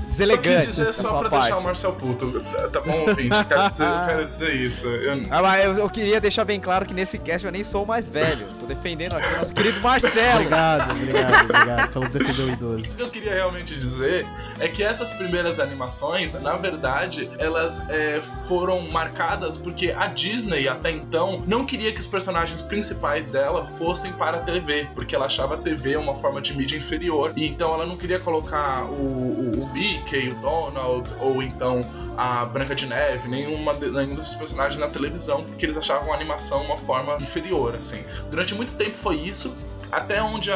deselegante. 0.10 0.50
Eu 0.50 0.56
quis 0.66 0.76
dizer 0.76 0.94
só 0.94 1.20
pra 1.20 1.30
parte. 1.30 1.44
deixar 1.44 1.58
o 1.58 1.64
Marcel 1.64 1.94
puto. 1.94 2.40
Tá 2.72 2.82
bom, 2.82 3.06
ouvinte? 3.08 3.36
Eu 3.38 3.46
quero 3.46 3.70
dizer, 3.70 3.84
eu 3.86 4.06
quero 4.08 4.28
dizer 4.28 4.54
isso. 4.56 4.88
Eu- 4.88 5.24
Ah, 5.30 5.42
mas 5.42 5.66
eu, 5.66 5.84
eu 5.84 5.90
queria 5.90 6.20
deixar 6.20 6.44
bem 6.46 6.60
claro 6.60 6.86
que 6.86 6.94
nesse 6.94 7.18
cast 7.20 7.46
eu 7.46 7.52
nem 7.52 7.64
sou 7.64 7.84
o 7.84 7.88
mais 7.88 8.10
velho. 8.10 8.46
Tô 8.60 8.66
defendendo 8.66 9.16
aqui 9.16 9.34
o 9.34 9.38
nosso 9.38 9.54
querido 9.54 9.80
Marcelo. 9.82 10.40
Obrigado, 10.42 10.92
obrigado, 10.92 11.44
obrigado. 11.46 11.92
Falando 11.92 12.12
defender 12.12 12.42
o 12.50 12.54
idoso. 12.54 12.94
O 12.94 12.96
que 12.96 13.02
eu 13.04 13.10
queria 13.10 13.34
realmente 13.36 13.76
dizer 13.76 14.26
é 14.60 14.68
que 14.68 14.84
essas 14.84 15.12
primeiras 15.12 15.60
animações, 15.60 16.34
na 16.42 16.56
verdade, 16.58 17.30
elas 17.40 17.88
é, 17.90 18.22
foram 18.48 18.90
marcadas 18.92 19.58
porque 19.58 19.94
a 19.98 20.08
Disney, 20.08 20.68
até 20.68 20.92
então, 20.92 21.44
não 21.48 21.66
queria 21.66 21.92
que 21.94 22.00
os 22.00 22.08
personagens 22.08 22.62
principais 22.62 23.26
dela 23.28 23.66
fossem 23.66 24.12
para 24.14 24.38
a 24.38 24.40
TV, 24.42 24.88
porque 24.96 25.16
ela 25.16 25.26
achava 25.26 25.56
a 25.56 25.58
TV 25.58 25.96
uma 25.98 26.16
forma 26.16 26.42
de 26.42 26.56
mídia 26.56 26.78
inferior, 26.78 27.34
e 27.36 27.48
então 27.48 27.74
ela 27.74 27.86
não 27.86 27.98
queria 27.98 28.20
colocar 28.20 28.84
o, 28.86 28.94
o, 28.94 29.64
o 29.64 29.70
Mickey, 30.00 30.30
o 30.30 30.36
Donald, 30.36 31.14
ou 31.20 31.44
então 31.44 31.86
a 32.18 32.46
Branca 32.46 32.76
de 32.76 32.86
Neve, 32.86 33.28
nenhuma 33.28 33.74
nenhum 33.74 34.16
desses 34.16 34.36
personagens 34.36 34.80
na 34.80 34.88
televisão, 34.88 35.44
porque 35.44 35.66
eles 35.66 35.78
achavam 35.78 36.12
a 36.12 36.16
animação 36.16 36.64
uma 36.64 36.78
forma 36.78 37.16
inferior, 37.16 37.76
assim. 37.76 38.04
Durante 38.30 38.56
muito 38.56 38.74
tempo 38.74 38.98
foi 38.98 39.16
isso, 39.16 39.58
até 39.92 40.22
onde 40.22 40.52
a, 40.52 40.56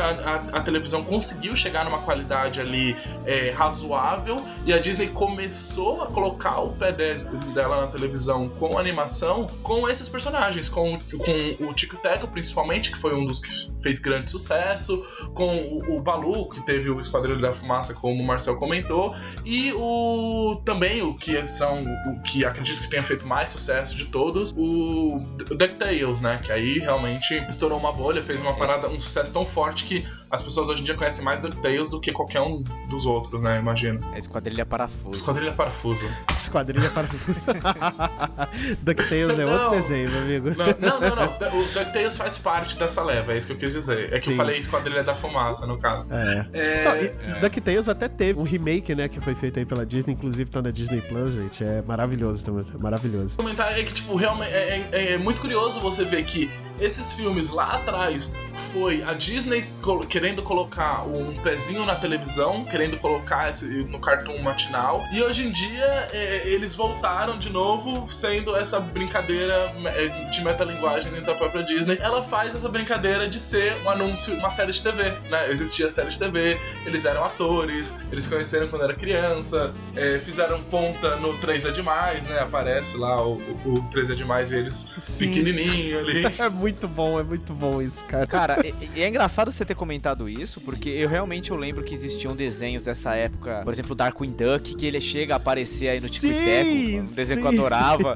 a- 0.54 0.58
a 0.58 0.62
televisão 0.62 1.04
conseguiu 1.04 1.56
chegar 1.56 1.84
numa 1.86 2.00
qualidade 2.00 2.60
ali 2.62 2.96
é, 3.26 3.52
razoável 3.52 4.38
e 4.66 4.74
a 4.74 4.80
Disney 4.80 5.08
começou 5.10 6.02
a 6.04 6.08
colocar 6.08 6.60
o 6.60 6.72
pé 6.74 6.92
de- 6.92 7.26
dela 7.54 7.82
na 7.82 7.88
televisão 7.88 8.48
com 8.50 8.78
animação 8.78 9.48
com 9.62 9.88
esses 9.90 10.08
personagens, 10.10 10.70
com, 10.70 10.98
com 11.00 11.66
o 11.66 11.74
Tico 11.74 11.98
Teco 11.98 12.28
principalmente, 12.28 12.92
que 12.92 12.98
foi 12.98 13.14
um 13.16 13.26
dos 13.26 13.40
que 13.40 13.82
fez 13.82 14.00
grande 14.00 14.30
sucesso, 14.32 15.04
com 15.34 15.56
o, 15.56 15.98
o 15.98 16.02
Balu, 16.02 16.50
que 16.50 16.62
teve 16.62 16.90
o 16.90 17.00
Esquadrilho 17.00 17.40
da 17.40 17.52
Fumaça, 17.54 17.94
como 17.94 18.22
o 18.22 18.26
Marcel 18.26 18.58
comentou, 18.58 19.14
e 19.46 19.72
o 19.74 20.62
também 20.66 21.02
o 21.02 21.14
que 21.14 21.46
são 21.48 21.84
o 22.08 22.22
que 22.22 22.46
acredito 22.46 22.82
que 22.82 22.90
tenha 22.90 23.04
feito 23.04 23.26
mais 23.28 23.52
sucesso 23.52 23.96
de 23.96 24.06
todos, 24.06 24.54
o 24.56 25.20
DuckTales, 25.38 26.22
né? 26.22 26.40
Que 26.44 26.52
aí 26.52 26.80
realmente 26.80 27.34
estourou 27.50 27.78
uma 27.78 27.92
bolha, 27.92 28.22
fez 28.24 28.42
uma 28.42 28.54
parada, 28.56 28.88
um 28.90 29.00
sucesso 29.00 29.23
tão 29.32 29.46
forte 29.46 29.86
que 29.86 30.06
as 30.34 30.42
pessoas 30.42 30.68
hoje 30.68 30.82
em 30.82 30.84
dia 30.84 30.96
conhecem 30.96 31.24
mais 31.24 31.42
DuckTales 31.44 31.90
do 31.90 32.00
que 32.00 32.12
qualquer 32.12 32.42
um 32.42 32.64
dos 32.90 33.06
outros, 33.06 33.40
né? 33.42 33.60
Imagina. 33.60 34.00
É 34.14 34.18
esquadrilha 34.18 34.66
parafuso. 34.66 35.14
Esquadrilha 35.14 35.52
Parafuso. 35.54 36.10
Esquadrilha 36.36 36.90
para 36.90 37.04
DuckTales 38.82 39.38
é 39.40 39.46
outro 39.46 39.58
Não. 39.66 39.72
desenho, 39.72 40.10
meu 40.10 40.22
amigo. 40.22 40.50
Não, 40.58 40.66
não, 41.00 41.00
não, 41.00 41.16
não. 41.16 41.60
O 41.60 41.64
DuckTales 41.66 42.18
faz 42.18 42.38
parte 42.38 42.78
dessa 42.78 43.04
leva, 43.04 43.34
é 43.34 43.38
isso 43.38 43.48
que 43.48 43.54
eu 43.54 43.58
quis 43.58 43.74
dizer. 43.74 44.08
É 44.12 44.16
que 44.16 44.22
Sim. 44.22 44.32
eu 44.32 44.38
falei 44.38 44.58
Esquadrilha 44.58 45.04
da 45.04 45.14
Fumaça, 45.14 45.66
no 45.66 45.78
caso. 45.80 46.06
É. 46.12 46.48
É, 46.54 46.84
Não, 47.28 47.38
e 47.38 47.40
DuckTales 47.42 47.88
até 47.90 48.08
teve 48.08 48.40
um 48.40 48.44
remake, 48.44 48.96
né, 48.96 49.08
que 49.08 49.20
foi 49.20 49.36
feito 49.36 49.60
aí 49.60 49.66
pela 49.66 49.86
Disney, 49.86 50.14
inclusive 50.14 50.50
tá 50.50 50.62
na 50.62 50.72
Disney 50.72 51.02
Plus, 51.02 51.34
gente. 51.36 51.64
É 51.64 51.82
maravilhoso 51.86 52.44
também, 52.44 52.66
é 52.74 52.78
maravilhoso. 52.82 53.38
comentar 53.38 53.78
é 53.78 53.84
que, 53.84 53.94
tipo, 53.94 54.16
realmente 54.16 54.52
é, 54.52 54.88
é- 54.92 55.14
é 55.14 55.18
muito 55.18 55.40
curioso 55.42 55.80
você 55.80 56.04
ver 56.04 56.24
que 56.24 56.50
esses 56.80 57.14
filmes 57.14 57.50
lá 57.50 57.74
atrás 57.76 58.34
foi 58.54 59.04
a 59.04 59.14
Disney 59.14 59.66
col- 59.82 60.04
querendo 60.24 60.42
colocar 60.42 61.06
um 61.06 61.34
pezinho 61.36 61.86
na 61.86 61.96
televisão, 61.96 62.64
querendo 62.64 62.98
colocar 62.98 63.50
esse, 63.50 63.84
no 63.84 64.00
cartoon 64.00 64.42
matinal, 64.42 65.04
e 65.12 65.22
hoje 65.22 65.46
em 65.46 65.52
dia 65.52 65.86
é, 66.14 66.48
eles 66.48 66.76
voltaram 66.76 67.38
de 67.38 67.50
novo 67.50 68.08
sendo 68.08 68.56
essa 68.56 68.80
brincadeira 68.80 69.54
é, 69.86 70.08
de 70.30 70.42
metalinguagem 70.42 71.12
dentro 71.12 71.26
da 71.26 71.36
própria 71.36 71.62
Disney. 71.62 71.98
Ela 72.00 72.24
faz 72.24 72.56
essa 72.56 72.70
brincadeira 72.70 73.28
de 73.28 73.38
ser 73.38 73.76
um 73.84 73.90
anúncio, 73.90 74.34
uma 74.36 74.50
série 74.50 74.72
de 74.72 74.82
TV, 74.82 75.10
né? 75.30 75.50
Existia 75.50 75.92
série 75.92 76.10
de 76.10 76.18
TV, 76.18 76.58
eles 76.86 77.04
eram 77.04 77.26
atores, 77.26 77.98
eles 78.10 78.24
se 78.24 78.30
conheceram 78.30 78.70
quando 78.70 78.84
era 78.84 78.96
criança, 78.96 79.74
é, 79.94 80.20
fizeram 80.20 80.64
ponta 80.64 81.18
no 81.18 81.38
3 81.40 81.66
é 81.66 81.72
demais, 81.72 82.28
né? 82.28 82.40
Aparece 82.40 82.96
lá 82.96 83.22
o, 83.22 83.42
o, 83.66 83.74
o 83.74 83.82
3 83.92 84.12
é 84.12 84.16
demais 84.16 84.54
e 84.54 84.60
eles 84.60 84.86
Sim. 85.02 85.28
pequenininho 85.28 86.00
ali. 86.00 86.24
É 86.44 86.50
muito 86.50 86.88
bom, 86.88 87.20
é 87.20 87.24
muito 87.24 87.54
bom 87.54 87.82
isso, 87.82 88.04
cara. 88.06 88.28
Cara, 88.28 88.66
e 88.96 89.02
é 89.02 89.08
engraçado 89.08 89.52
você 89.52 89.64
ter 89.66 89.76
comentado 89.76 90.13
isso, 90.30 90.62
porque 90.62 90.90
eu 90.90 91.08
realmente 91.10 91.52
eu 91.52 91.58
lembro 91.58 91.84
que 91.84 91.94
existiam 91.94 92.36
desenhos 92.36 92.84
dessa 92.84 93.16
época, 93.16 93.62
por 93.64 93.74
exemplo, 93.74 93.96
Darkwing 93.96 94.32
Duck, 94.32 94.76
que 94.76 94.86
ele 94.86 95.02
chega 95.02 95.34
a 95.34 95.38
aparecer 95.38 95.90
aí 95.90 96.00
no 96.00 96.10
Tico 96.10 96.28
e 96.28 96.30
Sim, 96.30 96.46
Teco, 96.46 97.12
um 97.12 97.16
desenho 97.16 97.40
que 97.42 97.46
eu 97.48 97.52
adorava. 97.52 98.16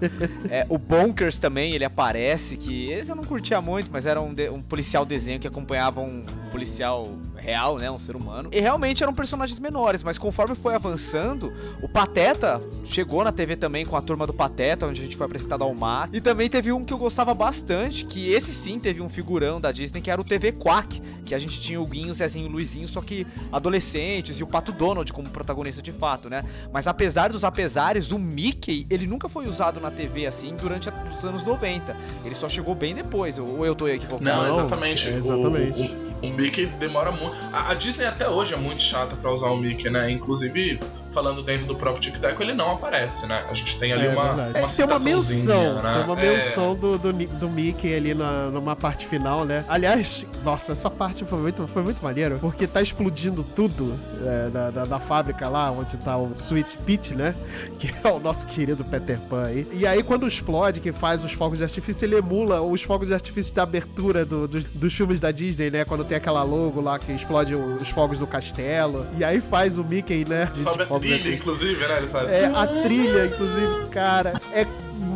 É, 0.49 0.65
o 0.69 0.77
Bonkers 0.77 1.37
também, 1.37 1.73
ele 1.73 1.83
aparece, 1.85 2.57
que 2.57 2.91
esse 2.91 3.09
eu 3.11 3.15
não 3.15 3.23
curtia 3.23 3.59
muito, 3.61 3.89
mas 3.91 4.05
era 4.05 4.21
um, 4.21 4.33
de- 4.33 4.49
um 4.49 4.61
policial 4.61 5.05
desenho 5.05 5.39
que 5.39 5.47
acompanhava 5.47 6.01
um 6.01 6.23
policial 6.51 7.07
real, 7.37 7.77
né, 7.77 7.89
um 7.89 7.99
ser 7.99 8.15
humano. 8.15 8.49
E 8.51 8.59
realmente 8.59 9.03
eram 9.03 9.13
personagens 9.13 9.59
menores, 9.59 10.03
mas 10.03 10.17
conforme 10.17 10.55
foi 10.55 10.73
avançando, 10.75 11.53
o 11.81 11.87
Pateta 11.87 12.61
chegou 12.83 13.23
na 13.23 13.31
TV 13.31 13.55
também 13.55 13.85
com 13.85 13.95
a 13.95 14.01
turma 14.01 14.25
do 14.27 14.33
Pateta, 14.33 14.87
onde 14.87 14.99
a 15.01 15.03
gente 15.03 15.15
foi 15.15 15.25
apresentado 15.25 15.63
ao 15.63 15.73
mar. 15.73 16.09
E 16.13 16.19
também 16.21 16.49
teve 16.49 16.71
um 16.71 16.83
que 16.83 16.93
eu 16.93 16.97
gostava 16.97 17.33
bastante, 17.33 18.05
que 18.05 18.31
esse 18.31 18.51
sim 18.51 18.79
teve 18.79 19.01
um 19.01 19.09
figurão 19.09 19.59
da 19.61 19.71
Disney, 19.71 20.01
que 20.01 20.09
era 20.11 20.19
o 20.19 20.23
TV 20.23 20.51
Quack, 20.51 21.01
que 21.25 21.35
a 21.35 21.39
gente 21.39 21.59
tinha 21.59 21.79
o 21.81 21.85
Guinho, 21.85 22.09
o 22.09 22.13
Zezinho 22.13 22.45
e 22.45 22.49
o 22.49 22.51
Luizinho, 22.51 22.87
só 22.87 23.01
que 23.01 23.25
adolescentes 23.51 24.39
e 24.39 24.43
o 24.43 24.47
Pato 24.47 24.71
Donald 24.71 25.11
como 25.11 25.29
protagonista 25.29 25.81
de 25.81 25.91
fato, 25.91 26.29
né? 26.29 26.43
Mas 26.71 26.87
apesar 26.87 27.31
dos 27.31 27.43
apesares, 27.43 28.11
o 28.11 28.19
Mickey, 28.19 28.87
ele 28.89 29.05
nunca 29.07 29.27
foi 29.27 29.47
usado 29.47 29.79
na 29.81 29.91
TV 29.91 30.25
assim 30.25 30.55
durante 30.55 30.89
os 30.89 31.23
anos 31.25 31.43
90. 31.43 31.95
Ele 32.23 32.33
só 32.35 32.47
chegou 32.47 32.73
bem 32.75 32.95
depois, 32.95 33.37
ou 33.37 33.65
eu 33.65 33.75
tô 33.75 33.87
equivocado? 33.87 34.23
Não, 34.23 34.47
exatamente. 34.49 35.09
é 35.09 35.13
O- 35.13 35.17
exatamente. 35.17 35.81
O, 35.81 36.06
o 36.06 36.06
Mickey 36.21 36.65
demora 36.65 37.11
muito. 37.11 37.35
A, 37.53 37.71
a 37.71 37.73
Disney 37.73 38.05
até 38.05 38.27
hoje 38.27 38.53
é 38.53 38.57
muito 38.57 38.81
chata 38.81 39.15
pra 39.15 39.31
usar 39.31 39.47
o 39.47 39.57
Mickey, 39.57 39.89
né? 39.89 40.09
Inclusive, 40.09 40.79
falando 41.11 41.41
dentro 41.43 41.65
do 41.65 41.75
próprio 41.75 42.01
Tic 42.01 42.17
Tac, 42.19 42.39
ele 42.41 42.53
não 42.53 42.71
aparece, 42.73 43.25
né? 43.27 43.45
A 43.49 43.53
gente 43.53 43.77
tem 43.79 43.93
ali 43.93 44.07
É 44.07 44.09
uma, 44.09 44.23
verdade. 44.23 44.49
uma 44.59 44.67
É, 44.67 44.69
tem 44.69 44.85
uma 44.85 44.99
menção, 44.99 45.73
né? 45.81 45.93
tem 45.95 46.03
uma 46.03 46.19
É. 46.21 46.31
menção 46.33 46.75
do, 46.75 46.97
do, 46.97 47.13
Ni- 47.13 47.25
do 47.25 47.49
Mickey 47.49 47.93
ali 47.95 48.13
na, 48.13 48.47
numa 48.47 48.75
parte 48.75 49.07
final, 49.07 49.45
né? 49.45 49.63
Aliás, 49.67 50.25
nossa, 50.43 50.71
essa 50.73 50.89
parte 50.89 51.25
foi 51.25 51.39
muito, 51.39 51.67
foi 51.67 51.81
muito 51.83 52.03
maneiro, 52.03 52.37
porque 52.39 52.67
tá 52.67 52.81
explodindo 52.81 53.43
tudo 53.55 53.97
é, 54.25 54.49
na, 54.53 54.71
na- 54.71 54.85
na 54.85 54.99
fábrica 54.99 55.47
lá, 55.49 55.71
onde 55.71 55.97
tá 55.97 56.17
o 56.17 56.31
Sweet 56.33 56.77
Pete, 56.79 57.15
né? 57.15 57.33
Que 57.77 57.91
é 58.03 58.07
o 58.11 58.19
nosso 58.19 58.45
querido 58.47 58.83
Peter 58.83 59.19
Pan 59.29 59.43
aí. 59.45 59.67
E 59.73 59.85
aí, 59.85 60.01
quando 60.03 60.27
explode, 60.27 60.79
que 60.79 60.91
faz 60.91 61.23
os 61.23 61.33
fogos 61.33 61.57
de 61.59 61.63
artifício, 61.63 62.05
ele 62.05 62.15
emula 62.17 62.61
os 62.61 62.81
fogos 62.83 63.07
de 63.07 63.13
artifício 63.13 63.53
da 63.53 63.63
abertura 63.63 64.25
do- 64.25 64.47
dos- 64.47 64.65
dos 64.65 64.93
filmes 64.93 65.19
da 65.19 65.31
Disney, 65.31 65.69
né? 65.69 65.85
Quando 65.85 66.03
tem 66.03 66.17
aquela 66.17 66.43
logo 66.43 66.81
lá 66.81 66.97
que 66.99 67.11
explode 67.11 67.55
os 67.55 67.89
fogos 67.89 68.19
do 68.19 68.27
castelo. 68.27 69.05
E 69.17 69.23
aí 69.23 69.39
faz 69.41 69.77
o 69.77 69.83
Mickey, 69.83 70.25
né? 70.27 70.49
de- 70.51 70.57
Sobe 70.59 70.85
de 70.85 70.85
trilha, 70.99 71.15
artifício. 71.15 71.39
inclusive, 71.39 71.87
né? 71.87 71.97
Ele 71.97 72.07
sabe. 72.07 72.31
É, 72.31 72.45
a 72.45 72.67
trilha, 72.83 73.25
inclusive, 73.25 73.87
cara, 73.91 74.33
é 74.53 74.65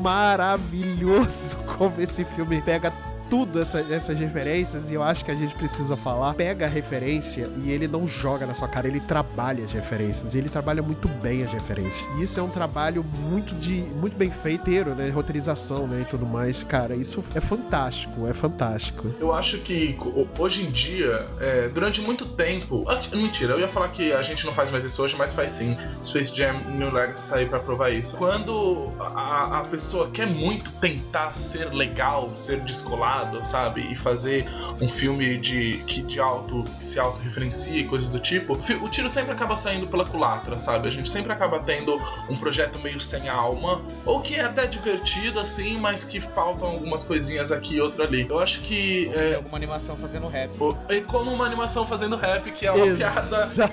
maravilhoso 0.01 1.57
como 1.77 1.99
esse 1.99 2.23
filme 2.25 2.61
pega 2.61 2.91
tudo 3.31 3.61
essa- 3.61 3.79
essas 3.89 4.19
referências 4.19 4.91
e 4.91 4.93
eu 4.93 5.01
acho 5.01 5.23
que 5.23 5.31
a 5.31 5.35
gente 5.35 5.55
precisa 5.55 5.95
falar. 5.95 6.33
Pega 6.33 6.65
a 6.65 6.69
referência 6.69 7.49
e 7.63 7.71
ele 7.71 7.87
não 7.87 8.05
joga 8.05 8.45
na 8.45 8.53
sua 8.53 8.67
cara, 8.67 8.87
ele 8.89 8.99
trabalha 8.99 9.63
as 9.63 9.71
referências. 9.71 10.35
Ele 10.35 10.49
trabalha 10.49 10.81
muito 10.83 11.07
bem 11.07 11.41
as 11.41 11.51
referências. 11.51 12.05
E 12.17 12.23
isso 12.23 12.37
é 12.37 12.43
um 12.43 12.49
trabalho 12.49 13.03
muito 13.29 13.55
de 13.55 13.75
muito 13.95 14.17
bem 14.17 14.29
feiteiro, 14.29 14.93
né? 14.93 15.09
Roteirização, 15.09 15.87
né? 15.87 16.01
E 16.01 16.05
tudo 16.05 16.25
mais. 16.25 16.61
Cara, 16.63 16.93
isso 16.93 17.23
é 17.33 17.39
fantástico, 17.39 18.27
é 18.27 18.33
fantástico. 18.33 19.15
Eu 19.19 19.33
acho 19.33 19.59
que 19.59 19.97
hoje 20.37 20.63
em 20.65 20.69
dia, 20.71 21.25
é, 21.39 21.69
durante 21.69 22.01
muito 22.01 22.25
tempo. 22.25 22.83
ah, 22.89 22.99
Mentira, 23.15 23.53
eu 23.53 23.61
ia 23.61 23.67
falar 23.69 23.87
que 23.87 24.11
a 24.11 24.21
gente 24.21 24.45
não 24.45 24.51
faz 24.53 24.69
mais 24.71 24.83
isso 24.83 25.01
hoje, 25.01 25.15
mas 25.17 25.31
faz 25.31 25.53
sim. 25.53 25.77
Space 26.03 26.35
Jam 26.35 26.53
New 26.75 26.91
Legacy 26.91 27.29
tá 27.29 27.37
aí 27.37 27.45
pra 27.45 27.59
provar 27.59 27.91
isso. 27.91 28.17
Quando 28.17 28.91
a, 28.99 29.59
a 29.59 29.61
pessoa 29.63 30.09
quer 30.11 30.27
muito 30.27 30.69
tentar 30.73 31.33
ser 31.33 31.71
legal, 31.73 32.31
ser 32.35 32.59
descolado, 32.61 33.20
sabe? 33.43 33.81
E 33.91 33.95
fazer 33.95 34.47
um 34.81 34.87
filme 34.87 35.37
de 35.37 35.83
que 35.87 36.01
de 36.01 36.19
auto, 36.19 36.63
que 36.77 36.85
se 36.85 36.99
autorreferencia 36.99 37.79
e 37.79 37.83
coisas 37.85 38.09
do 38.09 38.19
tipo, 38.19 38.53
o 38.81 38.89
tiro 38.89 39.09
sempre 39.09 39.31
acaba 39.31 39.55
saindo 39.55 39.87
pela 39.87 40.05
culatra, 40.05 40.57
sabe? 40.57 40.87
A 40.87 40.91
gente 40.91 41.09
sempre 41.09 41.31
acaba 41.31 41.59
tendo 41.59 41.95
um 42.29 42.35
projeto 42.35 42.79
meio 42.79 42.99
sem 42.99 43.29
alma, 43.29 43.81
ou 44.05 44.21
que 44.21 44.35
é 44.35 44.41
até 44.43 44.65
divertido, 44.67 45.39
assim, 45.39 45.77
mas 45.79 46.03
que 46.03 46.19
faltam 46.19 46.67
algumas 46.69 47.03
coisinhas 47.03 47.51
aqui 47.51 47.75
e 47.75 47.81
outra 47.81 48.05
ali. 48.05 48.25
Eu 48.29 48.39
acho 48.39 48.61
que. 48.61 49.09
Tem 49.13 49.21
É, 49.31 49.35
alguma 49.35 49.57
animação 49.57 49.95
fazendo 49.95 50.27
rap. 50.27 50.51
é 50.89 51.01
como 51.01 51.31
uma 51.31 51.45
animação 51.45 51.85
fazendo 51.85 52.15
rap, 52.15 52.51
que 52.51 52.65
é 52.65 52.71
uma 52.71 52.95
piada 52.95 53.19
Exato. 53.21 53.71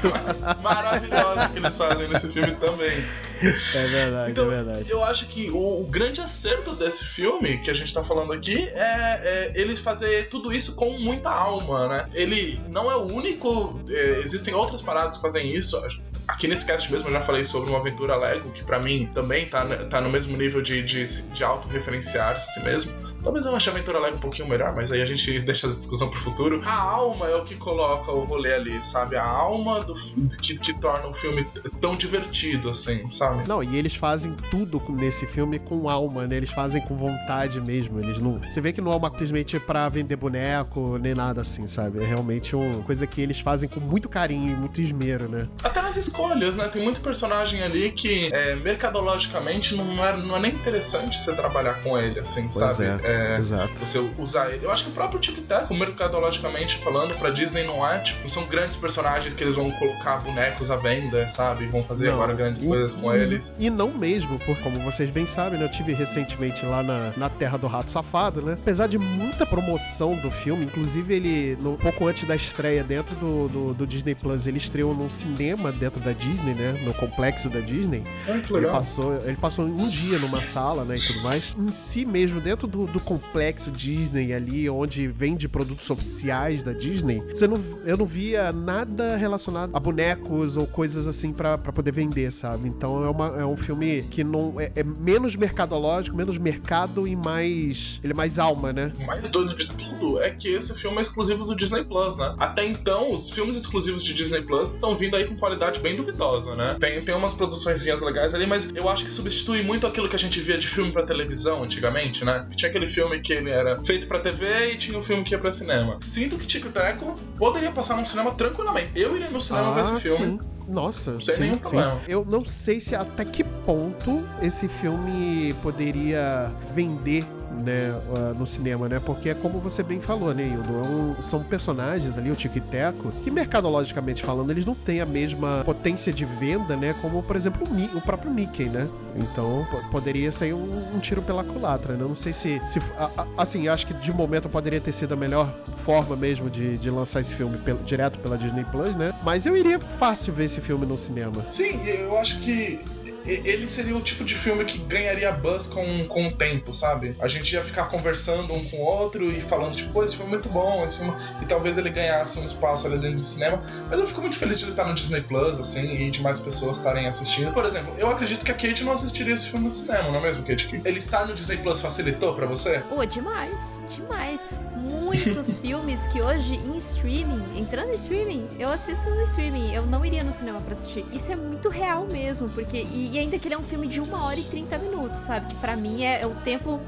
maravilhosa 0.62 1.48
que 1.48 1.58
eles 1.58 1.76
fazem 1.76 2.08
nesse 2.08 2.28
filme 2.28 2.54
também. 2.56 3.04
É 3.42 3.86
verdade, 3.86 4.30
Então, 4.30 4.46
é 4.52 4.62
verdade. 4.62 4.90
eu 4.90 5.02
acho 5.04 5.26
que 5.26 5.50
o, 5.50 5.80
o 5.80 5.84
grande 5.84 6.20
acerto 6.20 6.74
desse 6.74 7.04
filme 7.04 7.58
que 7.58 7.70
a 7.70 7.74
gente 7.74 7.92
tá 7.92 8.04
falando 8.04 8.32
aqui 8.32 8.68
é, 8.68 9.52
é 9.52 9.52
ele 9.54 9.76
fazer 9.76 10.28
tudo 10.28 10.52
isso 10.52 10.74
com 10.74 10.98
muita 10.98 11.30
alma, 11.30 11.88
né? 11.88 12.10
Ele 12.12 12.60
não 12.68 12.90
é 12.90 12.96
o 12.96 13.04
único, 13.04 13.80
é, 13.88 14.20
existem 14.20 14.54
outras 14.54 14.82
paradas 14.82 15.16
que 15.16 15.22
fazem 15.22 15.54
isso. 15.54 15.80
Aqui 16.26 16.48
nesse 16.48 16.66
cast 16.66 16.90
mesmo 16.90 17.08
eu 17.08 17.12
já 17.12 17.20
falei 17.20 17.44
sobre 17.44 17.70
uma 17.70 17.78
aventura 17.78 18.16
Lego, 18.16 18.50
que 18.50 18.62
pra 18.62 18.78
mim 18.78 19.08
também 19.12 19.46
tá, 19.46 19.64
tá 19.86 20.00
no 20.00 20.10
mesmo 20.10 20.36
nível 20.36 20.60
de, 20.60 20.82
de, 20.82 21.04
de 21.30 21.44
auto-referenciar 21.44 22.38
si 22.38 22.60
mesmo. 22.60 22.92
Talvez 23.22 23.44
eu 23.44 23.54
ache 23.54 23.68
a 23.68 23.72
aventura 23.72 23.98
Lego 23.98 24.16
um 24.16 24.20
pouquinho 24.20 24.48
melhor, 24.48 24.74
mas 24.74 24.92
aí 24.92 25.02
a 25.02 25.06
gente 25.06 25.38
deixa 25.40 25.68
a 25.68 25.72
discussão 25.72 26.08
pro 26.08 26.18
futuro. 26.18 26.62
A 26.64 26.80
alma 26.80 27.28
é 27.28 27.36
o 27.36 27.44
que 27.44 27.54
coloca 27.54 28.10
o 28.10 28.24
rolê 28.24 28.54
ali, 28.54 28.84
sabe? 28.84 29.16
A 29.16 29.24
alma 29.24 29.82
do, 29.82 29.94
que, 30.40 30.58
que 30.58 30.72
torna 30.74 31.06
o 31.06 31.14
filme 31.14 31.46
tão 31.80 31.96
divertido, 31.96 32.70
assim, 32.70 33.08
sabe? 33.10 33.46
Não, 33.46 33.62
e 33.62 33.76
eles 33.76 33.94
fazem 33.94 34.32
tudo 34.50 34.82
nesse 34.90 35.26
filme 35.26 35.58
com 35.58 35.88
alma, 35.88 36.26
né? 36.26 36.36
Eles 36.36 36.50
fazem 36.50 36.82
com 36.82 36.94
vontade 36.94 37.60
mesmo. 37.60 38.00
Eles 38.00 38.18
não. 38.18 38.40
Você 38.40 38.60
vê 38.60 38.72
que 38.72 38.80
não 38.80 38.92
é 38.92 38.96
uma 38.96 39.10
simplesmente 39.30 39.60
pra 39.60 39.88
vender 39.88 40.16
boneco, 40.16 40.98
nem 40.98 41.14
nada 41.14 41.40
assim, 41.40 41.66
sabe? 41.66 42.02
É 42.02 42.06
realmente 42.06 42.56
uma 42.56 42.82
coisa 42.82 43.06
que 43.06 43.20
eles 43.20 43.38
fazem 43.40 43.68
com 43.68 43.78
muito 43.78 44.08
carinho 44.08 44.52
e 44.52 44.56
muito 44.56 44.80
esmero, 44.80 45.28
né? 45.28 45.46
Até 45.62 45.80
nas 45.80 45.96
escolhas, 46.20 46.56
né? 46.56 46.68
Tem 46.68 46.82
muito 46.82 47.00
personagem 47.00 47.62
ali 47.62 47.90
que 47.92 48.30
é, 48.32 48.54
mercadologicamente 48.56 49.74
não 49.74 50.04
é, 50.04 50.16
não 50.16 50.36
é 50.36 50.40
nem 50.40 50.52
interessante 50.52 51.18
você 51.20 51.32
trabalhar 51.34 51.74
com 51.82 51.96
ele, 51.98 52.20
assim, 52.20 52.48
Pois 52.52 52.72
sabe? 52.76 52.88
é, 53.04 53.36
exato. 53.38 53.72
Você 53.78 53.98
usar 54.18 54.50
ele. 54.50 54.64
Eu 54.64 54.70
acho 54.70 54.84
que 54.84 54.90
o 54.90 54.92
próprio 54.92 55.18
Tic 55.20 55.38
Tac, 55.46 55.70
mercadologicamente 55.72 56.76
falando, 56.78 57.14
pra 57.18 57.30
Disney 57.30 57.64
não 57.64 57.86
é, 57.86 57.98
tipo, 58.00 58.28
são 58.28 58.44
grandes 58.46 58.76
personagens 58.76 59.34
que 59.34 59.42
eles 59.42 59.54
vão 59.54 59.70
colocar 59.72 60.16
bonecos 60.18 60.70
à 60.70 60.76
venda, 60.76 61.26
sabe? 61.28 61.66
Vão 61.66 61.82
fazer 61.82 62.08
Não. 62.08 62.14
agora 62.14 62.34
grandes 62.34 62.62
E- 62.64 62.66
coisas 62.68 62.94
com 62.94 63.14
eles. 63.14 63.54
E 63.58 63.70
não 63.70 63.90
mesmo, 63.90 64.38
porque 64.40 64.62
como 64.62 64.78
vocês 64.80 65.10
bem 65.10 65.26
sabem, 65.26 65.58
né, 65.58 65.64
eu 65.64 65.70
tive 65.70 65.92
recentemente 65.92 66.64
lá 66.66 66.82
na, 66.82 67.12
na 67.16 67.28
Terra 67.28 67.56
do 67.56 67.66
Rato 67.66 67.90
Safado, 67.90 68.42
né? 68.42 68.52
Apesar 68.60 68.86
de 68.86 68.98
muita 68.98 69.46
promoção 69.46 70.14
do 70.16 70.30
filme, 70.30 70.64
inclusive 70.64 71.14
ele, 71.14 71.56
no, 71.60 71.76
pouco 71.76 72.06
antes 72.06 72.24
da 72.24 72.34
estreia 72.36 72.82
dentro 72.84 73.14
do, 73.16 73.48
do, 73.48 73.74
do 73.74 73.86
Disney 73.86 74.14
Plus, 74.14 74.46
ele 74.46 74.58
estreou 74.58 74.94
num 74.94 75.10
cinema 75.10 75.72
dentro 75.72 75.99
da 76.00 76.12
Disney, 76.12 76.54
né? 76.54 76.72
No 76.84 76.94
complexo 76.94 77.48
da 77.48 77.60
Disney. 77.60 78.02
Ah, 78.28 78.38
que 78.38 78.52
Ele 78.52 78.60
legal. 78.60 78.72
passou, 78.72 79.14
ele 79.24 79.36
passou 79.36 79.64
um 79.64 79.88
dia 79.88 80.18
numa 80.18 80.42
sala, 80.42 80.84
né, 80.84 80.96
e 80.96 81.00
tudo 81.00 81.20
mais. 81.22 81.54
Em 81.58 81.72
si 81.72 82.04
mesmo, 82.04 82.40
dentro 82.40 82.66
do, 82.66 82.86
do 82.86 83.00
complexo 83.00 83.70
Disney 83.70 84.32
ali, 84.32 84.68
onde 84.68 85.06
vende 85.06 85.48
produtos 85.48 85.88
oficiais 85.90 86.62
da 86.62 86.72
Disney, 86.72 87.20
você 87.28 87.46
não, 87.46 87.62
eu 87.84 87.96
não 87.96 88.06
via 88.06 88.52
nada 88.52 89.16
relacionado 89.16 89.70
a 89.74 89.80
bonecos 89.80 90.56
ou 90.56 90.66
coisas 90.66 91.06
assim 91.06 91.32
pra 91.32 91.58
pra 91.58 91.72
poder 91.72 91.92
vender, 91.92 92.30
sabe? 92.30 92.68
Então 92.68 93.04
é, 93.04 93.10
uma, 93.10 93.26
é 93.40 93.44
um 93.44 93.56
filme 93.56 94.02
que 94.10 94.24
não 94.24 94.58
é, 94.60 94.72
é 94.76 94.82
menos 94.82 95.36
mercadológico, 95.36 96.16
menos 96.16 96.38
mercado 96.38 97.06
e 97.06 97.14
mais 97.14 98.00
ele 98.02 98.12
é 98.12 98.16
mais 98.16 98.38
alma, 98.38 98.72
né? 98.72 98.92
O 98.98 99.06
mais 99.06 99.28
doido 99.28 99.54
de 99.54 99.66
tudo 99.68 100.20
é 100.22 100.30
que 100.30 100.48
esse 100.48 100.74
filme 100.74 100.98
é 100.98 101.00
exclusivo 101.00 101.44
do 101.44 101.54
Disney 101.54 101.84
Plus, 101.84 102.16
né? 102.16 102.34
Até 102.38 102.66
então, 102.66 103.12
os 103.12 103.30
filmes 103.30 103.56
exclusivos 103.56 104.02
de 104.02 104.14
Disney 104.14 104.42
Plus 104.42 104.70
estão 104.70 104.96
vindo 104.96 105.16
aí 105.16 105.26
com 105.26 105.36
qualidade 105.36 105.80
bem 105.80 105.89
duvidosa, 105.96 106.54
né? 106.54 106.76
Tem, 106.78 107.00
tem 107.00 107.14
umas 107.14 107.34
produções 107.34 107.84
legais 108.02 108.34
ali, 108.34 108.46
mas 108.46 108.70
eu 108.74 108.88
acho 108.88 109.04
que 109.04 109.10
substitui 109.10 109.62
muito 109.62 109.86
aquilo 109.86 110.08
que 110.08 110.16
a 110.16 110.18
gente 110.18 110.40
via 110.40 110.58
de 110.58 110.66
filme 110.66 110.92
pra 110.92 111.02
televisão 111.02 111.62
antigamente, 111.62 112.24
né? 112.24 112.46
Tinha 112.54 112.68
aquele 112.68 112.86
filme 112.86 113.20
que 113.20 113.32
ele 113.32 113.50
era 113.50 113.82
feito 113.82 114.06
pra 114.06 114.18
TV 114.18 114.72
e 114.72 114.76
tinha 114.76 114.98
o 114.98 115.02
filme 115.02 115.24
que 115.24 115.34
ia 115.34 115.38
pra 115.38 115.50
cinema. 115.50 115.98
Sinto 116.00 116.36
que 116.36 116.46
Tico 116.46 116.68
Teco 116.70 117.18
poderia 117.38 117.72
passar 117.72 117.96
num 117.96 118.06
cinema 118.06 118.32
tranquilamente. 118.34 118.90
Eu 118.94 119.16
iria 119.16 119.30
no 119.30 119.40
cinema 119.40 119.72
ver 119.74 119.80
esse 119.82 120.00
filme. 120.00 120.38
Ah, 120.40 120.42
sim. 120.42 120.50
Nossa, 120.70 121.18
Sem 121.18 121.34
sim, 121.34 121.40
nenhum 121.40 121.54
sim. 121.54 121.60
problema. 121.60 122.00
Eu 122.06 122.24
não 122.24 122.44
sei 122.44 122.78
se 122.80 122.94
até 122.94 123.24
que 123.24 123.42
ponto 123.42 124.22
esse 124.40 124.68
filme 124.68 125.52
poderia 125.62 126.52
vender 126.72 127.24
né, 127.50 127.92
no 128.38 128.46
cinema, 128.46 128.88
né? 128.88 129.00
Porque 129.04 129.30
é 129.30 129.34
como 129.34 129.58
você 129.58 129.82
bem 129.82 130.00
falou, 130.00 130.32
né, 130.34 130.46
Hildo? 130.46 131.16
É 131.18 131.22
são 131.22 131.42
personagens 131.42 132.16
ali, 132.16 132.30
o 132.30 132.36
Tico 132.36 132.58
e 132.58 132.60
Teco, 132.60 133.10
que 133.22 133.30
mercadologicamente 133.30 134.22
falando, 134.22 134.50
eles 134.50 134.64
não 134.64 134.74
têm 134.74 135.00
a 135.00 135.06
mesma 135.06 135.62
potência 135.64 136.12
de 136.12 136.24
venda, 136.24 136.76
né? 136.76 136.94
Como, 137.02 137.22
por 137.22 137.36
exemplo, 137.36 137.66
o, 137.66 137.98
o 137.98 138.00
próprio 138.00 138.30
Mickey, 138.30 138.64
né? 138.68 138.88
Então, 139.16 139.66
po- 139.70 139.82
poderia 139.90 140.30
sair 140.32 140.54
um, 140.54 140.94
um 140.94 140.98
tiro 141.00 141.22
pela 141.22 141.42
culatra, 141.44 141.94
né? 141.94 142.04
Não 142.06 142.14
sei 142.14 142.32
se... 142.32 142.60
se 142.64 142.78
a- 142.98 143.10
a- 143.16 143.26
assim, 143.38 143.68
acho 143.68 143.86
que 143.86 143.94
de 143.94 144.12
momento 144.12 144.48
poderia 144.48 144.80
ter 144.80 144.92
sido 144.92 145.14
a 145.14 145.16
melhor 145.16 145.52
forma 145.84 146.14
mesmo 146.16 146.48
de, 146.48 146.76
de 146.78 146.90
lançar 146.90 147.20
esse 147.20 147.34
filme 147.34 147.56
pelo- 147.58 147.82
direto 147.84 148.18
pela 148.18 148.38
Disney 148.38 148.64
Plus, 148.64 148.96
né? 148.96 149.12
Mas 149.22 149.46
eu 149.46 149.56
iria 149.56 149.78
fácil 149.78 150.32
ver 150.32 150.44
esse 150.44 150.60
filme 150.60 150.86
no 150.86 150.96
cinema. 150.96 151.44
Sim, 151.50 151.84
eu 151.86 152.16
acho 152.18 152.38
que 152.40 152.80
ele 153.24 153.68
seria 153.68 153.96
o 153.96 154.00
tipo 154.00 154.24
de 154.24 154.34
filme 154.34 154.64
que 154.64 154.78
ganharia 154.78 155.30
buzz 155.32 155.66
com, 155.66 156.04
com 156.06 156.26
o 156.26 156.32
tempo, 156.32 156.72
sabe? 156.74 157.16
A 157.20 157.28
gente 157.28 157.52
ia 157.52 157.62
ficar 157.62 157.84
conversando 157.84 158.52
um 158.54 158.64
com 158.64 158.78
o 158.78 158.80
outro 158.80 159.30
e 159.30 159.40
falando, 159.40 159.74
tipo, 159.74 159.92
pô, 159.92 160.04
esse 160.04 160.16
filme 160.16 160.32
é 160.32 160.34
muito 160.34 160.48
bom, 160.48 160.84
esse 160.84 160.98
filme... 160.98 161.14
E 161.42 161.46
talvez 161.46 161.78
ele 161.78 161.90
ganhasse 161.90 162.38
um 162.38 162.44
espaço 162.44 162.86
ali 162.86 162.98
dentro 162.98 163.16
do 163.16 163.24
cinema. 163.24 163.62
Mas 163.88 164.00
eu 164.00 164.06
fico 164.06 164.20
muito 164.20 164.36
feliz 164.36 164.58
de 164.58 164.64
ele 164.64 164.72
estar 164.72 164.84
no 164.84 164.94
Disney 164.94 165.22
Plus, 165.22 165.58
assim, 165.58 166.06
e 166.06 166.10
de 166.10 166.22
mais 166.22 166.40
pessoas 166.40 166.78
estarem 166.78 167.06
assistindo. 167.06 167.52
Por 167.52 167.64
exemplo, 167.64 167.92
eu 167.98 168.08
acredito 168.08 168.44
que 168.44 168.52
a 168.52 168.54
Kate 168.54 168.84
não 168.84 168.92
assistiria 168.92 169.34
esse 169.34 169.48
filme 169.48 169.64
no 169.64 169.70
cinema, 169.70 170.10
não 170.10 170.20
é 170.20 170.22
mesmo, 170.22 170.44
Kate? 170.44 170.80
Ele 170.84 170.98
estar 170.98 171.26
no 171.26 171.34
Disney 171.34 171.58
Plus 171.58 171.80
facilitou 171.80 172.34
pra 172.34 172.46
você? 172.46 172.80
Pô, 172.88 173.04
demais, 173.04 173.80
demais. 173.88 174.46
Muitos 174.76 175.58
filmes 175.60 176.06
que 176.08 176.20
hoje 176.20 176.54
em 176.54 176.76
streaming, 176.78 177.42
entrando 177.56 177.90
em 177.90 177.94
streaming, 177.94 178.48
eu 178.58 178.68
assisto 178.68 179.08
no 179.10 179.22
streaming. 179.22 179.72
Eu 179.72 179.86
não 179.86 180.04
iria 180.04 180.22
no 180.22 180.32
cinema 180.32 180.60
pra 180.60 180.72
assistir. 180.72 181.04
Isso 181.12 181.32
é 181.32 181.36
muito 181.36 181.68
real 181.68 182.06
mesmo, 182.06 182.48
porque. 182.50 182.86
E, 182.90 183.09
e 183.10 183.18
ainda 183.18 183.38
que 183.38 183.48
ele 183.48 183.54
é 183.54 183.58
um 183.58 183.62
filme 183.62 183.86
de 183.86 184.00
uma 184.00 184.24
hora 184.24 184.38
e 184.38 184.44
30 184.44 184.78
minutos, 184.78 185.20
sabe? 185.20 185.52
Que 185.52 185.60
pra 185.60 185.76
mim 185.76 186.04
é, 186.04 186.22
é 186.22 186.26
o 186.26 186.34
tempo 186.36 186.80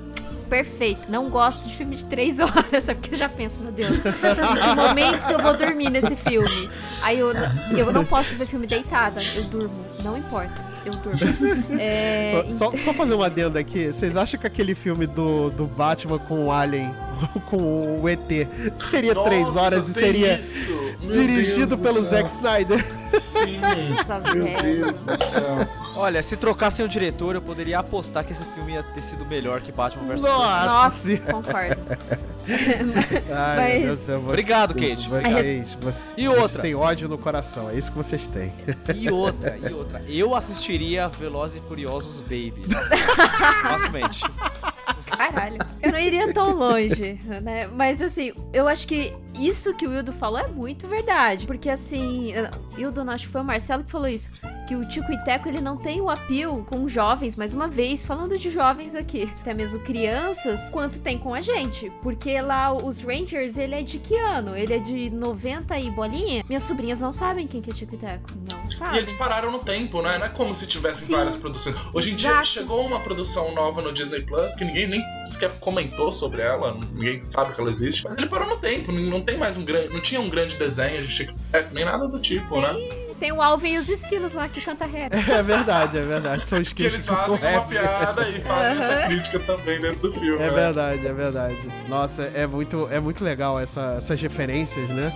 perfeito. 0.49 1.11
Não 1.11 1.31
gosto 1.31 1.69
de 1.69 1.75
filme 1.75 1.97
de 1.97 2.05
três 2.05 2.39
horas, 2.41 2.85
sabe? 2.85 3.01
Porque 3.01 3.15
eu 3.15 3.19
já 3.19 3.29
penso, 3.29 3.61
meu 3.61 3.73
Deus, 3.73 3.99
que 4.03 4.75
momento 4.77 5.27
que 5.27 5.33
eu 5.33 5.39
vou 5.43 5.57
dormir 5.57 5.91
nesse 5.91 6.15
filme. 6.15 6.71
Aí 7.03 7.19
eu, 7.19 7.33
eu 7.77 7.93
não 7.93 8.05
posso 8.05 8.37
ver 8.37 8.47
filme 8.47 8.67
deitada, 8.67 9.21
eu 9.35 9.45
durmo. 9.45 9.85
Não 10.03 10.17
importa, 10.17 10.53
eu 10.85 10.93
durmo. 10.93 11.81
É, 11.81 12.45
Só, 12.51 12.71
só 12.77 12.93
fazer 12.93 13.15
uma 13.15 13.27
adenda 13.27 13.59
aqui. 13.59 13.93
Vocês 13.93 14.17
acham 14.17 14.39
que 14.39 14.47
aquele 14.47 14.75
filme 14.75 15.07
do, 15.07 15.51
do 15.51 15.67
Batman 15.67 16.19
com 16.19 16.47
o 16.47 16.53
Alien, 16.53 16.95
com 17.47 18.01
o 18.01 18.09
ET, 18.09 18.21
teria 18.91 19.15
três 19.15 19.47
Nossa, 19.47 19.61
horas 19.61 19.89
e 19.89 19.95
seria 19.95 20.39
isso! 20.39 20.73
Dirigido 21.13 21.79
pelo. 21.79 22.03
Zack 22.03 22.29
Snyder? 22.31 22.85
Sim! 23.11 23.61
Nossa, 23.61 24.21
Meu. 24.35 24.45
Deus 24.63 25.03
do 25.03 25.17
céu. 25.25 25.69
Olha, 25.95 26.23
se 26.23 26.37
trocassem 26.37 26.85
o 26.85 26.89
diretor, 26.89 27.35
eu 27.35 27.43
poderia 27.43 27.79
apostar 27.79 28.25
que 28.25 28.33
esse 28.33 28.45
filme 28.55 28.73
ia 28.73 28.83
ter 28.83 29.03
sido 29.03 29.25
melhor 29.27 29.61
que 29.61 29.71
Batman 29.71 30.05
vs 30.15 30.23
Nossa! 30.23 30.67
Nossa, 30.67 31.17
concordo. 31.33 31.83
Ai, 33.31 33.57
Mas- 33.57 33.79
meu 33.79 33.87
Deus 33.97 33.99
você- 34.01 34.15
Obrigado, 34.15 34.75
Kate. 34.75 35.09
Vocês, 35.09 35.75
vocês, 35.81 36.15
E 36.17 36.27
vocês 36.27 36.43
outra? 36.43 36.63
têm 36.63 36.75
ódio 36.75 37.09
no 37.09 37.17
coração, 37.19 37.71
é 37.71 37.75
isso 37.77 37.93
que 37.93 37.99
vocês 37.99 38.27
têm. 38.27 38.53
E 38.97 39.11
outra, 39.11 39.57
e 39.59 39.73
outra. 39.73 40.01
Eu 40.09 40.35
assistiria 40.35 41.09
Velozes 41.09 41.59
e 41.59 41.69
Furiosos 41.69 42.21
Baby. 42.23 42.63
Facilmente. 43.63 44.25
Caralho. 45.35 45.59
Eu 45.81 45.93
não 45.93 45.99
iria 45.99 46.33
tão 46.33 46.55
longe, 46.55 47.19
né? 47.43 47.67
Mas 47.67 48.01
assim, 48.01 48.33
eu 48.53 48.69
acho 48.69 48.87
que 48.87 49.13
isso 49.39 49.75
que 49.75 49.87
o 49.87 49.93
Hildo 49.93 50.13
falou 50.13 50.39
é 50.39 50.47
muito 50.47 50.87
verdade. 50.87 51.47
Porque 51.47 51.71
assim, 51.71 52.33
Hildo, 52.77 53.09
acho 53.11 53.27
que 53.27 53.33
foi 53.33 53.41
o 53.41 53.45
Marcelo 53.45 53.83
que 53.85 53.91
falou 53.91 54.09
isso. 54.09 54.31
Que 54.69 54.77
o 54.77 54.89
Tico 54.89 55.13
e 55.13 55.19
Teco, 55.25 55.49
ele 55.49 55.61
não 55.61 55.77
tem 55.77 56.01
o 56.01 56.09
appeal 56.09 56.65
com 56.65 56.89
jovens, 56.89 57.35
mais 57.37 57.53
uma 57.53 57.67
vez, 57.69 58.05
falando 58.05 58.39
de 58.39 58.49
jovens 58.51 58.95
aqui, 58.95 59.31
até 59.41 59.53
mesmo 59.53 59.81
crianças, 59.81 60.69
quanto 60.71 61.01
tem 61.01 61.19
com 61.19 61.35
a 61.35 61.41
gente. 61.41 61.91
Porque 62.03 62.41
lá 62.41 62.73
os 62.73 63.01
Rangers, 63.01 63.57
ele 63.57 63.75
é 63.75 63.83
de 63.83 63.99
que 63.99 64.17
ano? 64.17 64.57
Ele 64.57 64.75
é 64.75 64.79
de 64.79 65.11
90 65.11 65.79
e 65.79 65.91
bolinha? 65.91 66.45
Minhas 66.49 66.63
sobrinhas 66.65 67.01
não 67.01 67.13
sabem 67.13 67.47
quem 67.47 67.61
que 67.61 67.71
é 67.71 67.75
Tico 67.75 67.95
e 67.95 67.99
Teco. 67.99 68.31
Não 68.51 68.65
E 68.65 68.73
sabem. 68.75 68.99
eles 68.99 69.13
pararam 69.13 69.51
no 69.51 69.59
tempo, 69.59 70.01
né? 70.01 70.17
Não 70.19 70.27
é 70.27 70.29
como 70.29 70.55
se 70.55 70.67
tivessem 70.67 71.09
Sim. 71.09 71.15
várias 71.15 71.37
produções. 71.37 71.75
Hoje 71.93 72.13
em 72.13 72.15
dia 72.17 72.31
Exato. 72.31 72.47
chegou 72.47 72.87
uma 72.87 73.01
produção 73.01 73.53
nova 73.55 73.83
no 73.83 73.93
Disney 73.93 74.23
Plus 74.23 74.55
que 74.55 74.65
ninguém 74.65 74.89
nem 74.89 75.03
sequer 75.27 75.51
comentou 75.59 76.11
sobre 76.13 76.41
ela, 76.43 76.79
ninguém 76.93 77.21
sabe 77.21 77.55
que 77.55 77.61
ela 77.61 77.71
existe. 77.71 78.05
Mas 78.05 78.17
ele 78.19 78.29
parou 78.29 78.49
no 78.49 78.57
tempo, 78.57 78.93
não 78.93 79.21
tem 79.21 79.37
mais 79.37 79.57
um 79.57 79.65
grande. 79.65 79.93
Não 79.93 80.01
tinha 80.01 80.21
um 80.21 80.29
grande 80.29 80.57
desenho 80.57 81.03
de 81.03 81.09
Chico 81.09 81.35
Teco, 81.51 81.75
nem 81.75 81.85
nada 81.85 82.07
do 82.09 82.19
tipo, 82.21 82.61
né? 82.61 82.73
Tem 83.23 83.31
o 83.31 83.41
Alvin 83.41 83.75
e 83.75 83.79
os 83.79 83.89
esquilos 83.89 84.33
lá 84.33 84.49
que 84.49 84.61
canta 84.61 84.85
rap. 84.85 85.13
É 85.31 85.43
verdade, 85.45 85.97
é 85.97 86.03
verdade. 86.03 86.45
São 86.45 86.59
os 86.61 86.73
Que 86.73 86.83
eles 86.87 87.07
fazem 87.07 87.39
uma 87.39 87.61
piada 87.67 88.29
e 88.29 88.41
fazem 88.41 88.79
essa 88.79 89.03
crítica 89.07 89.39
também 89.39 89.81
dentro 89.81 90.11
do 90.11 90.13
filme. 90.13 90.43
É 90.43 90.49
né? 90.49 90.51
verdade, 90.51 91.07
é 91.07 91.13
verdade. 91.13 91.57
Nossa, 91.89 92.25
é 92.35 92.49
muito, 92.49 92.89
é 92.91 92.99
muito 92.99 93.23
legal 93.23 93.61
essa- 93.61 93.95
essas 93.97 94.21
referências, 94.21 94.89
né? 94.89 95.13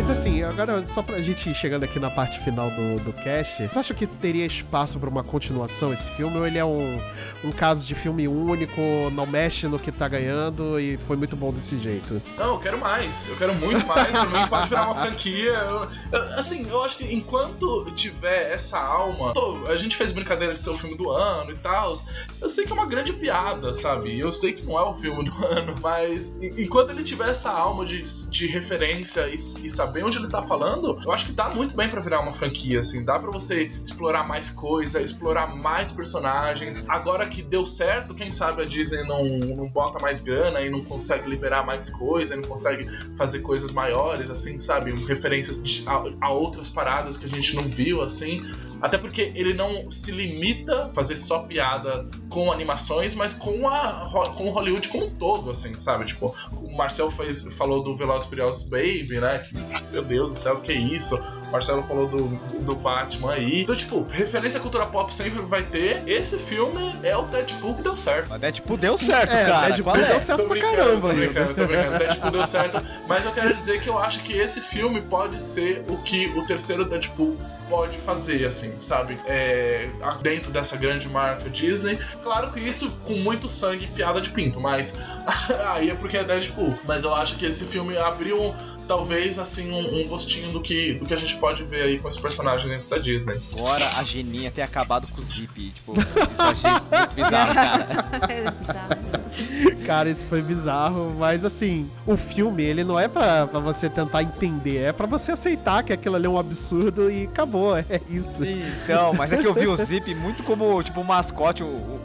Mas 0.00 0.08
assim, 0.08 0.42
agora 0.42 0.82
só 0.86 1.02
pra 1.02 1.20
gente 1.20 1.50
ir 1.50 1.54
chegando 1.54 1.84
aqui 1.84 2.00
na 2.00 2.08
parte 2.10 2.40
final 2.42 2.70
do, 2.70 2.98
do 3.04 3.12
cast, 3.12 3.68
você 3.68 3.78
acha 3.78 3.92
que 3.92 4.06
teria 4.06 4.46
espaço 4.46 4.98
pra 4.98 5.10
uma 5.10 5.22
continuação 5.22 5.92
esse 5.92 6.10
filme? 6.12 6.38
Ou 6.38 6.46
ele 6.46 6.56
é 6.56 6.64
um, 6.64 6.98
um 7.44 7.52
caso 7.52 7.86
de 7.86 7.94
filme 7.94 8.26
único, 8.26 8.80
não 9.12 9.26
mexe 9.26 9.68
no 9.68 9.78
que 9.78 9.92
tá 9.92 10.08
ganhando 10.08 10.80
e 10.80 10.96
foi 11.06 11.18
muito 11.18 11.36
bom 11.36 11.52
desse 11.52 11.78
jeito? 11.78 12.20
Não, 12.38 12.54
eu 12.54 12.58
quero 12.58 12.78
mais. 12.80 13.28
Eu 13.28 13.36
quero 13.36 13.54
muito 13.56 13.86
mais. 13.86 14.08
Pra 14.10 14.24
mim 14.24 14.48
pode 14.48 14.68
virar 14.70 14.86
uma 14.86 14.94
franquia. 15.04 15.50
Eu- 15.52 15.86
eu- 16.12 16.38
assim, 16.38 16.66
eu 16.66 16.82
acho 16.82 16.96
que 16.96 17.14
enquanto 17.14 17.92
tiver 17.94 18.52
essa 18.54 18.78
alma. 18.80 19.34
Pô, 19.34 19.64
a 19.68 19.76
gente 19.76 19.94
fez 19.96 20.12
brincadeira 20.12 20.54
de 20.54 20.62
ser 20.62 20.70
o 20.70 20.78
filme 20.78 20.96
do 20.96 21.10
ano 21.10 21.50
e 21.50 21.56
tal. 21.58 21.92
Eu 22.40 22.48
sei 22.48 22.64
que 22.64 22.72
é 22.72 22.74
uma 22.74 22.86
grande 22.86 23.12
piada, 23.12 23.74
sabe? 23.74 24.18
Eu 24.18 24.32
sei 24.32 24.54
que 24.54 24.64
não 24.64 24.78
é 24.78 24.82
o 24.82 24.94
filme 24.94 25.24
do 25.24 25.32
ano, 25.46 25.74
mas 25.82 26.28
en- 26.40 26.62
enquanto 26.62 26.88
ele 26.88 27.02
tiver 27.02 27.28
essa 27.28 27.50
alma 27.50 27.84
de, 27.84 28.00
de 28.30 28.46
referência 28.46 29.28
e, 29.28 29.34
e 29.36 29.68
saber 29.70 29.89
onde 30.02 30.18
ele 30.18 30.28
tá 30.28 30.42
falando, 30.42 30.98
eu 31.04 31.12
acho 31.12 31.26
que 31.26 31.32
dá 31.32 31.48
muito 31.48 31.76
bem 31.76 31.88
pra 31.88 32.00
virar 32.00 32.20
uma 32.20 32.32
franquia, 32.32 32.80
assim. 32.80 33.04
Dá 33.04 33.18
pra 33.18 33.30
você 33.30 33.70
explorar 33.84 34.26
mais 34.26 34.50
coisa, 34.50 35.00
explorar 35.00 35.54
mais 35.54 35.92
personagens. 35.92 36.84
Agora 36.88 37.26
que 37.28 37.42
deu 37.42 37.66
certo, 37.66 38.14
quem 38.14 38.30
sabe 38.30 38.62
a 38.62 38.64
Disney 38.64 39.02
não, 39.06 39.24
não 39.26 39.68
bota 39.68 39.98
mais 39.98 40.20
grana 40.20 40.60
e 40.60 40.70
não 40.70 40.84
consegue 40.84 41.28
liberar 41.28 41.64
mais 41.64 41.90
coisa, 41.90 42.36
não 42.36 42.44
consegue 42.44 42.88
fazer 43.16 43.40
coisas 43.40 43.72
maiores, 43.72 44.30
assim, 44.30 44.58
sabe? 44.60 44.92
Referências 45.06 45.60
a, 45.86 46.26
a 46.26 46.30
outras 46.30 46.68
paradas 46.68 47.16
que 47.16 47.26
a 47.26 47.28
gente 47.28 47.54
não 47.54 47.64
viu, 47.64 48.02
assim. 48.02 48.42
Até 48.80 48.96
porque 48.96 49.32
ele 49.34 49.52
não 49.52 49.90
se 49.90 50.10
limita 50.10 50.84
a 50.84 50.94
fazer 50.94 51.16
só 51.16 51.40
piada 51.40 52.08
com 52.28 52.50
animações, 52.50 53.14
mas 53.14 53.34
com, 53.34 53.68
a, 53.68 54.32
com 54.36 54.50
Hollywood 54.50 54.88
como 54.88 55.06
um 55.06 55.10
todo, 55.10 55.50
assim, 55.50 55.78
sabe? 55.78 56.04
Tipo, 56.06 56.34
o 56.52 56.76
Marcel 56.76 57.10
fez, 57.10 57.44
falou 57.56 57.82
do 57.82 57.94
Velozes 57.94 58.28
Furiosos 58.28 58.68
Baby, 58.68 59.20
né? 59.20 59.38
Que, 59.40 59.54
meu 59.90 60.02
Deus 60.02 60.30
do 60.32 60.36
céu, 60.36 60.56
que 60.60 60.72
isso? 60.72 61.16
O 61.48 61.52
Marcelo 61.52 61.82
falou 61.82 62.06
do, 62.06 62.28
do 62.60 62.76
Batman 62.76 63.32
aí. 63.32 63.62
Então, 63.62 63.74
tipo, 63.74 64.06
referência 64.10 64.58
à 64.58 64.62
cultura 64.62 64.86
pop 64.86 65.12
sempre 65.14 65.40
vai 65.42 65.62
ter. 65.62 66.02
Esse 66.06 66.38
filme 66.38 66.94
é 67.02 67.16
o 67.16 67.22
Deadpool 67.22 67.74
que 67.74 67.82
deu 67.82 67.96
certo. 67.96 68.28
Mas 68.28 68.40
Deadpool 68.40 68.76
deu 68.76 68.96
certo, 68.96 69.34
É, 69.34 69.46
cara. 69.46 69.66
Deadpool 69.66 69.96
é? 69.96 70.04
deu 70.04 70.20
certo 70.20 70.42
Tô 70.42 70.48
pra 70.48 70.60
caramba, 70.60 71.08
tô 71.08 71.14
brincando, 71.14 71.54
tô 71.54 71.66
brincando. 71.66 71.98
Deadpool 71.98 72.30
deu 72.30 72.46
certo, 72.46 72.82
mas 73.08 73.24
eu 73.26 73.32
quero 73.32 73.54
dizer 73.54 73.80
que 73.80 73.88
eu 73.88 73.98
acho 73.98 74.20
que 74.20 74.32
esse 74.32 74.60
filme 74.60 75.02
pode 75.02 75.42
ser 75.42 75.84
o 75.88 75.98
que 75.98 76.28
o 76.36 76.46
terceiro 76.46 76.84
Deadpool 76.84 77.36
pode 77.68 77.98
fazer, 77.98 78.46
assim, 78.46 78.78
sabe? 78.78 79.16
É, 79.26 79.90
dentro 80.22 80.50
dessa 80.50 80.76
grande 80.76 81.08
marca 81.08 81.48
Disney. 81.48 81.98
Claro 82.22 82.52
que 82.52 82.60
isso 82.60 82.90
com 83.04 83.14
muito 83.14 83.48
sangue 83.48 83.84
e 83.84 83.88
piada 83.88 84.20
de 84.20 84.30
pinto, 84.30 84.60
mas 84.60 84.96
aí 85.72 85.90
é 85.90 85.94
porque 85.94 86.16
é 86.16 86.24
Deadpool. 86.24 86.78
Mas 86.84 87.04
eu 87.04 87.14
acho 87.14 87.36
que 87.36 87.46
esse 87.46 87.64
filme 87.66 87.96
abriu 87.96 88.54
talvez 88.90 89.38
assim 89.38 89.70
um, 89.70 90.00
um 90.00 90.08
gostinho 90.08 90.50
do 90.50 90.60
que, 90.60 90.94
do 90.94 91.06
que 91.06 91.14
a 91.14 91.16
gente 91.16 91.36
pode 91.36 91.62
ver 91.62 91.82
aí 91.82 91.98
com 92.00 92.08
esse 92.08 92.20
personagem 92.20 92.68
dentro 92.68 92.88
da 92.88 92.98
Disney. 92.98 93.40
Agora 93.56 93.84
a 93.96 94.02
geninha 94.02 94.50
ter 94.50 94.62
acabado 94.62 95.06
com 95.06 95.20
o 95.20 95.24
Zip. 95.24 95.70
Tipo, 95.70 95.92
isso 95.92 96.40
eu 96.40 96.44
achei 96.44 96.70
muito 96.72 97.14
bizarro, 97.14 97.54
cara. 97.54 98.10
É 98.30 98.50
bizarro. 98.50 99.80
Cara, 99.86 100.10
isso 100.10 100.26
foi 100.26 100.42
bizarro, 100.42 101.14
mas 101.18 101.44
assim, 101.44 101.88
o 102.06 102.16
filme, 102.16 102.62
ele 102.64 102.82
não 102.82 102.98
é 102.98 103.06
pra, 103.06 103.46
pra 103.46 103.60
você 103.60 103.88
tentar 103.88 104.22
entender, 104.22 104.82
é 104.82 104.92
pra 104.92 105.06
você 105.06 105.32
aceitar 105.32 105.82
que 105.82 105.92
aquilo 105.92 106.16
ali 106.16 106.26
é 106.26 106.28
um 106.28 106.38
absurdo 106.38 107.10
e 107.10 107.24
acabou, 107.24 107.76
é 107.78 107.84
isso. 108.08 108.44
Sim, 108.44 108.62
então, 108.82 109.14
mas 109.14 109.32
é 109.32 109.36
que 109.36 109.46
eu 109.46 109.54
vi 109.54 109.66
o 109.66 109.76
Zip 109.76 110.12
muito 110.14 110.42
como, 110.42 110.82
tipo, 110.82 111.00
um 111.00 111.04
mascote, 111.04 111.62
um, 111.62 111.66
um 111.66 111.99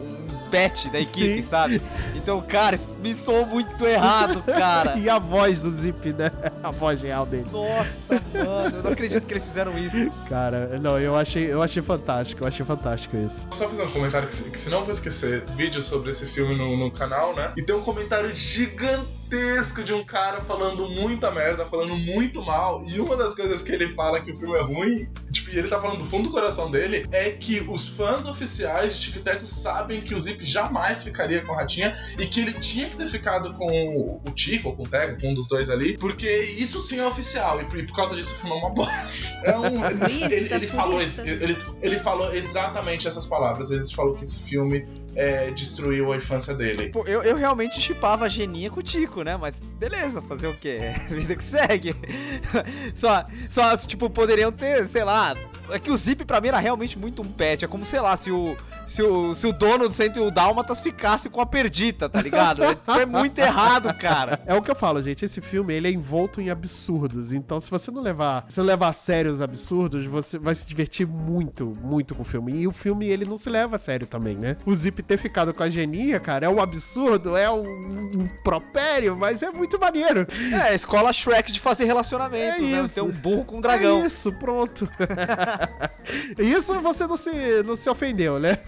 pet 0.56 0.89
da 0.89 0.99
equipe, 0.99 1.36
Sim. 1.36 1.41
sabe? 1.41 1.82
Então, 2.16 2.41
cara, 2.41 2.76
isso 2.76 2.88
me 3.01 3.14
soou 3.14 3.45
muito 3.45 3.86
errado, 3.86 4.41
cara. 4.43 4.95
E 5.06 5.10
a 5.10 5.20
voz 5.20 5.60
do 5.60 5.70
Zip, 5.70 6.14
né? 6.14 6.32
A 6.64 6.72
voz 6.72 7.01
real 7.01 7.26
dele. 7.26 7.45
Nossa, 7.51 8.14
mano, 8.34 8.78
eu 8.78 8.84
não 8.84 8.91
acredito 8.91 9.26
que 9.26 9.34
eles 9.34 9.43
fizeram 9.47 9.78
isso. 9.78 10.10
Cara, 10.30 10.80
não, 10.80 10.97
eu 10.99 11.16
achei, 11.16 11.51
eu 11.51 11.62
achei 11.62 11.82
fantástico, 11.84 12.43
eu 12.43 12.47
achei 12.47 12.66
fantástico 12.66 13.18
isso. 13.18 13.45
Só 13.51 13.68
fazer 13.68 13.84
um 13.84 13.91
comentário 13.91 14.28
que, 14.28 14.36
se- 14.36 14.49
que 14.49 14.60
senão 14.60 14.80
eu 14.80 14.86
vou 14.86 14.93
esquecer. 14.93 15.43
Vídeo 15.56 15.82
sobre 15.82 16.12
esse 16.12 16.26
filme 16.26 16.56
no, 16.58 16.78
no 16.78 16.89
canal, 16.91 17.36
né? 17.36 17.51
E 17.58 17.64
tem 17.64 17.76
um 17.76 17.82
comentário 17.82 18.34
gigantesco 18.34 19.84
de 19.84 19.93
um 19.93 20.03
cara 20.03 20.41
falando 20.41 20.88
muita 20.89 21.30
merda, 21.32 21.66
falando 21.66 21.95
muito 21.95 22.43
mal. 22.43 22.84
E 22.86 22.99
uma 22.99 23.16
das 23.18 23.36
coisas 23.36 23.62
que 23.62 23.72
ele 23.72 23.89
fala 23.89 24.22
que 24.22 24.32
o 24.32 24.38
filme 24.38 24.56
é 24.58 24.62
ruim, 24.62 25.08
e 25.51 25.57
ele 25.57 25.67
tá 25.67 25.79
falando 25.81 25.99
do 25.99 26.05
fundo 26.05 26.23
do 26.25 26.31
coração 26.31 26.71
dele, 26.71 27.07
é 27.11 27.31
que 27.31 27.59
os 27.67 27.87
fãs 27.87 28.25
oficiais 28.25 28.99
de 28.99 29.11
Tic 29.11 29.23
Teco 29.23 29.47
sabem 29.47 30.01
que 30.01 30.13
o 30.13 30.19
Zip 30.19 30.43
jamais 30.43 31.03
ficaria 31.03 31.43
com 31.43 31.53
a 31.53 31.57
Ratinha 31.57 31.95
e 32.19 32.25
que 32.25 32.41
ele 32.41 32.53
tinha 32.53 32.89
que 32.89 32.97
ter 32.97 33.07
ficado 33.07 33.53
com 33.55 34.19
o 34.25 34.31
Tico 34.31 34.69
ou 34.69 34.75
com 34.75 34.83
o 34.83 34.87
Tego, 34.87 35.19
com 35.19 35.31
um 35.31 35.33
dos 35.33 35.47
dois 35.47 35.69
ali, 35.69 35.97
porque 35.97 36.29
isso 36.57 36.79
sim 36.79 36.99
é 36.99 37.05
oficial. 37.05 37.61
E 37.61 37.65
por, 37.65 37.95
causa 37.95 38.15
disso 38.15 38.33
o 38.33 38.35
filme 38.37 38.55
é 38.55 38.59
uma 38.59 38.69
bosta. 38.69 38.95
É 39.43 39.57
um, 39.57 39.85
ele, 40.05 40.35
ele, 40.35 40.53
ele 40.53 40.67
falou 40.67 41.01
ele, 41.01 41.57
ele 41.81 41.99
falou 41.99 42.33
exatamente 42.33 43.07
essas 43.07 43.25
palavras. 43.25 43.71
Ele 43.71 43.85
falou 43.93 44.15
que 44.15 44.23
esse 44.23 44.39
filme 44.39 44.85
é, 45.16 45.49
destruiu 45.51 46.11
a 46.11 46.18
infância 46.18 46.53
dele. 46.53 46.91
Eu, 47.05 47.24
eu 47.24 47.36
realmente 47.36 47.80
chipava 47.80 48.26
a 48.26 48.30
geninha 48.30 48.70
com 48.70 48.80
o 48.80 48.84
Tico, 48.84 49.24
né? 49.24 49.38
Mas 49.38 49.59
beleza, 49.59 50.22
fazer 50.22 50.47
o 50.47 50.53
quê? 50.53 50.80
Vida 51.09 51.36
que 51.36 51.43
segue. 51.43 51.95
Só, 52.93 53.26
só, 53.49 53.76
tipo, 53.78 54.09
poderiam 54.09 54.51
ter, 54.51 54.88
sei 54.88 55.03
lá. 55.03 55.36
É 55.72 55.80
que 55.80 55.89
o 55.91 55.97
Zip 55.97 56.24
pra 56.26 56.39
mim 56.41 56.49
era 56.49 56.59
realmente 56.59 56.97
muito 56.97 57.22
um 57.22 57.26
pet. 57.26 57.66
É 57.66 57.68
como, 57.68 57.86
sei 57.86 57.99
lá, 57.99 58.16
se 58.16 58.32
o, 58.32 58.55
se 58.86 59.01
o, 59.01 59.34
se 59.34 59.47
o 59.47 59.53
dono 59.53 59.88
do 59.88 59.93
Centro 59.93 60.24
e 60.24 60.28
o 60.28 60.32
Dálmatas 60.32 60.82
ficasse 60.82 61.30
com 61.30 61.41
a 61.41 61.45
perdita, 61.45 62.07
tá 62.09 62.22
ligado? 62.22 62.63
É, 62.63 63.01
é 63.01 63.05
muito 63.05 63.38
errado, 63.39 63.93
cara. 63.95 64.41
É 64.45 64.53
o 64.53 64.61
que 64.61 64.70
eu 64.72 64.76
falo, 64.76 65.01
gente. 65.01 65.26
Esse 65.26 65.41
filme 65.41 65.74
ele 65.74 65.88
é 65.88 65.91
envolto 65.91 66.39
em 66.41 66.49
absurdos. 66.49 67.34
Então, 67.34 67.59
se 67.59 67.70
você 67.72 67.91
não 67.91 68.01
levar, 68.01 68.45
se 68.47 68.59
não 68.59 68.66
levar 68.66 68.89
a 68.89 68.93
sério 68.93 69.32
os 69.32 69.41
absurdos, 69.41 70.05
você 70.05 70.38
vai 70.38 70.53
se 70.55 70.66
divertir 70.68 71.07
muito, 71.07 71.76
muito 71.82 72.13
com 72.16 72.22
o 72.22 72.26
filme. 72.26 72.53
E 72.53 72.68
o 72.68 72.72
filme 72.72 73.07
ele 73.07 73.26
não 73.26 73.38
se 73.38 73.49
leva 73.49 73.76
a 73.76 73.80
sério 73.80 74.05
também, 74.07 74.36
né? 74.36 74.57
O 74.66 74.74
Zip 74.76 75.01
ter 75.03 75.18
ficado 75.18 75.53
com 75.53 75.63
a 75.63 75.70
Geninha, 75.70 76.20
cara, 76.20 76.45
é 76.45 76.49
um 76.49 76.61
absurdo, 76.61 77.36
é 77.36 77.49
um, 77.49 77.61
um 77.63 78.28
propério, 78.43 79.16
mas 79.16 79.41
é 79.43 79.51
muito 79.51 79.80
maneiro. 79.80 80.28
É, 80.51 80.55
a 80.70 80.74
escola 80.74 81.11
Shrek 81.11 81.51
de 81.51 81.59
fazer 81.59 81.86
relacionamento, 81.86 82.57
É 82.59 82.61
né? 82.61 82.82
isso. 82.84 82.95
Ter 82.95 83.01
um 83.01 83.11
burro 83.11 83.45
com 83.45 83.57
um 83.57 83.61
dragão. 83.61 84.03
É 84.03 84.05
isso, 84.05 84.32
pronto. 84.34 84.89
isso 86.38 86.74
você 86.82 87.08
não 87.08 87.18
se, 87.18 87.32
não 87.66 87.76
se 87.76 87.89
ofendeu, 87.89 88.39
né? 88.39 88.58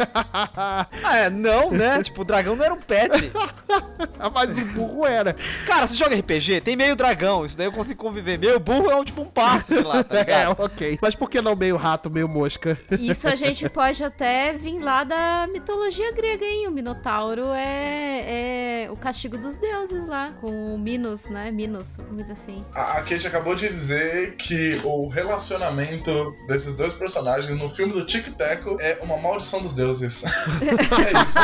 Ah, 1.03 1.17
é, 1.17 1.29
não, 1.29 1.71
né? 1.71 2.01
tipo, 2.03 2.21
o 2.21 2.25
dragão 2.25 2.55
não 2.55 2.63
era 2.63 2.73
um 2.73 2.79
pet. 2.81 3.31
mas 4.33 4.57
o 4.57 4.77
burro 4.77 5.05
era. 5.05 5.35
Cara, 5.65 5.87
você 5.87 5.95
joga 5.95 6.15
RPG? 6.15 6.61
Tem 6.61 6.75
meio 6.75 6.95
dragão, 6.95 7.45
isso 7.45 7.57
daí 7.57 7.67
eu 7.67 7.71
consigo 7.71 7.99
conviver. 7.99 8.37
Meio 8.37 8.59
burro 8.59 8.89
é 8.91 8.95
um, 8.95 9.03
tipo 9.03 9.21
um 9.21 9.25
passo 9.27 9.75
de 9.75 9.83
lá, 9.83 10.03
tá 10.03 10.15
É, 10.15 10.19
ligado? 10.19 10.55
ok. 10.59 10.99
Mas 11.01 11.15
por 11.15 11.29
que 11.29 11.41
não 11.41 11.55
meio 11.55 11.75
rato, 11.77 12.09
meio 12.09 12.27
mosca? 12.27 12.77
Isso 12.99 13.27
a 13.27 13.35
gente 13.35 13.67
pode 13.69 14.03
até 14.03 14.53
vir 14.53 14.79
lá 14.79 15.03
da 15.03 15.47
mitologia 15.51 16.11
grega, 16.11 16.45
hein? 16.45 16.67
O 16.67 16.71
Minotauro 16.71 17.51
é, 17.53 18.83
é 18.85 18.91
o 18.91 18.95
castigo 18.95 19.37
dos 19.37 19.57
deuses 19.57 20.07
lá, 20.07 20.31
com 20.41 20.73
o 20.73 20.77
Minos, 20.77 21.25
né? 21.25 21.51
Minos, 21.51 21.97
coisa 21.97 22.33
assim. 22.33 22.65
A 22.73 22.97
a 22.97 23.01
Kate 23.01 23.27
acabou 23.27 23.55
de 23.55 23.67
dizer 23.67 24.35
que 24.35 24.79
o 24.83 25.07
relacionamento 25.07 26.35
desses 26.47 26.75
dois 26.77 26.93
personagens 26.93 27.59
no 27.59 27.69
filme 27.69 27.91
do 27.93 28.05
Tic 28.05 28.27
Teco 28.37 28.77
é 28.79 28.97
uma 29.01 29.17
maldição 29.17 29.61
dos 29.61 29.73
deuses. 29.73 30.23
é 30.63 31.23
isso. 31.23 31.39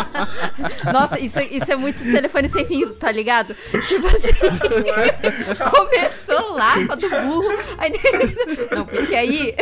Nossa, 0.93 1.19
isso, 1.19 1.39
isso 1.41 1.71
é 1.71 1.75
muito 1.75 2.03
telefone 2.03 2.47
sem 2.49 2.65
fim, 2.65 2.87
tá 2.93 3.11
ligado? 3.11 3.55
Tipo 3.87 4.07
assim, 4.07 4.31
começou 5.71 6.53
lá 6.53 6.73
com 6.85 6.93
a 6.93 6.95
do 6.95 7.09
burro, 7.09 7.57
aí... 7.77 7.93
Não, 8.71 8.85
porque 8.85 9.15
aí 9.15 9.55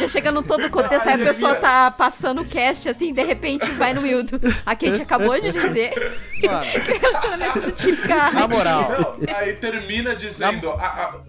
já 0.00 0.08
chega 0.08 0.32
no 0.32 0.42
todo 0.42 0.66
o 0.66 0.70
contexto, 0.70 1.06
aí 1.08 1.20
a 1.20 1.24
pessoa 1.24 1.54
tá 1.56 1.90
passando 1.90 2.42
o 2.42 2.44
cast, 2.44 2.88
assim, 2.88 3.12
de 3.12 3.22
repente 3.22 3.70
vai 3.72 3.92
no 3.94 4.02
Wildo. 4.02 4.40
A 4.64 4.74
Kate 4.76 5.02
acabou 5.02 5.38
de 5.40 5.52
dizer 5.52 5.92
Mano, 6.44 6.64
que 6.84 6.92
o 6.92 7.00
relacionamento 7.00 7.60
do 7.60 7.72
Tim 7.72 7.96
Carrey. 7.96 8.34
na 8.34 8.48
moral. 8.48 9.16
Não, 9.20 9.36
aí 9.36 9.54
termina 9.54 10.14
dizendo 10.14 10.70
a- 10.70 10.74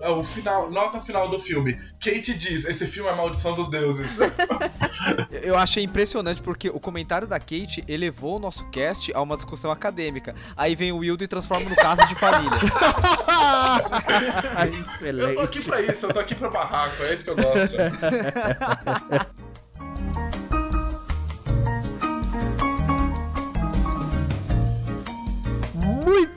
a- 0.01 0.07
a- 0.07 0.11
o 0.11 0.23
final, 0.23 0.69
nota 0.69 0.99
final 0.99 1.29
do 1.29 1.39
filme. 1.39 1.79
Kate 2.03 2.33
diz: 2.33 2.65
esse 2.65 2.85
filme 2.87 3.09
é 3.09 3.15
maldição 3.15 3.54
dos 3.55 3.69
deuses. 3.69 4.19
Eu 5.43 5.57
achei 5.57 5.83
impressionante 5.83 6.41
porque 6.41 6.69
o 6.69 6.79
comentário 6.79 7.27
da 7.27 7.39
Kate 7.39 7.83
elevou 7.87 8.37
o 8.37 8.39
nosso 8.39 8.65
cast 8.69 9.11
a 9.13 9.21
uma 9.21 9.35
discussão 9.35 9.71
acadêmica. 9.71 10.33
Aí 10.55 10.75
vem 10.75 10.91
o 10.91 10.97
Wildo 10.97 11.23
e 11.23 11.27
transforma 11.27 11.69
no 11.69 11.75
caso 11.75 12.07
de 12.07 12.15
família. 12.15 12.59
eu 15.01 15.35
tô 15.35 15.41
aqui 15.41 15.59
Excelente. 15.59 15.65
pra 15.65 15.81
isso, 15.81 16.05
eu 16.05 16.13
tô 16.13 16.19
aqui 16.19 16.35
pra 16.35 16.49
barraco, 16.49 17.03
é 17.03 17.13
isso 17.13 17.25
que 17.25 17.29
eu 17.31 17.35
gosto. 17.35 17.77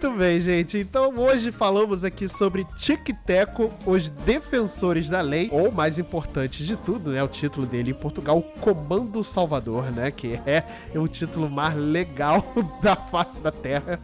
Muito 0.00 0.16
bem, 0.16 0.40
gente. 0.40 0.78
Então 0.78 1.12
hoje 1.18 1.50
falamos 1.50 2.04
aqui 2.04 2.28
sobre 2.28 2.64
Tic 2.76 3.08
Teco, 3.26 3.68
os 3.84 4.08
defensores 4.08 5.08
da 5.08 5.20
lei, 5.20 5.48
ou 5.50 5.72
mais 5.72 5.98
importante 5.98 6.64
de 6.64 6.76
tudo, 6.76 7.10
né? 7.10 7.20
O 7.20 7.26
título 7.26 7.66
dele 7.66 7.90
em 7.90 7.94
Portugal, 7.94 8.40
Comando 8.60 9.24
Salvador, 9.24 9.90
né? 9.90 10.12
Que 10.12 10.40
é 10.46 10.62
o 10.94 11.08
título 11.08 11.50
mais 11.50 11.74
legal 11.74 12.44
da 12.80 12.94
face 12.94 13.40
da 13.40 13.50
Terra, 13.50 13.98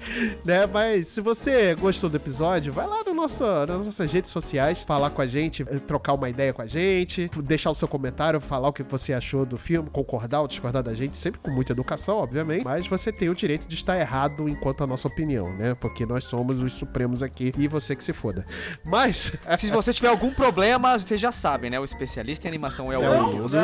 né? 0.44 0.66
Mas 0.66 1.06
se 1.06 1.20
você 1.20 1.76
gostou 1.76 2.10
do 2.10 2.16
episódio, 2.16 2.72
vai 2.72 2.88
lá 2.88 3.04
no 3.04 3.14
nosso, 3.14 3.44
nas 3.44 3.86
nossas 3.86 4.12
redes 4.12 4.32
sociais, 4.32 4.82
falar 4.82 5.10
com 5.10 5.22
a 5.22 5.28
gente, 5.28 5.64
trocar 5.86 6.14
uma 6.14 6.28
ideia 6.28 6.52
com 6.52 6.62
a 6.62 6.66
gente, 6.66 7.30
deixar 7.44 7.70
o 7.70 7.74
seu 7.74 7.86
comentário, 7.86 8.40
falar 8.40 8.66
o 8.66 8.72
que 8.72 8.82
você 8.82 9.12
achou 9.12 9.46
do 9.46 9.56
filme, 9.56 9.88
concordar 9.90 10.40
ou 10.40 10.48
discordar 10.48 10.82
da 10.82 10.92
gente, 10.92 11.16
sempre 11.16 11.38
com 11.38 11.52
muita 11.52 11.70
educação, 11.70 12.16
obviamente, 12.16 12.64
mas 12.64 12.84
você 12.88 13.12
tem 13.12 13.28
o 13.28 13.34
direito 13.34 13.68
de 13.68 13.76
estar 13.76 13.96
errado 13.96 14.48
enquanto 14.48 14.82
a 14.82 14.88
nossa 14.88 15.06
opinião, 15.06 15.56
né? 15.56 15.76
Porque 15.84 16.06
nós 16.06 16.24
somos 16.24 16.62
os 16.62 16.72
supremos 16.72 17.22
aqui 17.22 17.52
e 17.58 17.68
você 17.68 17.94
que 17.94 18.02
se 18.02 18.14
foda. 18.14 18.46
Mas. 18.82 19.32
Se 19.58 19.70
você 19.70 19.92
tiver 19.92 20.08
algum 20.08 20.32
problema, 20.32 20.98
vocês 20.98 21.20
já 21.20 21.30
sabem, 21.30 21.68
né? 21.70 21.78
O 21.78 21.84
especialista 21.84 22.46
em 22.46 22.48
animação 22.48 22.90
é 22.90 22.96
o 22.96 23.02
Wilson. 23.42 23.58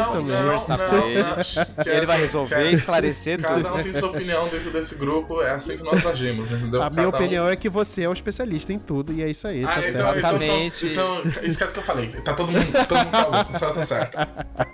ele. 0.98 1.90
Ele 1.96 2.04
vai 2.06 2.20
resolver, 2.20 2.70
esclarecer 2.72 3.40
Cada 3.40 3.54
tudo. 3.70 3.74
um 3.74 3.82
tem 3.82 3.92
sua 3.94 4.10
opinião 4.10 4.48
dentro 4.50 4.70
desse 4.70 4.96
grupo, 4.96 5.40
é 5.40 5.52
assim 5.52 5.78
que 5.78 5.82
nós 5.82 6.04
agimos, 6.04 6.52
entendeu? 6.52 6.82
A 6.82 6.90
minha 6.90 7.04
Cada 7.04 7.16
um- 7.16 7.20
opinião 7.20 7.48
é 7.48 7.56
que 7.56 7.70
você 7.70 8.02
é 8.02 8.08
o 8.08 8.12
especialista 8.12 8.70
em 8.72 8.78
tudo 8.78 9.12
e 9.14 9.22
é 9.22 9.30
isso 9.30 9.46
aí, 9.48 9.64
Ah, 9.64 9.68
tá 9.68 9.80
então, 9.80 9.82
certo. 9.82 9.98
então, 9.98 10.16
Exatamente. 10.18 10.86
Então, 10.88 11.22
então, 11.24 11.42
esquece 11.44 11.72
que 11.72 11.78
eu 11.78 11.82
falei. 11.84 12.08
Tá 12.22 12.34
todo 12.34 12.52
mundo, 12.52 12.66
todo 12.86 12.98
mundo 12.98 13.10
tá 13.10 13.26
louco, 13.26 13.58
certo, 13.58 13.74
tá 13.76 13.82
certo. 13.82 14.18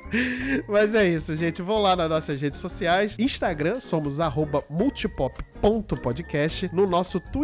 Mas 0.68 0.94
é 0.94 1.06
isso, 1.08 1.36
gente. 1.36 1.60
Vão 1.62 1.80
lá 1.80 1.96
nas 1.96 2.08
nossas 2.08 2.40
redes 2.40 2.58
sociais. 2.60 3.16
Instagram, 3.18 3.80
somos 3.80 4.20
arroba 4.20 4.62
multipop.podcast. 4.70 6.70
No 6.72 6.86
nosso 6.86 7.18
Twitter, 7.20 7.35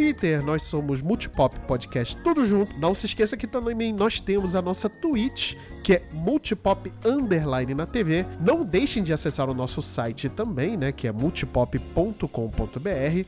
nós 0.44 0.62
somos 0.62 1.02
Multipop 1.02 1.58
Podcast, 1.60 2.16
tudo 2.18 2.46
junto. 2.46 2.78
Não 2.78 2.94
se 2.94 3.06
esqueça 3.06 3.36
que 3.36 3.46
também 3.46 3.92
nós 3.92 4.20
temos 4.20 4.54
a 4.54 4.62
nossa 4.62 4.88
Twitch, 4.88 5.54
que 5.82 5.94
é 5.94 6.02
Multipop 6.12 6.92
Underline 7.04 7.74
na 7.74 7.86
TV. 7.86 8.24
Não 8.40 8.64
deixem 8.64 9.02
de 9.02 9.12
acessar 9.12 9.50
o 9.50 9.54
nosso 9.54 9.82
site 9.82 10.28
também, 10.28 10.76
né? 10.76 10.92
Que 10.92 11.08
é 11.08 11.12
multipop.com.br. 11.12 12.28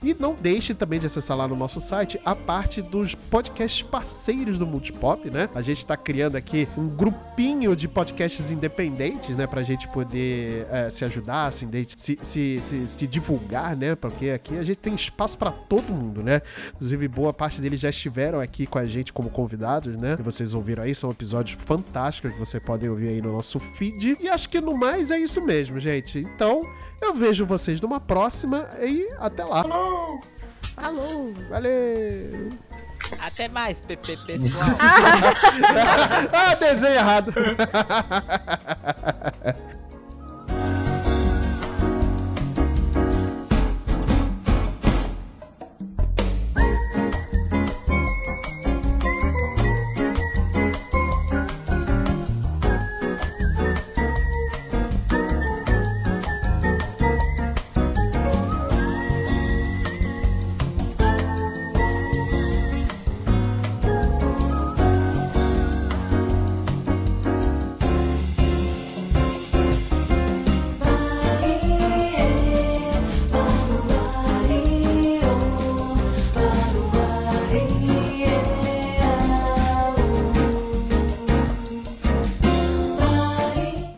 E 0.03 0.17
não 0.19 0.35
deixe 0.35 0.73
também 0.75 1.01
de 1.01 1.07
acessar 1.07 1.37
lá 1.37 1.49
no 1.49 1.57
nosso 1.57 1.81
site 1.81 2.21
a 2.25 2.35
parte 2.35 2.81
dos 2.81 3.15
podcasts 3.15 3.83
parceiros 3.83 4.59
do 4.59 4.67
Multipop, 4.67 5.29
né? 5.31 5.49
A 5.55 5.63
gente 5.63 5.85
tá 5.85 5.97
criando 5.97 6.37
aqui 6.37 6.69
um 6.77 6.89
grupinho 6.89 7.75
de 7.75 7.89
podcasts 7.89 8.51
independentes, 8.51 9.37
né? 9.37 9.47
Pra 9.47 9.63
gente 9.63 9.89
poder 9.89 10.67
eh, 10.71 10.91
se 10.91 11.05
ajudar, 11.05 11.53
se, 11.53 11.69
se, 11.97 12.19
se, 12.21 12.61
se, 12.61 12.87
se 12.87 13.07
divulgar, 13.07 13.77
né? 13.77 13.95
Porque 13.95 14.31
aqui 14.31 14.57
a 14.57 14.65
gente 14.65 14.79
tem 14.79 14.95
espaço 14.95 15.37
pra 15.37 15.51
todo 15.51 15.93
mundo, 15.93 16.23
né? 16.23 16.41
Inclusive, 16.75 17.09
boa 17.09 17.33
parte 17.33 17.61
deles 17.61 17.81
já 17.81 17.91
estiveram 17.91 18.41
aqui 18.41 18.67
com 18.67 18.79
a 18.79 18.87
gente 18.87 19.13
como 19.13 19.29
convidados, 19.31 19.97
né? 19.97 20.17
E 20.19 20.23
vocês 20.23 20.55
ouviram 20.55 20.85
aí, 20.85 20.95
são 20.95 21.11
episódios 21.11 21.59
fantásticos 21.65 22.44
você 22.45 22.61
podem 22.61 22.89
ouvir 22.89 23.09
aí 23.09 23.23
no 23.23 23.33
nosso 23.33 23.59
feed. 23.59 24.19
E 24.21 24.29
acho 24.29 24.49
que 24.49 24.61
no 24.61 24.77
mais 24.77 25.11
é 25.11 25.19
isso 25.19 25.41
mesmo, 25.41 25.81
gente. 25.81 26.19
Então, 26.19 26.63
eu 27.01 27.15
vejo 27.15 27.47
vocês 27.47 27.81
numa 27.81 28.01
próxima 28.01 28.69
e 28.81 29.09
até 29.19 29.45
lá. 29.45 29.63
Falou! 29.63 30.21
Valeu! 31.49 32.51
Até 33.21 33.49
mais, 33.49 33.81
PP 33.81 34.17
pessoal. 34.27 34.77
Ah, 36.33 36.55
desenho 36.55 36.95
errado. 36.95 37.33